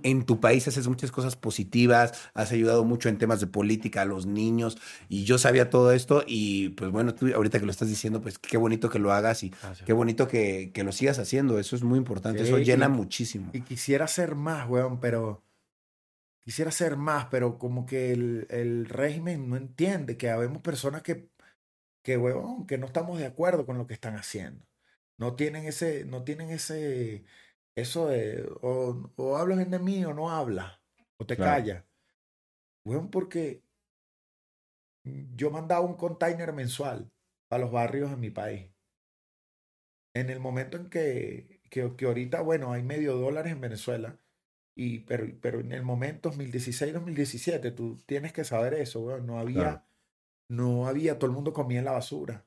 [0.04, 4.06] en tu país haces muchas cosas positivas, has ayudado mucho en temas de política a
[4.06, 4.78] los niños
[5.10, 8.40] y yo sabía todo esto y pues bueno, tú ahorita que lo estás diciendo, pues
[8.40, 9.86] qué bonito que lo hagas y Gracias.
[9.86, 12.90] qué bonito que, que lo sigas haciendo, eso es muy importante, Sí, eso llena y-
[12.90, 13.50] muchísimo.
[13.54, 15.42] Y quisiera hacer más, weón, pero.
[16.50, 21.30] Quisiera hacer más, pero como que el, el régimen no entiende que habemos personas que,
[22.04, 24.66] que, weón, que no estamos de acuerdo con lo que están haciendo.
[25.20, 27.24] No tienen ese, no tienen ese,
[27.76, 30.80] eso de, o, o hablas bien de mí o no hablas,
[31.18, 31.62] o te Claro.
[31.62, 31.86] callas.
[32.84, 33.62] Weón, porque
[35.04, 37.12] yo mandaba un container mensual
[37.52, 38.72] a los barrios en mi país.
[40.16, 44.20] En el momento en que, que, que ahorita, bueno, hay medio dólares en Venezuela,
[44.86, 49.56] y, pero, pero en el momento 2016-2017, tú tienes que saber eso, weón, no había,
[49.56, 49.84] Claro.
[50.50, 52.46] no había, todo el mundo comía en la basura.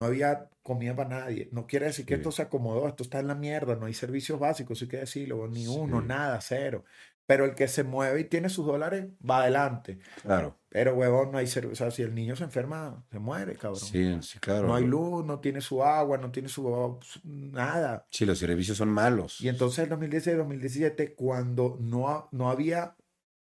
[0.00, 1.48] No había comida para nadie.
[1.52, 2.20] No quiere decir que Sí.
[2.20, 5.46] esto se acomodó, esto está en la mierda, no hay servicios básicos, sí que decirlo,
[5.48, 6.06] ni uno, Sí.
[6.06, 6.84] nada, cero.
[7.26, 9.98] Pero el que se mueve y tiene sus dólares va adelante.
[10.22, 11.72] Claro, Pero, huevón, no hay servicio.
[11.72, 13.80] O sea, si el niño se enferma, se muere, cabrón.
[13.80, 14.66] sí, sí, claro.
[14.66, 18.06] No hay luz, no tiene su agua, no tiene su nada.
[18.10, 19.40] Sí, los servicios son malos.
[19.40, 22.96] Y entonces en 2016-2017, cuando no, no había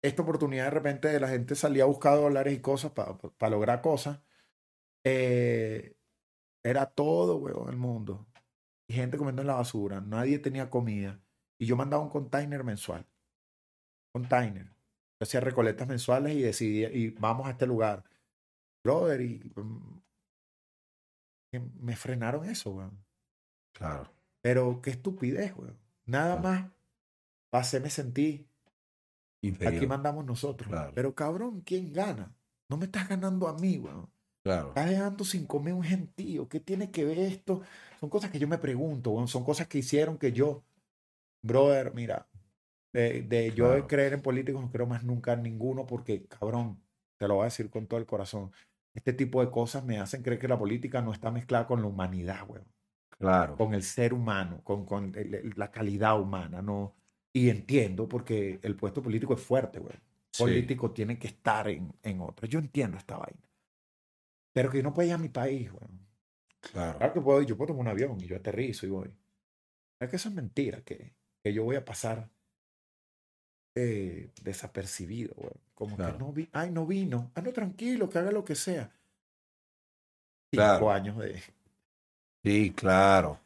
[0.02, 3.82] esta oportunidad de repente de la gente salía a buscar dólares y cosas para lograr
[3.82, 4.20] cosas,
[5.04, 5.96] eh,
[6.64, 8.28] era todo, huevón, el mundo.
[8.88, 11.22] Y gente comiendo en la basura, nadie tenía comida.
[11.58, 13.06] Y yo mandaba un container mensual.
[14.14, 14.66] Container.
[14.66, 18.04] Yo hacía recolectas mensuales y decidía, y vamos a este lugar.
[18.84, 20.02] Brother, y mm,
[21.80, 22.98] me frenaron eso, weón.
[23.74, 24.12] Claro.
[24.42, 25.78] Pero qué estupidez, weón.
[26.06, 26.42] Nada Claro.
[26.42, 26.72] más
[27.54, 28.48] hacerme sentir.
[29.44, 29.76] Inferior.
[29.76, 30.70] Aquí mandamos nosotros.
[30.70, 30.92] Claro.
[30.94, 32.34] Pero cabrón, ¿quién gana?
[32.70, 34.10] No me estás ganando a mí, weón.
[34.44, 34.70] Claro.
[34.70, 36.48] Estás dejando sin comer un gentío.
[36.50, 37.62] ¿Qué tiene que ver esto?
[38.00, 39.28] Son cosas que yo me pregunto, weón.
[39.28, 40.64] Son cosas que hicieron que yo,
[41.44, 42.28] brother, mira,
[42.94, 46.82] de, de yo de creer en políticos no creo más nunca en ninguno porque, cabrón,
[47.18, 48.52] te lo voy a decir con todo el corazón.
[48.94, 51.88] Este tipo de cosas me hacen creer que la política no está mezclada con la
[51.88, 52.66] humanidad, weón.
[53.18, 53.56] Claro.
[53.56, 56.96] Con el ser humano, con, con el- la calidad humana, ¿no?
[57.34, 60.00] Y entiendo porque el puesto político es fuerte, weón.
[60.34, 60.44] Sí.
[60.44, 62.48] Político tiene que estar en, en otro.
[62.48, 63.50] Yo entiendo esta vaina.
[64.54, 66.00] Pero que yo no puedo ir a mi país, weón.
[66.60, 66.98] Claro.
[66.98, 69.12] Claro que puedo, yo puedo tomar un avión y yo aterrizo y voy.
[70.00, 71.14] Es que eso es mentira, que,
[71.44, 72.30] que yo voy a pasar
[73.76, 75.36] eh, desapercibido.
[75.76, 76.14] Como Claro.
[76.14, 77.32] que no vi, ay, no vino.
[77.36, 78.92] Ah, no, tranquilo, que haga lo que sea.
[80.52, 80.92] Cinco Claro.
[80.92, 81.42] años de.
[82.44, 83.40] Sí, claro.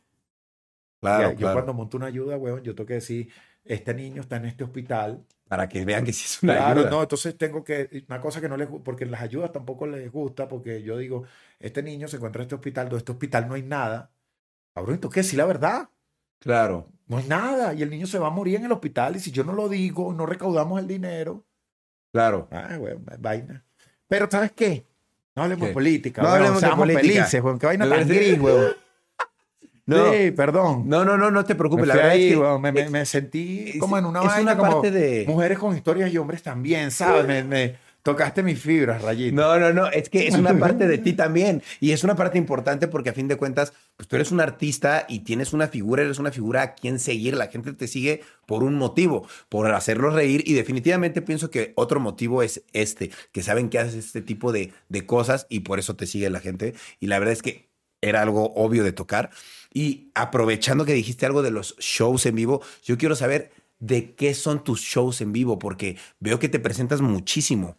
[1.02, 3.32] Claro, Ya, yo cuando monto una ayuda, weón, yo tengo que decir,
[3.64, 5.24] este niño está en este hospital.
[5.48, 6.90] Para que vean que sí es una Claro, ayuda.
[6.90, 10.12] no, entonces tengo que, una cosa que no les gusta, porque las ayudas tampoco les
[10.12, 11.24] gusta, porque yo digo,
[11.60, 14.12] este niño se encuentra en este hospital, de este hospital no hay nada.
[14.76, 15.24] Cabrón, ¿tú qué?
[15.24, 15.90] Sí, la verdad.
[16.40, 16.88] Claro.
[17.08, 17.74] No hay nada.
[17.74, 19.16] Y el niño se va a morir en el hospital.
[19.16, 21.46] Y si yo no lo digo, no recaudamos el dinero.
[22.12, 22.48] Claro.
[22.52, 23.64] Ah, weón, vaina.
[24.08, 24.88] Pero, ¿sabes qué?
[25.36, 25.68] No hablemos ¿Qué?
[25.70, 26.22] de política.
[26.22, 27.02] No hablemos de política.
[27.02, 27.60] felices, weón.
[27.60, 28.74] Qué vaina tan gris, weón.
[29.88, 30.90] No, Sí, perdón.
[30.90, 31.86] no, no, no, no te Me preocupes.
[31.86, 32.60] La fui verdad ahí, es que.
[32.60, 35.26] Me, me- es- me sentí es- como en una es vaina una como parte de-
[35.28, 37.28] mujeres con historias y hombres también, ¿sabes?
[37.28, 37.76] Me, me-
[38.06, 39.36] Tocaste mis fibras, Rayito.
[39.36, 42.38] No, no, no, es que es una parte de ti también y es una parte
[42.38, 46.04] importante porque a fin de cuentas, pues tú eres un artista y tienes una figura,
[46.04, 50.14] eres una figura a quien seguir, la gente te sigue por un motivo, por hacerlos
[50.14, 54.52] reír y definitivamente pienso que otro motivo es este, que saben que haces este tipo
[54.52, 57.72] de, de cosas y por eso te sigue la gente y la verdad es que
[58.02, 59.32] era algo obvio de tocar
[59.74, 64.36] y aprovechando que dijiste algo de los shows en vivo, yo quiero saber de qué
[64.36, 67.78] son tus shows en vivo porque veo que te presentas muchísimo.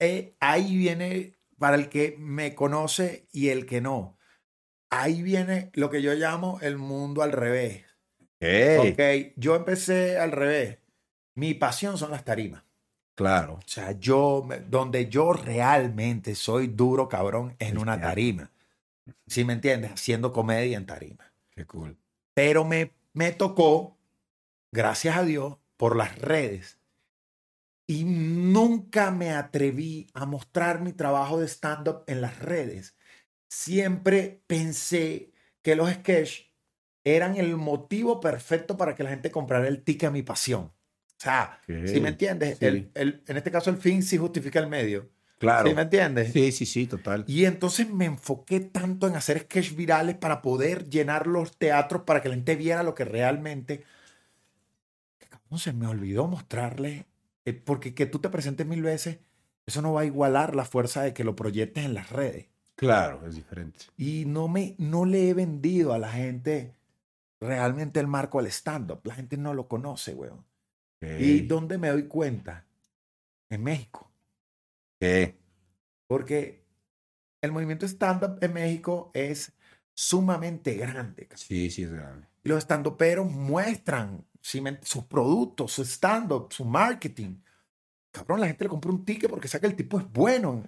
[0.00, 4.18] Eh, ahí viene, para el que me conoce y el que no,
[4.90, 7.84] ahí viene lo que yo llamo el mundo al revés.
[8.40, 8.92] Hey.
[8.92, 10.78] Ok, yo empecé al revés.
[11.34, 12.64] Mi pasión son las tarimas.
[13.14, 13.54] Claro.
[13.54, 18.50] O sea, yo, donde yo realmente soy duro, cabrón, es en una tarima.
[19.26, 19.92] ¿Sí me entiendes?
[19.92, 21.30] Haciendo comedia en tarima.
[21.50, 21.98] Qué cool.
[22.34, 23.98] Pero me, me tocó,
[24.72, 26.79] gracias a Dios, por las redes.
[27.90, 32.94] Y nunca me atreví a mostrar mi trabajo de stand-up en las redes.
[33.48, 36.52] Siempre pensé que los sketches
[37.02, 40.66] eran el motivo perfecto para que la gente comprara el ticket a mi pasión.
[40.66, 40.72] O
[41.16, 42.58] sea, ¿sí me entiendes?
[42.58, 42.66] Sí.
[42.66, 45.10] El- el- en este caso, el fin sí justifica el medio.
[45.38, 45.68] Claro.
[45.70, 46.32] ¿Sí me entiendes?
[46.32, 47.24] Sí, sí, sí, total.
[47.26, 52.22] Y entonces me enfoqué tanto en hacer sketches virales para poder llenar los teatros para
[52.22, 53.82] que la gente viera lo que realmente.
[55.18, 57.09] que se me olvidó mostrarle.
[57.50, 59.18] Eh, porque que tú te presentes mil veces,
[59.66, 62.46] eso no va a igualar la fuerza de que lo proyectes en las redes.
[62.76, 63.80] Claro, es diferente.
[63.96, 66.74] Y no, me, no le he vendido a la gente
[67.40, 69.00] realmente el marco al stand-up.
[69.04, 70.44] La gente no lo conoce, weón.
[71.02, 72.66] ¿Y dónde me doy cuenta?
[73.48, 74.10] En México.
[74.98, 75.38] ¿Qué?
[76.06, 76.64] Porque
[77.42, 79.52] el movimiento stand-up en México es
[79.94, 81.28] sumamente grande.
[81.34, 82.26] Sí, sí, es grande.
[82.42, 87.36] Y los estandoperos muestran sus productos, su stand-up, su marketing.
[88.12, 90.62] Cabrón, la gente le compra un ticket porque sabe que el tipo es bueno.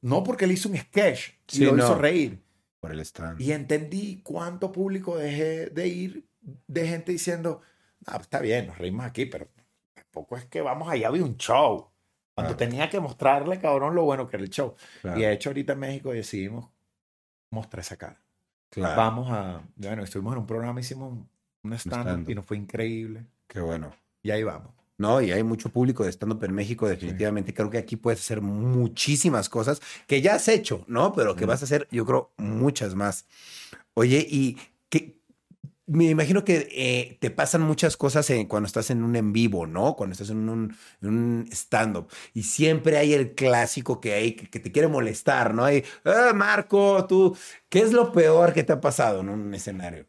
[0.00, 1.84] No porque le hizo un sketch y Sí, lo no.
[1.84, 2.42] hizo reír.
[2.80, 3.40] Por el stand.
[3.40, 6.28] Y entendí cuánto público dejé de ir
[6.66, 7.60] de gente diciendo,
[8.06, 9.48] "Ah, está bien, nos reímos aquí, pero
[9.94, 11.90] tampoco es que vamos allá, había un show.
[12.34, 12.70] Cuando Claro.
[12.70, 14.76] tenía que mostrarle, cabrón, lo bueno que era el show.
[15.02, 16.68] Claro, Y de hecho, ahorita en México decidimos
[17.50, 18.20] mostrar esa cara.
[18.70, 18.96] claro.
[18.96, 21.18] Vamos a, bueno, estuvimos en un programa, hicimos
[21.62, 23.26] un, stand-up y nos fue increíble.
[23.46, 23.94] Qué bueno.
[24.22, 24.72] Y ahí vamos.
[24.96, 27.54] No, y hay mucho público de stand-up en México, definitivamente.
[27.54, 31.12] Creo que aquí puedes hacer muchísimas cosas que ya has hecho, ¿no?
[31.12, 31.48] Pero que Mm.
[31.48, 33.26] vas a hacer, yo creo, muchas más.
[33.94, 35.20] Oye, y que
[35.86, 39.66] me imagino que eh, te pasan muchas cosas en- cuando estás en un en vivo,
[39.68, 39.94] ¿no?
[39.94, 42.08] Cuando estás en un, en un stand-up.
[42.34, 45.64] Y siempre hay el clásico que hay que, que te quiere molestar, ¿no?
[45.64, 47.36] Hay, "Ah, Marco, tú,
[47.68, 50.06] ¿qué es lo peor que te ha pasado en un escenario?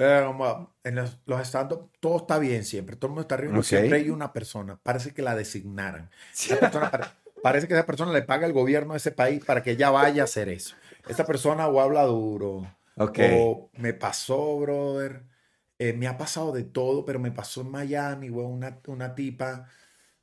[0.00, 3.62] Pero como en los, los stand-up todo está bien siempre, todo el mundo está riendo,
[3.62, 6.08] siempre hay una persona, parece que la designaran.
[6.32, 7.04] Esa persona pare-
[7.42, 10.22] parece que esa persona le paga el gobierno de ese país para que ella vaya
[10.22, 10.74] a hacer eso.
[11.06, 13.18] Esa persona o habla duro, Ok.
[13.34, 15.24] o me pasó, brother.
[15.78, 19.66] eh, me ha pasado de todo, pero me pasó en Miami, güey, una, una tipa.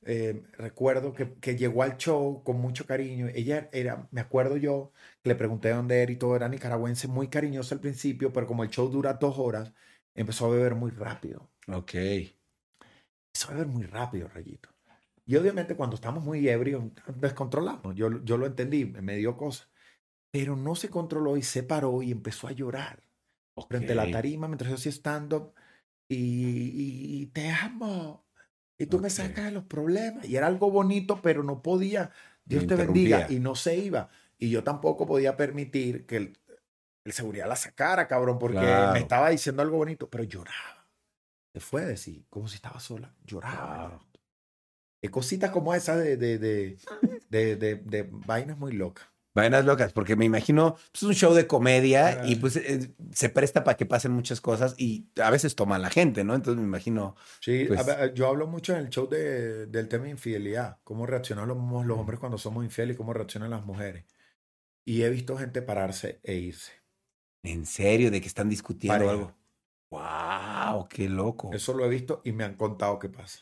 [0.03, 3.27] Eh, recuerdo que, que llegó al show con mucho cariño.
[3.33, 4.91] Ella era, me acuerdo yo,
[5.21, 8.63] que le pregunté dónde era y todo, era nicaragüense, muy cariñosa al principio, pero como
[8.63, 9.73] el show dura dos horas,
[10.15, 11.51] empezó a beber muy rápido.
[11.67, 11.93] Ok.
[13.33, 14.69] Empezó a beber muy rápido, Rayito.
[15.25, 16.85] Y obviamente cuando estamos muy ebrios,
[17.17, 17.95] descontrolamos.
[17.95, 19.69] Yo, yo lo entendí, me dio cosas.
[20.31, 23.03] Pero no se controló y se paró y empezó a llorar
[23.69, 25.53] frente a la tarima mientras yo hacía stand-up
[26.09, 28.26] y, y- y te amo.
[28.77, 30.27] Y tú me sacas de los problemas.
[30.27, 32.11] Y era algo bonito, pero no podía.
[32.45, 33.27] Dios te bendiga.
[33.29, 34.09] Y no se iba.
[34.37, 36.37] Y yo tampoco podía permitir que el,
[37.03, 38.93] el seguridad la sacara, cabrón, porque Claro.
[38.93, 40.87] me estaba diciendo algo bonito, pero lloraba.
[41.53, 43.15] Se fue a decir, como si estaba sola.
[43.25, 43.87] Lloraba.
[43.89, 43.99] Wow.
[45.01, 46.77] Eh, Cositas como esas de, de, de,
[47.29, 49.07] de, de- de vainas muy locas.
[49.37, 53.29] Vainas locas, porque me imagino, pues, es un show de comedia y pues eh, se
[53.29, 56.33] presta para que pasen muchas cosas y a veces toma la gente, ¿no?
[56.33, 60.05] Entonces me imagino, Sí, Pues- ver, yo hablo mucho en el show de- del tema
[60.05, 64.05] de infidelidad, cómo reaccionan los, hombres cuando somos infieles y cómo reaccionan las mujeres.
[64.85, 66.71] Y he visto gente pararse e irse.
[67.43, 69.11] en serio, de que están discutiendo Pareja.
[69.13, 69.35] algo.
[69.91, 70.87] ¡Wow!
[70.89, 71.51] ¡Qué loco!
[71.53, 73.39] Eso lo he visto y me han contado qué pasa.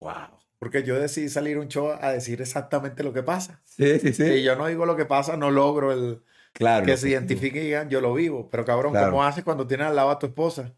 [0.00, 0.40] ¡Wow!
[0.58, 3.62] Porque yo decidí salir un show a decir exactamente lo que pasa.
[3.80, 4.26] Sí, sí, sí.
[4.28, 6.22] Si yo no digo lo que pasa, no logro el
[6.52, 6.84] claro.
[6.86, 8.48] que se identifique y digan, yo lo vivo.
[8.50, 9.10] Pero cabrón, Claro.
[9.12, 10.74] ¿cómo haces cuando tienes al lado a tu esposa?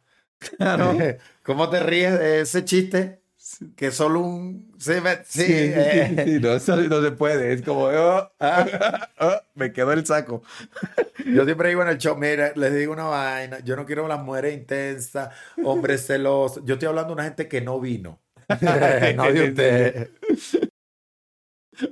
[0.59, 0.97] Claro.
[1.43, 3.21] ¿Cómo te ríes de ese chiste?
[3.77, 4.73] Que solo un...
[4.79, 6.23] Sí, me- sí, eh.
[6.27, 7.53] sí, No, eso no se puede.
[7.53, 10.43] Es como, oh, ah, oh, me quedó el saco.
[11.27, 14.21] Yo siempre digo en el show, mira, les digo una vaina, yo no quiero las
[14.21, 15.35] mujeres intensas,
[15.65, 16.65] hombres celosos.
[16.65, 18.21] Yo estoy hablando de una gente que no vino.
[19.17, 20.11] no de usted.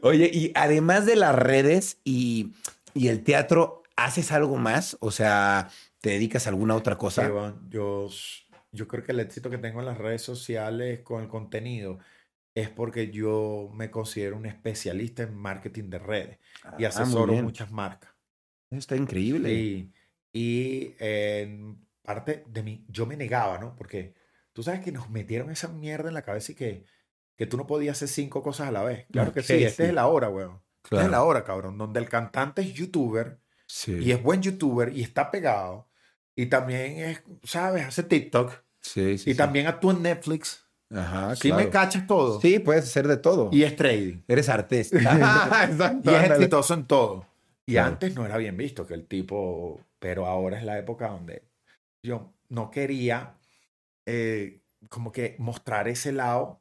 [0.02, 2.52] Oye, y además de las redes y,
[2.94, 4.96] y el teatro, ¿haces algo más?
[5.00, 5.70] O sea,
[6.00, 7.22] ¿te dedicas a alguna otra cosa?
[7.26, 11.22] Iván, yo, s- yo creo que el éxito que tengo en las redes sociales con
[11.22, 11.98] el contenido
[12.54, 17.34] es porque yo me considero un especialista en marketing de redes y Ah, muy asesoro
[17.34, 18.10] muchas marcas.
[18.70, 19.48] Está increíble.
[19.48, 19.92] Sí,
[20.32, 23.74] y en parte de mí, yo me negaba, ¿no?
[23.76, 24.14] Porque
[24.52, 26.84] tú sabes que nos metieron esa mierda en la cabeza y que,
[27.40, 29.06] que tú no podías hacer cinco cosas a la vez.
[29.10, 29.88] Claro que Ok, sí, esta sí.
[29.88, 30.60] es la hora, weón.
[30.84, 33.92] Esta es la hora, cabrón, donde el cantante es youtuber Sí.
[33.98, 35.88] y es buen youtuber y está pegado
[36.36, 37.86] y también es, ¿sabes?
[37.86, 39.34] Hace TikTok Sí, sí, y sí.
[39.38, 40.66] también actúa en Netflix.
[40.94, 42.40] Ajá, Sí me cachas todo.
[42.42, 43.48] Sí, puedes hacer de todo.
[43.52, 44.20] Y es trading.
[44.28, 44.98] Eres artista.
[45.70, 47.26] Exacto, Y es exitoso en todo.
[47.64, 47.88] Y Claro.
[47.88, 51.42] antes no era bien visto que el tipo, pero ahora es la época donde
[52.02, 53.38] yo no quería
[54.06, 54.60] eh,
[54.90, 56.60] como que mostrar ese lado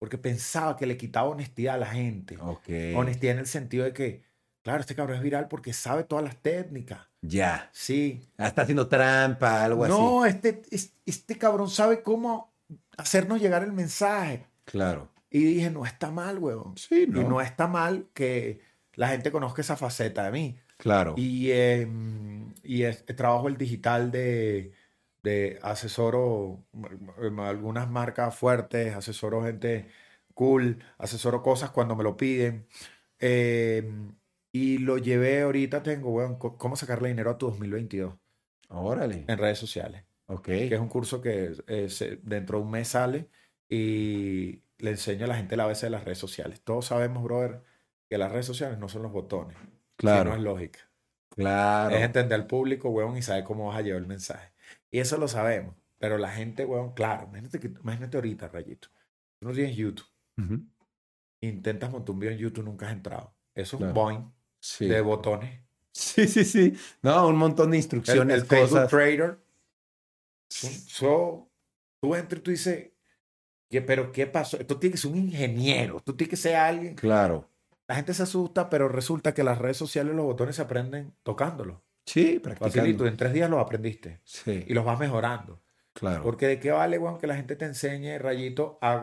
[0.00, 2.36] porque pensaba que le quitaba honestidad a la gente.
[2.40, 2.68] Ok.
[2.96, 4.22] Honestidad en el sentido de que,
[4.62, 7.00] claro, este cabrón es viral porque sabe todas las técnicas.
[7.20, 7.68] Ya.
[7.72, 8.26] Sí.
[8.38, 9.92] Ah, Está haciendo trampa, algo así.
[9.92, 12.50] No, este, es- este cabrón sabe cómo
[12.96, 14.46] hacernos llegar el mensaje.
[14.64, 15.10] Claro.
[15.28, 16.76] Y dije, no está mal, huevón.
[16.78, 18.60] Sí, Y no está mal que
[18.94, 20.58] la gente conozca esa faceta de mí.
[20.78, 21.12] Claro.
[21.18, 21.86] Y, eh,
[22.64, 24.72] y es- trabajo el digital de,
[25.22, 26.64] de asesoro
[27.38, 29.86] algunas marcas fuertes, asesoro gente
[30.34, 32.66] cool, asesoro cosas cuando me lo piden.
[33.18, 33.90] Eh,
[34.52, 38.14] y lo llevé ahorita, tengo, weón, co- cómo sacarle dinero a tu 2022
[38.68, 39.24] Órale.
[39.28, 40.44] en redes sociales, Ok.
[40.46, 43.28] que es un curso que eh, se- dentro de un mes sale
[43.68, 46.62] y le enseño a la gente la base de las redes sociales.
[46.62, 47.62] Todos sabemos, brother,
[48.08, 49.56] que las redes sociales no son los botones,
[49.96, 50.30] Claro.
[50.30, 50.80] sino es lógica.
[51.28, 51.94] Claro.
[51.94, 54.50] Es entender al público, weón, y saber cómo vas a llevar el mensaje.
[54.90, 55.74] Y eso lo sabemos.
[55.98, 58.88] Pero la gente, weón, claro, imagínate, que, imagínate ahorita, Rayito.
[59.38, 60.06] Tú no tienes YouTube.
[61.42, 63.34] Intentas montar un video en YouTube, nunca has entrado.
[63.54, 64.86] Eso es un boing Sí.
[64.86, 65.60] de botones.
[65.92, 66.74] Sí, sí, sí.
[67.02, 68.90] No, un montón de El, instrucciones, el Facebook cosas.
[68.90, 69.38] Trader.
[70.48, 71.50] So,
[72.00, 72.90] tú entras y tú dices,
[73.68, 74.58] ¿qué, pero ¿qué pasó?
[74.66, 76.00] Tú tienes que ser un ingeniero.
[76.04, 76.94] Tú tienes que ser alguien.
[76.94, 77.48] Claro.
[77.88, 81.78] La gente se asusta, pero resulta que las redes sociales, los botones se aprenden tocándolos.
[82.12, 83.06] Sí, Facilito.
[83.06, 84.20] En tres días los aprendiste.
[84.24, 85.62] Sí, Y los vas mejorando.
[85.92, 86.22] claro.
[86.22, 88.94] Porque de qué vale, weón, que la gente te enseñe, rayito, a,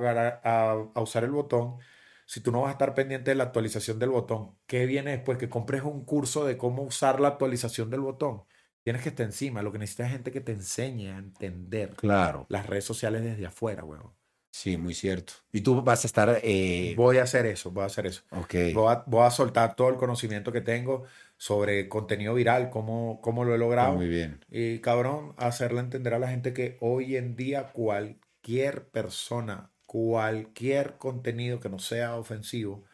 [0.43, 1.77] a, a usar el botón
[2.25, 4.57] si tú no vas a estar pendiente de la actualización del botón.
[4.65, 5.37] ¿Qué viene después?
[5.37, 8.43] Que compres un curso de cómo usar la actualización del botón.
[8.83, 9.61] Tienes que estar encima.
[9.61, 12.45] Lo que necesitas es gente que te enseñe a entender Claro.
[12.49, 14.11] las redes sociales desde afuera, weón.
[14.51, 15.33] Sí, muy cierto.
[15.51, 16.39] Y tú vas a estar.
[16.43, 16.93] Eh...
[16.97, 18.23] Voy a hacer eso, voy a hacer eso.
[18.31, 18.55] Ok.
[18.73, 21.03] Voy a, voy a soltar todo el conocimiento que tengo
[21.37, 23.95] sobre contenido viral, cómo, cómo lo he logrado.
[23.95, 24.43] Muy bien.
[24.49, 31.59] Y cabrón, hacerle entender a la gente que hoy en día cualquier persona, cualquier contenido
[31.59, 32.85] que no sea ofensivo,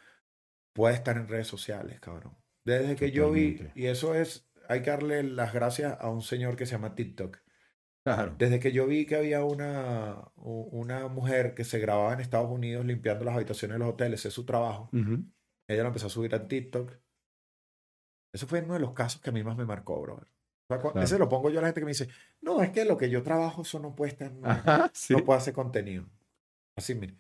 [0.73, 2.35] puede estar en redes sociales, cabrón.
[2.65, 6.55] Desde que yo vi, y eso es, hay que darle las gracias a un señor
[6.55, 7.39] que se llama TikTok.
[8.03, 8.35] Claro.
[8.37, 12.85] Desde que yo vi que había una, una mujer que se grababa en Estados Unidos
[12.85, 14.89] limpiando las habitaciones de los hoteles, es su trabajo.
[15.67, 16.91] Ella lo empezó a subir a TikTok.
[18.33, 20.25] Eso fue uno de los casos que a mí más me marcó, brother.
[20.25, 21.01] O sea, Claro.
[21.01, 22.09] Ese lo pongo yo a la gente que me dice,
[22.41, 25.13] no, es que lo que yo trabajo, eso no puede estar, no, Ajá, sí.
[25.13, 26.05] no puedo hacer contenido.
[26.75, 27.15] Así, mire,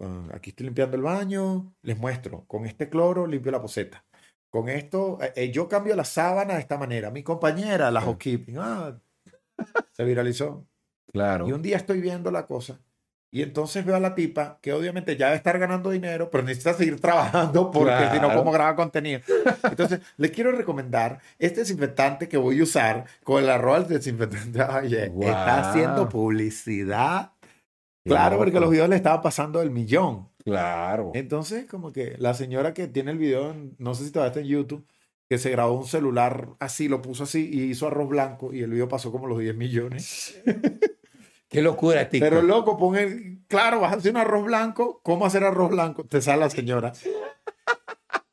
[0.00, 4.04] ah, aquí estoy limpiando el baño, les muestro, con este cloro limpio la poseta.
[4.50, 7.10] Con esto, eh, eh, yo cambio la sábana de esta manera.
[7.10, 9.00] Mi compañera, la housekeeping, ah,
[9.92, 10.66] se viralizó.
[11.12, 11.48] Claro.
[11.48, 12.80] Y un día estoy viendo la cosa
[13.32, 16.74] y entonces veo a la tipa que obviamente ya debe estar ganando dinero, pero necesita
[16.74, 18.38] seguir trabajando porque si no, Claro.
[18.38, 19.20] ¿cómo graba contenido?
[19.62, 24.60] Entonces, les quiero recomendar este desinfectante que voy a usar con el arroz del desinfectante.
[24.82, 25.28] Oye, Guau.
[25.28, 27.32] está haciendo publicidad.
[28.04, 30.28] Qué Claro, porque los videos le estaban pasando el millón.
[30.42, 31.12] Claro.
[31.14, 34.46] Entonces, como que la señora que tiene el video, no sé si todavía está en
[34.46, 34.86] YouTube,
[35.28, 38.70] que se grabó un celular así, lo puso así y hizo arroz blanco y el
[38.70, 40.40] video pasó como los 10 millones.
[41.50, 42.30] Qué locura, TikTok.
[42.30, 45.00] Pero loco, pon el, claro, vas a hacer un arroz blanco.
[45.02, 46.04] ¿Cómo hacer arroz blanco?
[46.04, 46.92] Te sale la señora.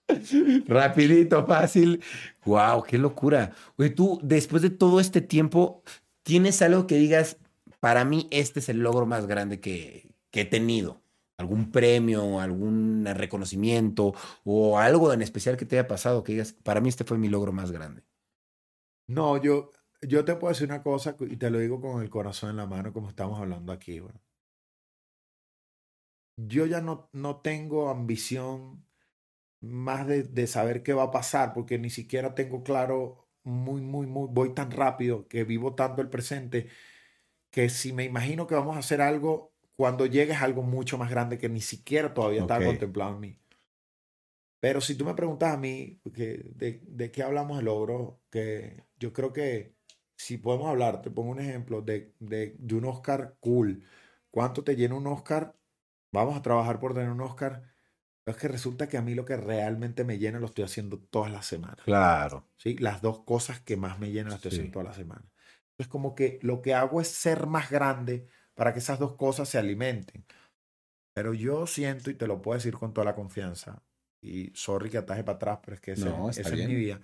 [0.68, 2.04] Rapidito, fácil.
[2.46, 3.54] Wow, qué locura.
[3.78, 5.82] Oye, tú, después de todo este tiempo,
[6.22, 7.38] ¿tienes algo que digas,
[7.80, 11.02] para mí este es el logro más grande que, que he tenido?
[11.38, 14.14] ¿Algún premio, algún reconocimiento
[14.44, 17.30] o algo en especial que te haya pasado que digas, para mí este fue mi
[17.30, 18.04] logro más grande?
[19.08, 19.72] No, yo,
[20.02, 22.66] yo te puedo decir una cosa y te lo digo con el corazón en la
[22.68, 24.00] mano, como estamos hablando aquí.
[24.00, 24.22] bueno.
[26.38, 28.86] Yo ya no, no tengo ambición
[29.62, 34.08] más de, de saber qué va a pasar, porque ni siquiera tengo claro, muy, muy,
[34.08, 36.70] muy, voy tan rápido que vivo tanto el presente,
[37.52, 41.12] que si me imagino que vamos a hacer algo, cuando llegue es algo mucho más
[41.12, 42.60] grande que ni siquiera todavía Ok.
[42.64, 43.42] contemplado en mí.
[44.60, 48.86] Pero si tú me preguntas a mí que, de, de qué hablamos de logro, que
[49.00, 49.77] yo creo que
[50.18, 53.84] si podemos hablar, te pongo un ejemplo de, de, de un Oscar cool.
[54.32, 55.56] ¿Cuánto te llena un Oscar?
[56.12, 57.64] Vamos a trabajar por tener un Oscar.
[58.26, 61.32] Es que resulta que a mí lo que realmente me llena lo estoy haciendo todas
[61.32, 61.86] las semanas.
[61.86, 62.44] Claro.
[62.58, 62.78] ¿sí?
[62.78, 64.56] Las dos cosas que más me llenan las estoy Sí.
[64.58, 65.26] haciendo todas las semanas.
[65.72, 69.48] Entonces, como que lo que hago es ser más grande para que esas dos cosas
[69.48, 70.26] se alimenten.
[71.14, 73.84] Pero yo siento, y te lo puedo decir con toda la confianza,
[74.22, 77.02] y sorry que ataje para atrás, pero es que No, esa es mi vida,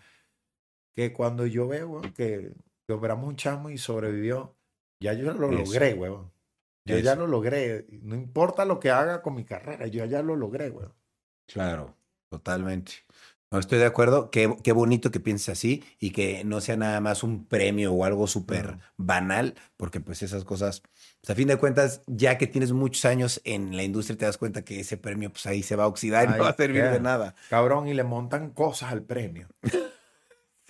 [0.96, 2.54] que cuando yo veo que,
[2.88, 4.56] que operamos un chamo y sobrevivió,
[5.00, 5.58] ya yo lo Eso.
[5.66, 6.32] logré, weón.
[6.86, 7.22] Yo ya Eso.
[7.22, 7.86] lo logré.
[8.02, 10.94] No importa lo que haga con mi carrera, yo ya lo logré, weón.
[11.48, 11.96] Claro,
[12.30, 12.94] totalmente.
[13.54, 14.32] No estoy de acuerdo.
[14.32, 18.04] Qué, qué bonito que pienses así y que no sea nada más un premio o
[18.04, 20.82] algo súper banal, porque pues esas cosas,
[21.22, 24.40] pues a fin de cuentas, ya que tienes muchos años en la industria, te das
[24.40, 26.84] cuenta que ese premio pues ahí se va a oxidar y no va a servir
[26.86, 27.36] de nada.
[27.50, 29.48] Cabrón, y le montan cosas al premio.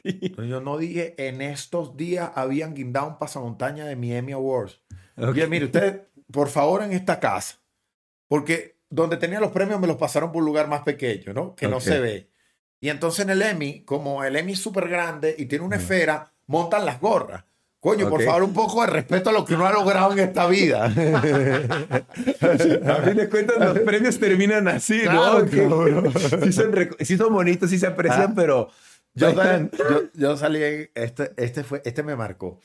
[0.03, 4.81] Entonces, Yo no dije, en estos días habían guindado un pasamontaña de mi Emmy Awards.
[5.17, 6.01] Oye, mire, ustedes,
[6.31, 7.59] por favor, en esta casa,
[8.27, 11.55] porque donde tenía los premios me los pasaron por un lugar más pequeño, ¿no?
[11.55, 11.83] Que no Ok.
[11.83, 12.29] se ve.
[12.79, 16.33] Y entonces en el Emmy, como el Emmy es súper grande y tiene una esfera,
[16.47, 17.45] montan las gorras.
[17.79, 20.47] Coño, por favor, un poco de respeto a lo que uno ha logrado en esta
[20.47, 20.85] vida.
[20.85, 20.89] A
[23.03, 26.11] fin de cuentas, los premios terminan así, Claro, ¿no?
[26.43, 28.33] Sí, son sí son bonitos, sí se aprecian, Ah.
[28.35, 28.69] pero
[29.15, 29.69] Yo, Oigan.
[29.77, 32.59] yo, yo salí, en- este, este, fue, este me marcó.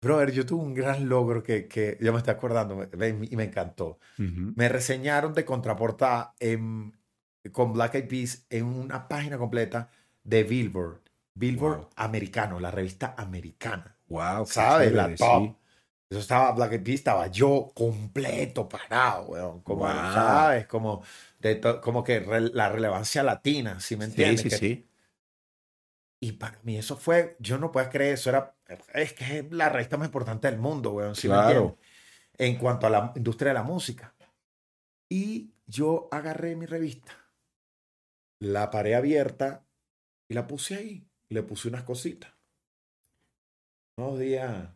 [0.00, 3.36] Brother, yo tuve un gran logro que, que yo me estoy acordando me- me- y
[3.36, 3.98] me encantó.
[4.18, 6.94] Me reseñaron de contraportada en,
[7.52, 9.88] con Black Eyed Peas en una página completa
[10.22, 11.00] de Billboard.
[11.34, 11.88] Billboard Wow.
[11.96, 13.96] americano, la revista americana.
[14.08, 14.92] wow, ¿Sabes?
[14.92, 15.42] La top.
[15.44, 15.56] sí.
[16.10, 19.62] Eso estaba Black Eyed Peas, estaba yo completo parado, weón.
[19.62, 19.88] Como, Wow.
[20.12, 20.66] ¿sabes?
[20.66, 21.02] Como,
[21.40, 24.42] de como que re- la relevancia latina, ¿sí me Sí, entiendes?
[24.42, 24.86] sí, Que sí.
[26.24, 28.56] Y para mí eso fue, yo no puedo creer, eso era,
[28.94, 31.76] es que es la revista más importante del mundo, weón, ¿sí me Claro.
[32.38, 34.14] En cuanto a la industria de la música.
[35.10, 37.12] Y yo agarré mi revista,
[38.38, 39.66] la paré abierta
[40.26, 41.06] y la puse ahí.
[41.28, 42.32] Le puse unas cositas.
[43.98, 44.70] Unos días,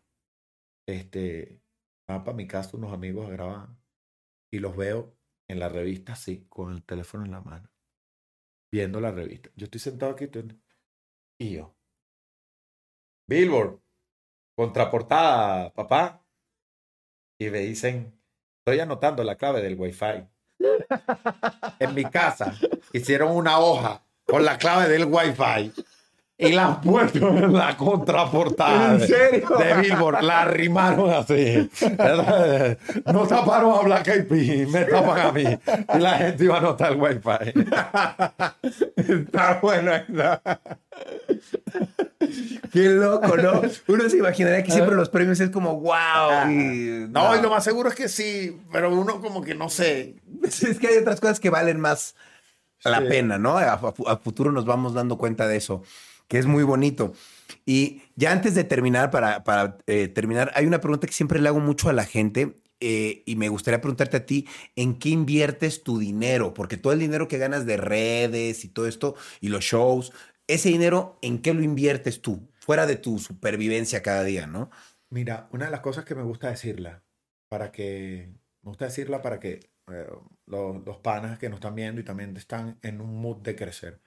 [0.84, 1.62] este,
[2.06, 3.68] van para mi casa unos amigos a grabar
[4.50, 5.16] y los veo
[5.48, 7.70] en la revista así, con el teléfono en la mano,
[8.70, 9.48] viendo la revista.
[9.56, 10.60] Yo estoy sentado aquí estoy-
[11.38, 11.74] yo.
[13.28, 13.80] Billboard,
[14.56, 16.24] contraportada, papá.
[17.38, 18.20] Y me dicen,
[18.58, 20.26] estoy anotando la clave del Wi-Fi.
[21.78, 22.54] En mi casa
[22.92, 25.72] hicieron una hoja con la clave del Wi-Fi
[26.40, 28.94] y la han puesto en la contraportada.
[28.94, 29.48] ¿En serio?
[29.58, 30.22] De Billboard.
[30.22, 31.68] La arrimaron así.
[33.12, 35.44] No taparon a Black Eyed Peas, me tapan a mí.
[35.94, 37.54] Y la gente iba a anotar el Wi-Fi.
[38.96, 40.40] Está bueno eso.
[42.72, 43.62] Qué loco, ¿no?
[43.88, 46.50] Uno se imaginaría que siempre los premios es como wow.
[46.50, 47.06] y-.
[47.08, 50.16] No, y lo más seguro es que sí, pero uno como que no sé.
[50.42, 52.14] Es que hay otras cosas que valen más
[52.84, 53.06] la Sí.
[53.08, 53.58] pena, ¿no?
[53.58, 55.82] A, a- a futuro nos vamos dando cuenta de eso,
[56.28, 57.12] que es muy bonito.
[57.66, 61.48] Y ya antes de terminar, para, para eh, terminar, hay una pregunta que siempre le
[61.48, 65.82] hago mucho a la gente eh, y me gustaría preguntarte a ti, ¿en qué inviertes
[65.82, 66.54] tu dinero?
[66.54, 70.12] Porque todo el dinero que ganas de redes y todo esto y los shows,
[70.46, 72.48] ese dinero, ¿en qué lo inviertes tú?
[72.60, 74.70] Fuera de tu supervivencia cada día, ¿no?
[75.10, 77.02] Mira, una de las cosas que me gusta decirla,
[77.48, 78.30] para que,
[78.62, 80.06] me gusta decirla para que eh,
[80.46, 84.00] los, los panas que nos están viendo y también están en un mood de crecer.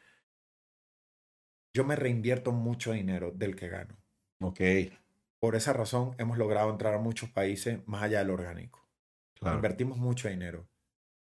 [1.73, 3.97] Yo me reinvierto mucho dinero del que gano.
[4.41, 4.59] Ok,
[5.39, 8.87] Por esa razón hemos logrado entrar a muchos países más allá del orgánico.
[9.41, 10.69] Invertimos mucho dinero.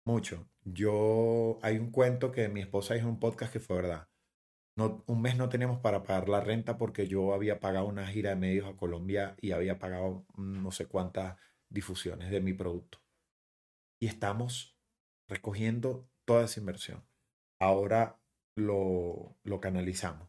[0.06, 0.48] Mucho.
[0.64, 4.08] Yo, hay un cuento que mi esposa dijo en un podcast que fue verdad.
[4.76, 8.30] No, un mes no teníamos para pagar la renta porque yo había pagado una gira
[8.30, 11.36] de medios a Colombia y había pagado no sé cuántas
[11.68, 12.98] difusiones de mi producto.
[14.00, 14.78] Y estamos
[15.26, 17.04] recogiendo toda esa inversión.
[17.58, 18.20] Ahora
[18.56, 20.27] lo, lo canalizamos.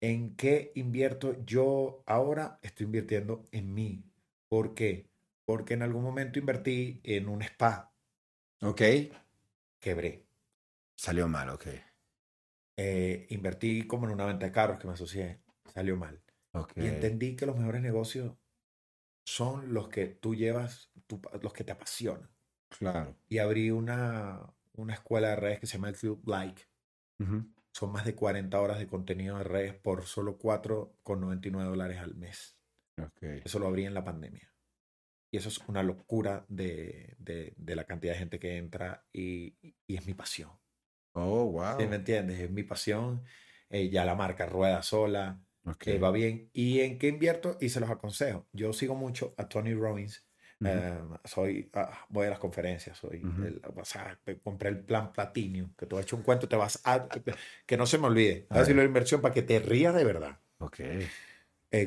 [0.00, 1.36] ¿En qué invierto?
[1.44, 4.04] Yo ahora estoy invirtiendo en mí.
[4.48, 5.10] ¿Por qué?
[5.44, 7.92] Porque en algún momento invertí en un spa,
[8.62, 8.82] ok.
[9.80, 10.26] quebré.
[10.96, 11.66] Salió mal, ok.
[12.76, 15.40] Eh, invertí como en una venta de carros que me asocié,
[15.72, 16.22] salió mal.
[16.52, 16.72] Ok.
[16.76, 18.36] Y entendí que los mejores negocios
[19.24, 22.30] son los que tú llevas, tú- los que te apasionan.
[22.68, 23.16] Claro.
[23.28, 26.62] Y abrí una, una escuela de redes que se llama el Club Like.
[27.78, 32.58] Son más de 40 horas de contenido de redes por solo 4,99 dólares al mes.
[33.00, 33.22] Ok.
[33.44, 34.52] Eso lo abrí en la pandemia.
[35.30, 39.54] Y eso es una locura de, de- de la cantidad de gente que entra y,
[39.86, 40.50] y es mi pasión.
[41.12, 41.78] Oh, wow.
[41.78, 42.40] ¿Sí me entiendes?
[42.40, 43.22] Es mi pasión.
[43.70, 45.40] Eh, ya la marca rueda sola.
[45.64, 45.94] Okay.
[45.96, 46.50] Eh, va bien.
[46.52, 47.58] ¿Y en qué invierto?
[47.60, 48.48] Y se los aconsejo.
[48.52, 50.27] Yo sigo mucho a Tony Robbins.
[50.64, 53.22] Eh, soy, ah, voy a las conferencias, soy
[54.42, 57.06] compré el plan Platinum, que tú has hecho un cuento, te vas a,
[57.64, 60.38] que no se me olvide, a decirlo la inversión para que te rías de verdad.
[60.58, 60.80] Ok.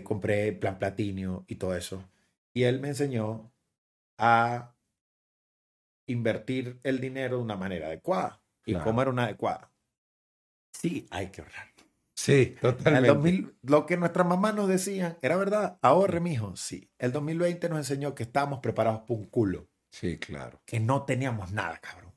[0.03, 2.07] compré el plan Platinum y todo eso.
[2.53, 3.51] Y él me enseñó
[4.17, 4.73] a
[6.07, 8.41] invertir el dinero de una manera adecuada.
[8.65, 9.71] ¿Y cómo era una adecuada?
[10.71, 11.70] Sí, hay que ahorrar.
[12.21, 12.89] Sí, totalmente.
[12.89, 15.79] En el 2000, lo que nuestras mamás nos decían, ¿era verdad?
[15.81, 16.55] Ahorre, mijo.
[16.55, 16.87] Sí.
[16.99, 19.67] El 2020 nos enseñó que estábamos preparados para un culo.
[19.89, 20.61] Sí, claro.
[20.65, 22.13] Que no teníamos nada, cabrón.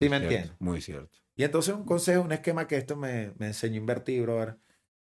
[0.00, 0.50] ¿Sí me entiendes?
[0.58, 1.16] Muy cierto.
[1.36, 4.58] Y entonces un consejo, un esquema que esto me, me enseñó a invertir, brother,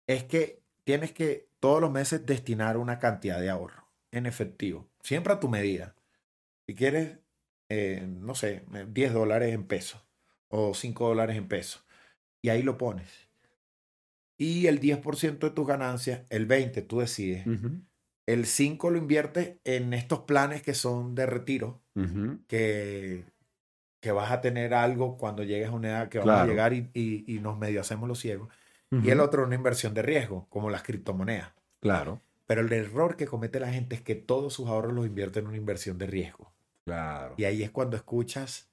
[0.06, 5.32] es que tienes que todos los meses destinar una cantidad de ahorro en efectivo, siempre
[5.32, 5.96] a tu medida.
[6.68, 7.18] Si quieres,
[7.68, 10.06] eh, no sé, 10 dólares en pesos
[10.46, 11.84] o 5 dólares en pesos,
[12.40, 13.27] y ahí lo pones.
[14.38, 17.44] Y el 10% de tus ganancias, el 20% tú decides.
[18.26, 21.82] El 5 lo inviertes en estos planes que son de retiro,
[22.46, 23.24] que,
[24.00, 26.90] que vas a tener algo cuando llegues a una edad que vamos a llegar y,
[26.94, 28.48] y, nos medio hacemos los ciegos.
[28.90, 31.52] Y el otro, una inversión de riesgo, como las criptomonedas.
[31.80, 32.22] Claro.
[32.46, 35.48] Pero el error que comete la gente es que todos sus ahorros los invierte en
[35.48, 36.52] una inversión de riesgo.
[36.84, 37.34] Claro.
[37.36, 38.70] Y ahí es cuando escuchas,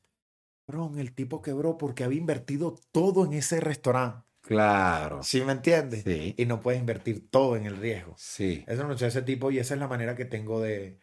[0.97, 4.25] el tipo quebró porque había invertido todo en ese restaurante.
[4.45, 5.23] Claro.
[5.23, 6.03] ¿Sí me entiendes?
[6.03, 6.35] Sí.
[6.37, 8.13] Y no puedes invertir todo en el riesgo.
[8.17, 8.63] Sí.
[8.67, 10.99] Eso no es ese tipo y esa es la manera que tengo de,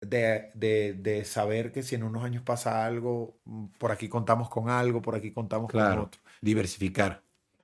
[0.00, 4.48] de, de, de, saber que si en unos años pasa algo, mm, por aquí contamos
[4.48, 6.20] con algo, por aquí contamos con otro.
[6.40, 7.22] Diversificar.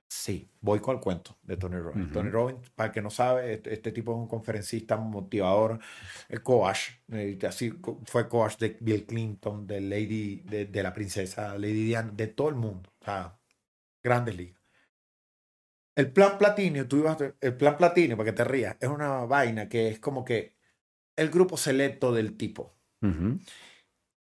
[0.09, 2.11] Sí, voy con el cuento de Tony Robbins.
[2.11, 5.79] Tony Robbins, para el que no sabe, este, este, tipo es un conferencista, motivador,
[6.27, 7.71] el coach, eh, así
[8.03, 12.49] fue coach de Bill Clinton, de Lady, de, de, la princesa Lady Diana, de todo
[12.49, 13.39] el mundo, o sea,
[14.03, 14.60] grandes ligas.
[15.95, 19.67] El plan platino, tú ibas, el plan platino, para que te rías, es una vaina
[19.67, 20.55] que es como que
[21.15, 22.75] el grupo selecto del tipo.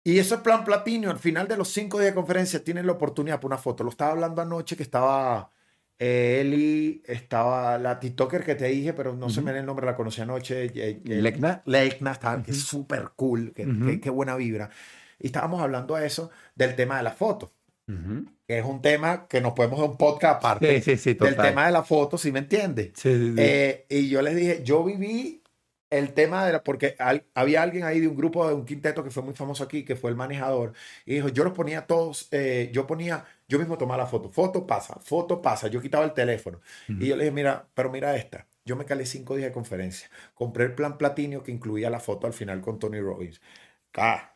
[0.03, 3.39] Y ese plan platino, al final de los cinco días de conferencia, tienen la oportunidad
[3.39, 3.83] por una foto.
[3.83, 5.51] Lo estaba hablando anoche que estaba
[5.99, 9.85] eh, Eli, estaba la TikToker que te dije, pero no se me da el nombre,
[9.85, 10.69] la conocí anoche.
[11.03, 11.63] Lekna.
[11.65, 14.69] Lekna, está, que es súper cool, que, qué buena vibra.
[15.19, 17.03] Y estábamos hablando de eso, del tema de
[18.45, 21.83] Que es un tema que nos podemos hacer un podcast aparte del tema de la
[21.83, 22.91] foto, ¿sí me entiendes?
[23.05, 25.41] Eh, y yo les dije, yo viví
[25.89, 26.95] el tema de la, porque
[27.33, 29.95] había alguien ahí de un grupo, de un quinteto que fue muy famoso aquí, que
[29.95, 30.73] fue el manejador,
[31.05, 34.67] y dijo, yo los ponía todos, eh, yo ponía, yo mismo tomaba la foto, foto
[34.67, 36.59] pasa, foto pasa, yo quitaba el teléfono.
[36.89, 40.09] Y yo le dije, mira, pero mira esta, yo me calé cinco días de conferencia,
[40.33, 43.39] compré el plan platino que incluía la foto al final con Tony Robbins.
[43.95, 44.33] Ah,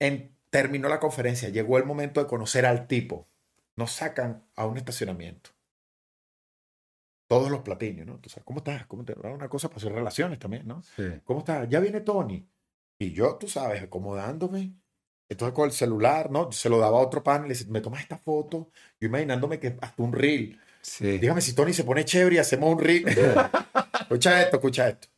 [0.00, 3.26] en, terminó la conferencia, llegó el momento de conocer al tipo,
[3.74, 5.50] nos sacan a un estacionamiento
[7.26, 8.16] todos los platinos, ¿no?
[8.16, 8.84] Entonces, ¿cómo estás?
[8.84, 10.82] ¿Cómo te Una cosa para hacer relaciones también, ¿no?
[10.82, 11.04] Sí.
[11.24, 11.66] ¿Cómo estás?
[11.70, 12.46] Ya viene Tony.
[12.98, 14.74] Y yo, tú sabes, acomodándome.
[15.30, 16.52] Entonces con el celular, ¿no?
[16.52, 18.70] Se lo daba a otro panel y le dice, me tomas esta foto.
[19.00, 20.60] Yo imaginándome que hasta un reel.
[20.82, 21.16] Sí.
[21.16, 23.08] Dígame si Tony se pone chévere y hacemos un reel.
[24.02, 25.08] escucha esto, escucha esto.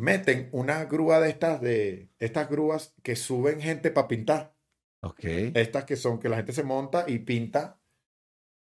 [0.00, 4.54] Meten una grúa de estas, de estas grúas que suben gente para pintar.
[5.02, 5.24] Ok.
[5.54, 7.80] Estas que son que la gente se monta y pinta,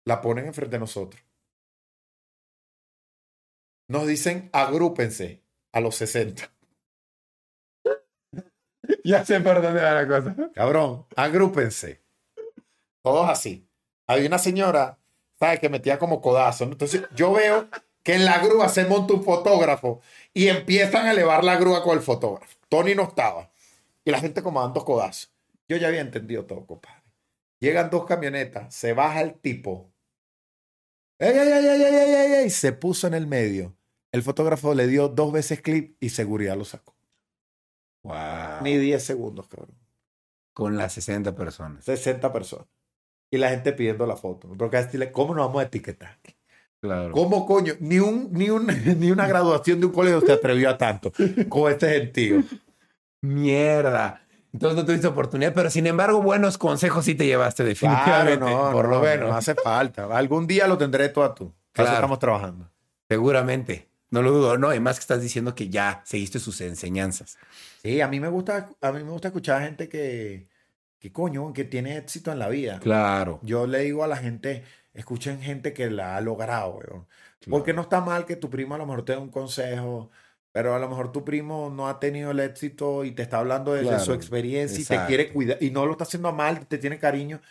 [0.05, 1.23] la ponen enfrente de nosotros
[3.93, 6.51] nos dicen agrúpense a los 60.
[9.03, 10.35] ya sé por dónde va la cosa.
[10.53, 12.01] Cabrón, agrúpense.
[13.03, 13.69] Todos así.
[14.07, 14.99] Había una señora,
[15.39, 15.59] ¿sabes?
[15.59, 16.63] Que metía como codazo.
[16.63, 17.69] Entonces yo veo
[18.03, 20.01] que en la grúa se monta un fotógrafo
[20.33, 22.57] y empiezan a elevar la grúa con el fotógrafo.
[22.69, 23.51] Tony no estaba.
[24.05, 25.33] Y la gente como dando codazos.
[25.67, 27.01] Yo ya había entendido todo, compadre.
[27.59, 29.89] Llegan dos camionetas, se baja el tipo.
[31.17, 32.49] ¡Ey, ey, ey, ey, ey, ey, ey!
[32.49, 33.73] Se puso en el medio.
[34.11, 36.93] El fotógrafo le dio dos veces clip y seguridad lo sacó.
[38.03, 38.61] Wow.
[38.61, 39.77] Ni 10 segundos, cabrón.
[40.53, 41.85] Con las 60 personas.
[41.85, 42.67] 60 personas.
[43.31, 44.49] Y la gente pidiendo la foto.
[44.49, 46.19] Porque ¿cómo nos vamos a etiquetar?
[46.83, 47.13] Claro.
[47.13, 47.75] ¿Cómo coño?
[47.79, 48.67] Ni, un, ni, un,
[48.99, 51.13] ni una graduación de un colegio se atrevió a tanto
[51.47, 52.43] con este gentío.
[53.21, 54.21] Mierda.
[54.51, 58.37] Entonces no tuviste oportunidad, pero sin embargo, buenos consejos sí te llevaste definitivamente.
[58.39, 59.29] Claro, no, por lo menos.
[59.29, 60.07] No hace falta.
[60.11, 61.53] Algún día lo tendré todo a tú.
[61.71, 61.93] Claro.
[61.93, 62.69] estamos trabajando.
[63.07, 63.87] Seguramente.
[64.09, 67.37] No lo dudo, no, además que estás diciendo que ya seguiste sus enseñanzas.
[67.81, 70.49] Sí, a mí me gusta, a mí me gusta escuchar a gente que,
[70.99, 72.79] que coño, que tiene éxito en la vida.
[72.79, 73.39] Claro.
[73.41, 74.63] Yo le digo a la gente,
[74.93, 77.07] escuchen gente que la ha logrado, weón.
[77.49, 80.11] Porque no está mal que tu primo a lo mejor te dé un consejo,
[80.51, 83.73] pero a lo mejor tu primo no ha tenido el éxito y te está hablando
[83.73, 86.99] de su experiencia y te quiere cuidar y no lo está haciendo mal, te tiene
[86.99, 87.41] cariño.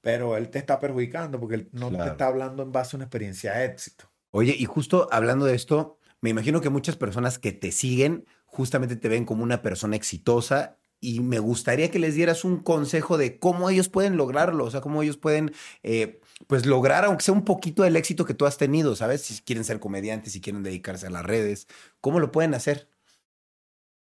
[0.00, 2.10] pero él te está perjudicando porque él no te Claro.
[2.12, 4.10] está hablando en base a una experiencia de éxito.
[4.30, 8.96] Oye, y justo hablando de esto, me imagino que muchas personas que te siguen justamente
[8.96, 13.38] te ven como una persona exitosa y me gustaría que les dieras un consejo de
[13.40, 15.52] cómo ellos pueden lograrlo, o sea, cómo ellos pueden,
[15.82, 19.22] eh, pues, lograr, aunque sea un poquito del éxito que tú has tenido, ¿sabes?
[19.22, 21.66] Si quieren ser comediantes, si quieren dedicarse a las redes,
[22.00, 22.88] ¿cómo lo pueden hacer?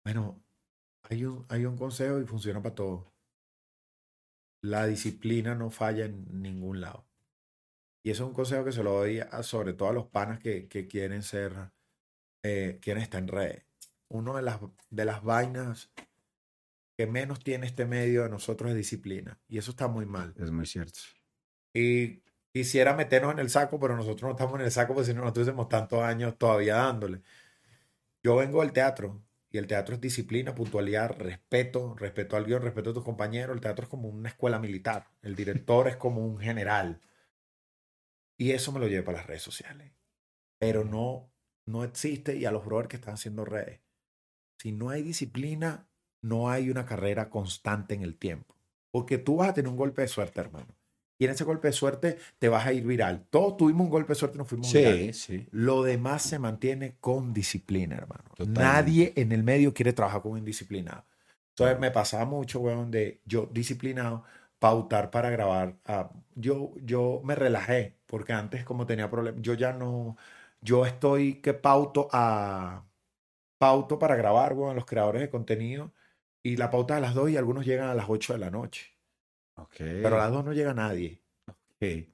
[0.04, 0.40] Bueno,
[1.02, 3.12] hay un, hay un consejo y funciona para todo.
[4.62, 7.06] La disciplina no falla en ningún lado.
[8.04, 10.38] Y eso es un consejo que se lo doy a- sobre todo a los panas
[10.38, 11.72] que, que quieren ser,
[12.44, 13.66] eh, quieren estar en redes.
[14.08, 14.60] Una de las,
[14.90, 15.90] de las vainas
[16.96, 19.40] que menos tiene este medio de nosotros es disciplina.
[19.48, 20.34] Y eso está muy mal.
[20.38, 21.00] Es muy cierto.
[21.72, 22.22] Y
[22.52, 25.22] quisiera meternos en el saco, pero nosotros no estamos en el saco porque si no,
[25.22, 27.22] nosotros tenemos tantos años todavía dándole.
[28.22, 32.90] Yo vengo del teatro y el teatro es disciplina, puntualidad, respeto, respeto al guion, respeto
[32.90, 33.54] a tus compañeros.
[33.54, 35.08] El teatro es como una escuela militar.
[35.22, 37.00] El director es como un general.
[38.36, 39.92] Y eso me lo llevo para las redes sociales.
[40.58, 41.32] Pero no,
[41.66, 43.80] no existe y a los brothers que están haciendo redes.
[44.58, 45.88] Si no hay disciplina,
[46.24, 48.54] no hay una carrera constante en el tiempo.
[48.90, 50.74] Porque tú vas a tener un golpe de suerte, hermano.
[51.18, 53.26] Y en ese golpe de suerte te vas a ir viral.
[53.28, 55.18] Todos tuvimos un golpe de suerte y nos fuimos virales.
[55.18, 55.46] sí.
[55.50, 58.24] Lo demás se mantiene con disciplina, hermano.
[58.30, 58.60] Totalmente.
[58.60, 61.04] Nadie en el medio quiere trabajar como indisciplinado.
[61.50, 64.24] Entonces me pasaba mucho, weón, de yo disciplinado,
[64.58, 65.76] pautar para grabar.
[66.34, 70.16] Yo, yo me relajé, porque antes como tenía problemas, yo ya no,
[70.62, 72.84] yo estoy que pauto a,
[73.58, 75.92] pauto para grabar, weón, los creadores de contenido,
[76.44, 78.96] y la pauta a las 2 y algunos llegan a las 8 de la noche.
[79.56, 79.76] Ok.
[79.78, 81.22] Pero a las 2 no llega nadie.
[81.48, 82.08] ok.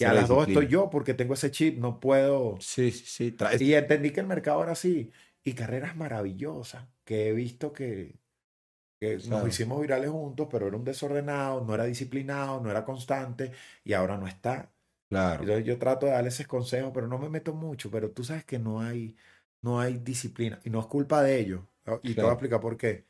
[0.00, 0.60] Y a la las 2 disciplina.
[0.60, 2.56] estoy yo porque tengo ese chip, no puedo.
[2.60, 3.36] Sí, sí, sí.
[3.60, 5.10] Y entendí que el mercado era así.
[5.44, 8.20] Y carreras maravillosas que he visto que,
[9.00, 9.44] que Claro.
[9.44, 13.52] nos hicimos virales juntos, pero era un desordenado, no era disciplinado, no era constante
[13.84, 14.72] y ahora no está.
[15.10, 15.42] Claro.
[15.44, 17.90] Entonces yo trato de darles ese consejo, pero no me meto mucho.
[17.90, 19.16] Pero tú sabes que no hay,
[19.62, 21.62] no hay disciplina y no es culpa de ellos.
[21.86, 22.00] ¿no?
[22.02, 23.06] Y te voy a explicar por qué.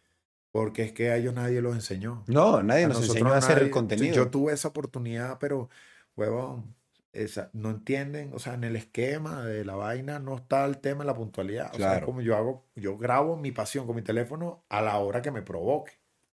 [0.51, 2.25] Porque es que a ellos nadie los enseñó.
[2.27, 4.15] No, nadie A nos enseñó a hacer el contenido.
[4.15, 5.69] Yo tuve esa oportunidad, pero,
[6.17, 6.75] huevón,
[7.13, 11.05] esa, no entienden, o sea, en el esquema de la vaina no está el tema
[11.05, 11.75] de la puntualidad.
[11.75, 15.23] O sea, como yo hago, yo grabo mi pasión con mi teléfono a la hora
[15.23, 15.93] que me provoque.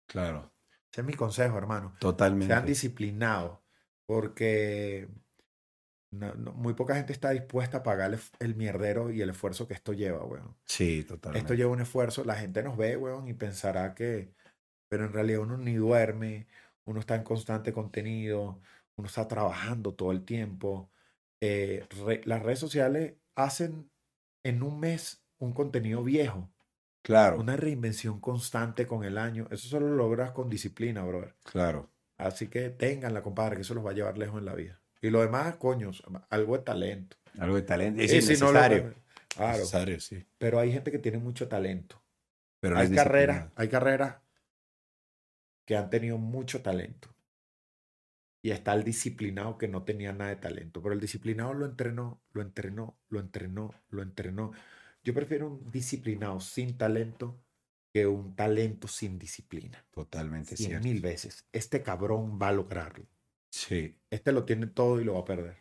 [0.07, 0.53] Claro.
[0.91, 1.95] Ese es mi consejo, hermano.
[2.01, 2.53] Totalmente.
[2.53, 3.59] Sean disciplinados,
[4.07, 5.09] porque
[6.11, 9.67] no- no- muy poca gente está dispuesta a pagar el, el mierdero y el esfuerzo
[9.69, 10.57] que esto lleva, weón.
[10.67, 11.39] Sí, totalmente.
[11.41, 14.35] Esto lleva un esfuerzo, la gente nos ve, weón, y pensará que,
[14.89, 16.49] pero en realidad uno ni duerme,
[16.87, 18.61] uno está en constante contenido,
[18.97, 20.91] uno está trabajando todo el tiempo.
[21.43, 23.91] Eh, re- las redes sociales hacen
[24.45, 26.51] en un mes un contenido viejo,
[27.03, 29.49] Claro, una reinvención constante con el año.
[29.51, 31.37] Eso solo lo logras con disciplina, brother.
[31.45, 31.91] claro.
[32.19, 34.80] Así que ténganla, compadre, que eso los va a llevar lejos en la vida.
[35.03, 35.91] Y lo demás, coño,
[36.29, 37.17] algo de talento.
[37.39, 38.03] Algo de talento.
[38.03, 38.11] Es
[38.41, 38.95] no lo- necesario.
[39.29, 40.25] claro, Necesario, sí.
[40.39, 42.03] pero hay gente que tiene mucho talento.
[42.61, 44.17] Pero hay carreras, hay carreras
[45.65, 47.09] que han tenido mucho talento.
[48.43, 50.83] Y está el disciplinado que no tenía nada de talento.
[50.83, 54.53] Pero el disciplinado lo entrenó, lo entrenó, lo entrenó, lo entrenó.
[55.05, 57.39] Yo prefiero un disciplinado sin talento
[57.93, 59.85] que un talento sin disciplina.
[59.91, 60.89] Totalmente Cien cierto.
[60.89, 61.45] mil veces.
[61.53, 63.07] Este cabrón va a lograrlo.
[63.51, 65.57] Sí, Este lo tiene todo y lo va a perder.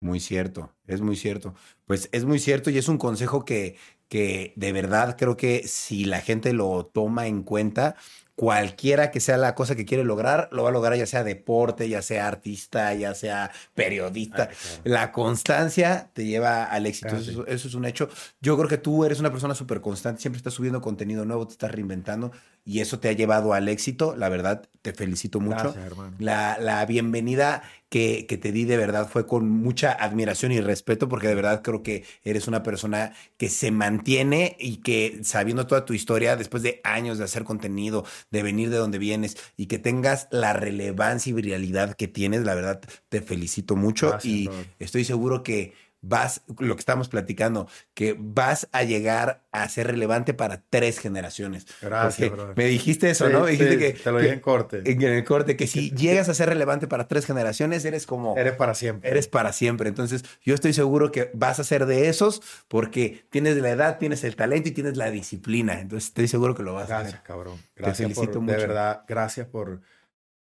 [0.00, 0.74] muy cierto.
[0.86, 1.54] Es muy cierto.
[1.86, 3.76] Pues es muy cierto y es un consejo que,
[4.08, 7.96] que de verdad creo que si la gente lo toma en cuenta,
[8.36, 11.88] cualquiera que sea la cosa que quiere lograr, lo va a lograr ya sea deporte,
[11.88, 14.48] ya sea artista, ya sea periodista.
[14.50, 14.92] Ay, cabrón.
[14.92, 17.38] La constancia te lleva al éxito, Ah, sí.
[17.46, 18.08] eso es un hecho.
[18.40, 21.52] Yo creo que tú eres una persona súper constante, siempre estás subiendo contenido nuevo, te
[21.52, 22.32] estás reinventando
[22.64, 24.16] y eso te ha llevado al éxito.
[24.16, 25.62] La verdad, te felicito mucho.
[25.64, 26.16] Gracias, hermano.
[26.18, 31.08] La, la bienvenida que, que te di de verdad fue con mucha admiración y respeto
[31.08, 35.84] porque de verdad creo que eres una persona que se mantiene y que sabiendo toda
[35.84, 39.78] tu historia, después de años de hacer contenido, de venir de donde vienes y que
[39.78, 45.04] tengas la relevancia y viralidad que tienes, la verdad te felicito mucho Gracias, y estoy
[45.04, 45.72] seguro que
[46.06, 51.66] vas, lo que estamos platicando, que vas a llegar a ser relevante para tres generaciones.
[51.80, 52.56] Gracias, brother.
[52.56, 53.40] me dijiste eso, Sí, ¿no?
[53.44, 54.82] Me dijiste sí, que, te lo que- dije en corte.
[54.84, 58.36] en el corte, que si llegas a ser relevante para tres generaciones, eres como...
[58.36, 59.10] Eres para siempre.
[59.10, 59.88] Eres para siempre.
[59.88, 64.24] Entonces, yo estoy seguro que vas a ser de esos porque tienes la edad, tienes
[64.24, 65.80] el talento y tienes la disciplina.
[65.80, 67.22] Entonces, estoy seguro que lo vas a Gracias, hacer.
[67.26, 67.58] cabrón.
[67.76, 68.52] Gracias felicito por, mucho.
[68.56, 69.80] de verdad, gracias por,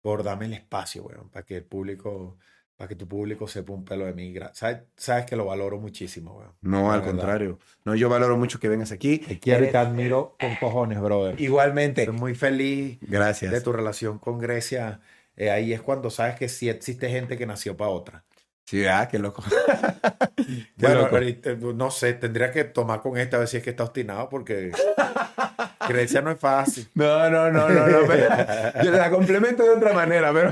[0.01, 2.37] por darme el espacio, weón, para que el público,
[2.77, 4.33] para que tu público sepa un pelo de mí.
[4.53, 6.51] Sabes, sabes que lo valoro muchísimo, weón.
[6.61, 7.11] No, al verdad.
[7.15, 7.59] contrario.
[7.83, 9.17] No, yo valoro mucho que vengas aquí.
[9.17, 11.41] Te quiero y te admiro con cojones, brother.
[11.41, 12.03] Igualmente.
[12.03, 13.51] Estoy muy feliz Gracias.
[13.51, 14.99] de tu relación con Grecia.
[15.35, 18.23] eh, ahí es cuando sabes que sí existe gente que nació para otra.
[18.69, 19.41] Sí, ah, qué loco.
[20.37, 21.15] Qué Bueno, loco.
[21.15, 24.27] ahorita, no sé, tendría que tomar con esta a ver si es que está obstinado
[24.29, 24.71] porque
[25.87, 26.87] Grecia no es fácil.
[26.93, 27.99] No, no, no, no, no.
[28.07, 28.27] pero
[28.83, 30.51] yo la complemento de otra manera, pero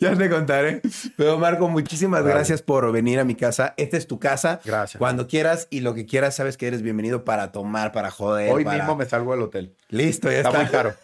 [0.00, 0.80] ya te contaré.
[1.16, 2.34] Pero Marco, muchísimas Vale.
[2.34, 3.74] gracias por venir a mi casa.
[3.76, 4.60] Esta es tu casa.
[4.64, 4.98] Gracias.
[4.98, 8.52] Cuando quieras y lo que quieras, sabes que eres bienvenido para tomar, para joder.
[8.52, 9.74] Hoy para- mismo me salgo del hotel.
[9.88, 10.62] Listo, ya Está está.
[10.62, 10.94] muy caro.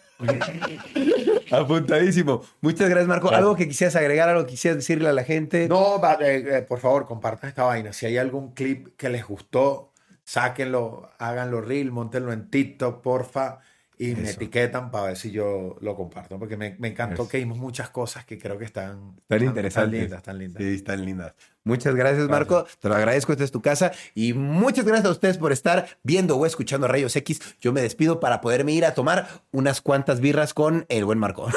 [1.51, 2.41] Apuntadísimo.
[2.61, 3.29] Muchas gracias, Marco.
[3.31, 5.67] ¿Algo que quisieras agregar, algo que quisieras decirle a la gente?
[5.67, 7.93] No, eh, eh, por favor, compartan esta vaina.
[7.93, 9.93] Si hay algún clip que les gustó,
[10.23, 13.59] sáquenlo, háganlo reel, montenlo en TikTok, porfa,
[13.97, 14.31] y me Eso.
[14.33, 16.39] etiquetan para ver si yo lo comparto.
[16.39, 17.29] Porque me, me encantó Eso.
[17.31, 19.91] que vimos muchas cosas que creo que están Tan interesantes.
[19.91, 20.63] Tan lindas, tan lindas.
[20.63, 21.33] Sí, están lindas.
[21.69, 22.65] Muchas gracias, Marco.
[22.79, 23.31] Te lo agradezco.
[23.31, 23.91] Esta es tu casa.
[24.15, 27.41] Y muchas gracias a ustedes por estar viendo o escuchando Rayos X.
[27.61, 31.47] Yo me despido para poderme ir a tomar unas cuantas birras con el buen Marco.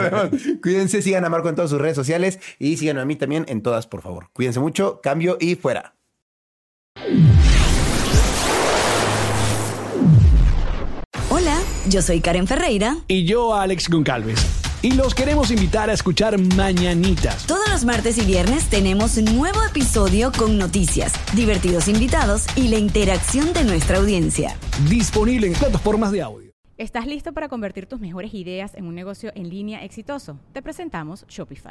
[0.62, 3.62] Cuídense, sigan a Marco en todas sus redes sociales y síganme a mí también en
[3.62, 4.30] todas, por favor.
[4.32, 5.00] Cuídense mucho.
[5.02, 5.94] Cambio y fuera.
[11.28, 11.58] Hola,
[11.88, 12.96] yo soy Karen Ferreira.
[13.06, 14.61] Y yo, Alex Goncalves.
[14.84, 17.46] Y los queremos invitar a escuchar Mañanitas.
[17.46, 22.78] Todos los martes y viernes tenemos un nuevo episodio con noticias, divertidos invitados y la
[22.78, 24.56] interacción de nuestra audiencia.
[24.90, 26.50] Disponible en plataformas de audio.
[26.78, 30.40] ¿Estás listo para convertir tus mejores ideas en un negocio en línea exitoso?
[30.52, 31.70] Te presentamos Shopify.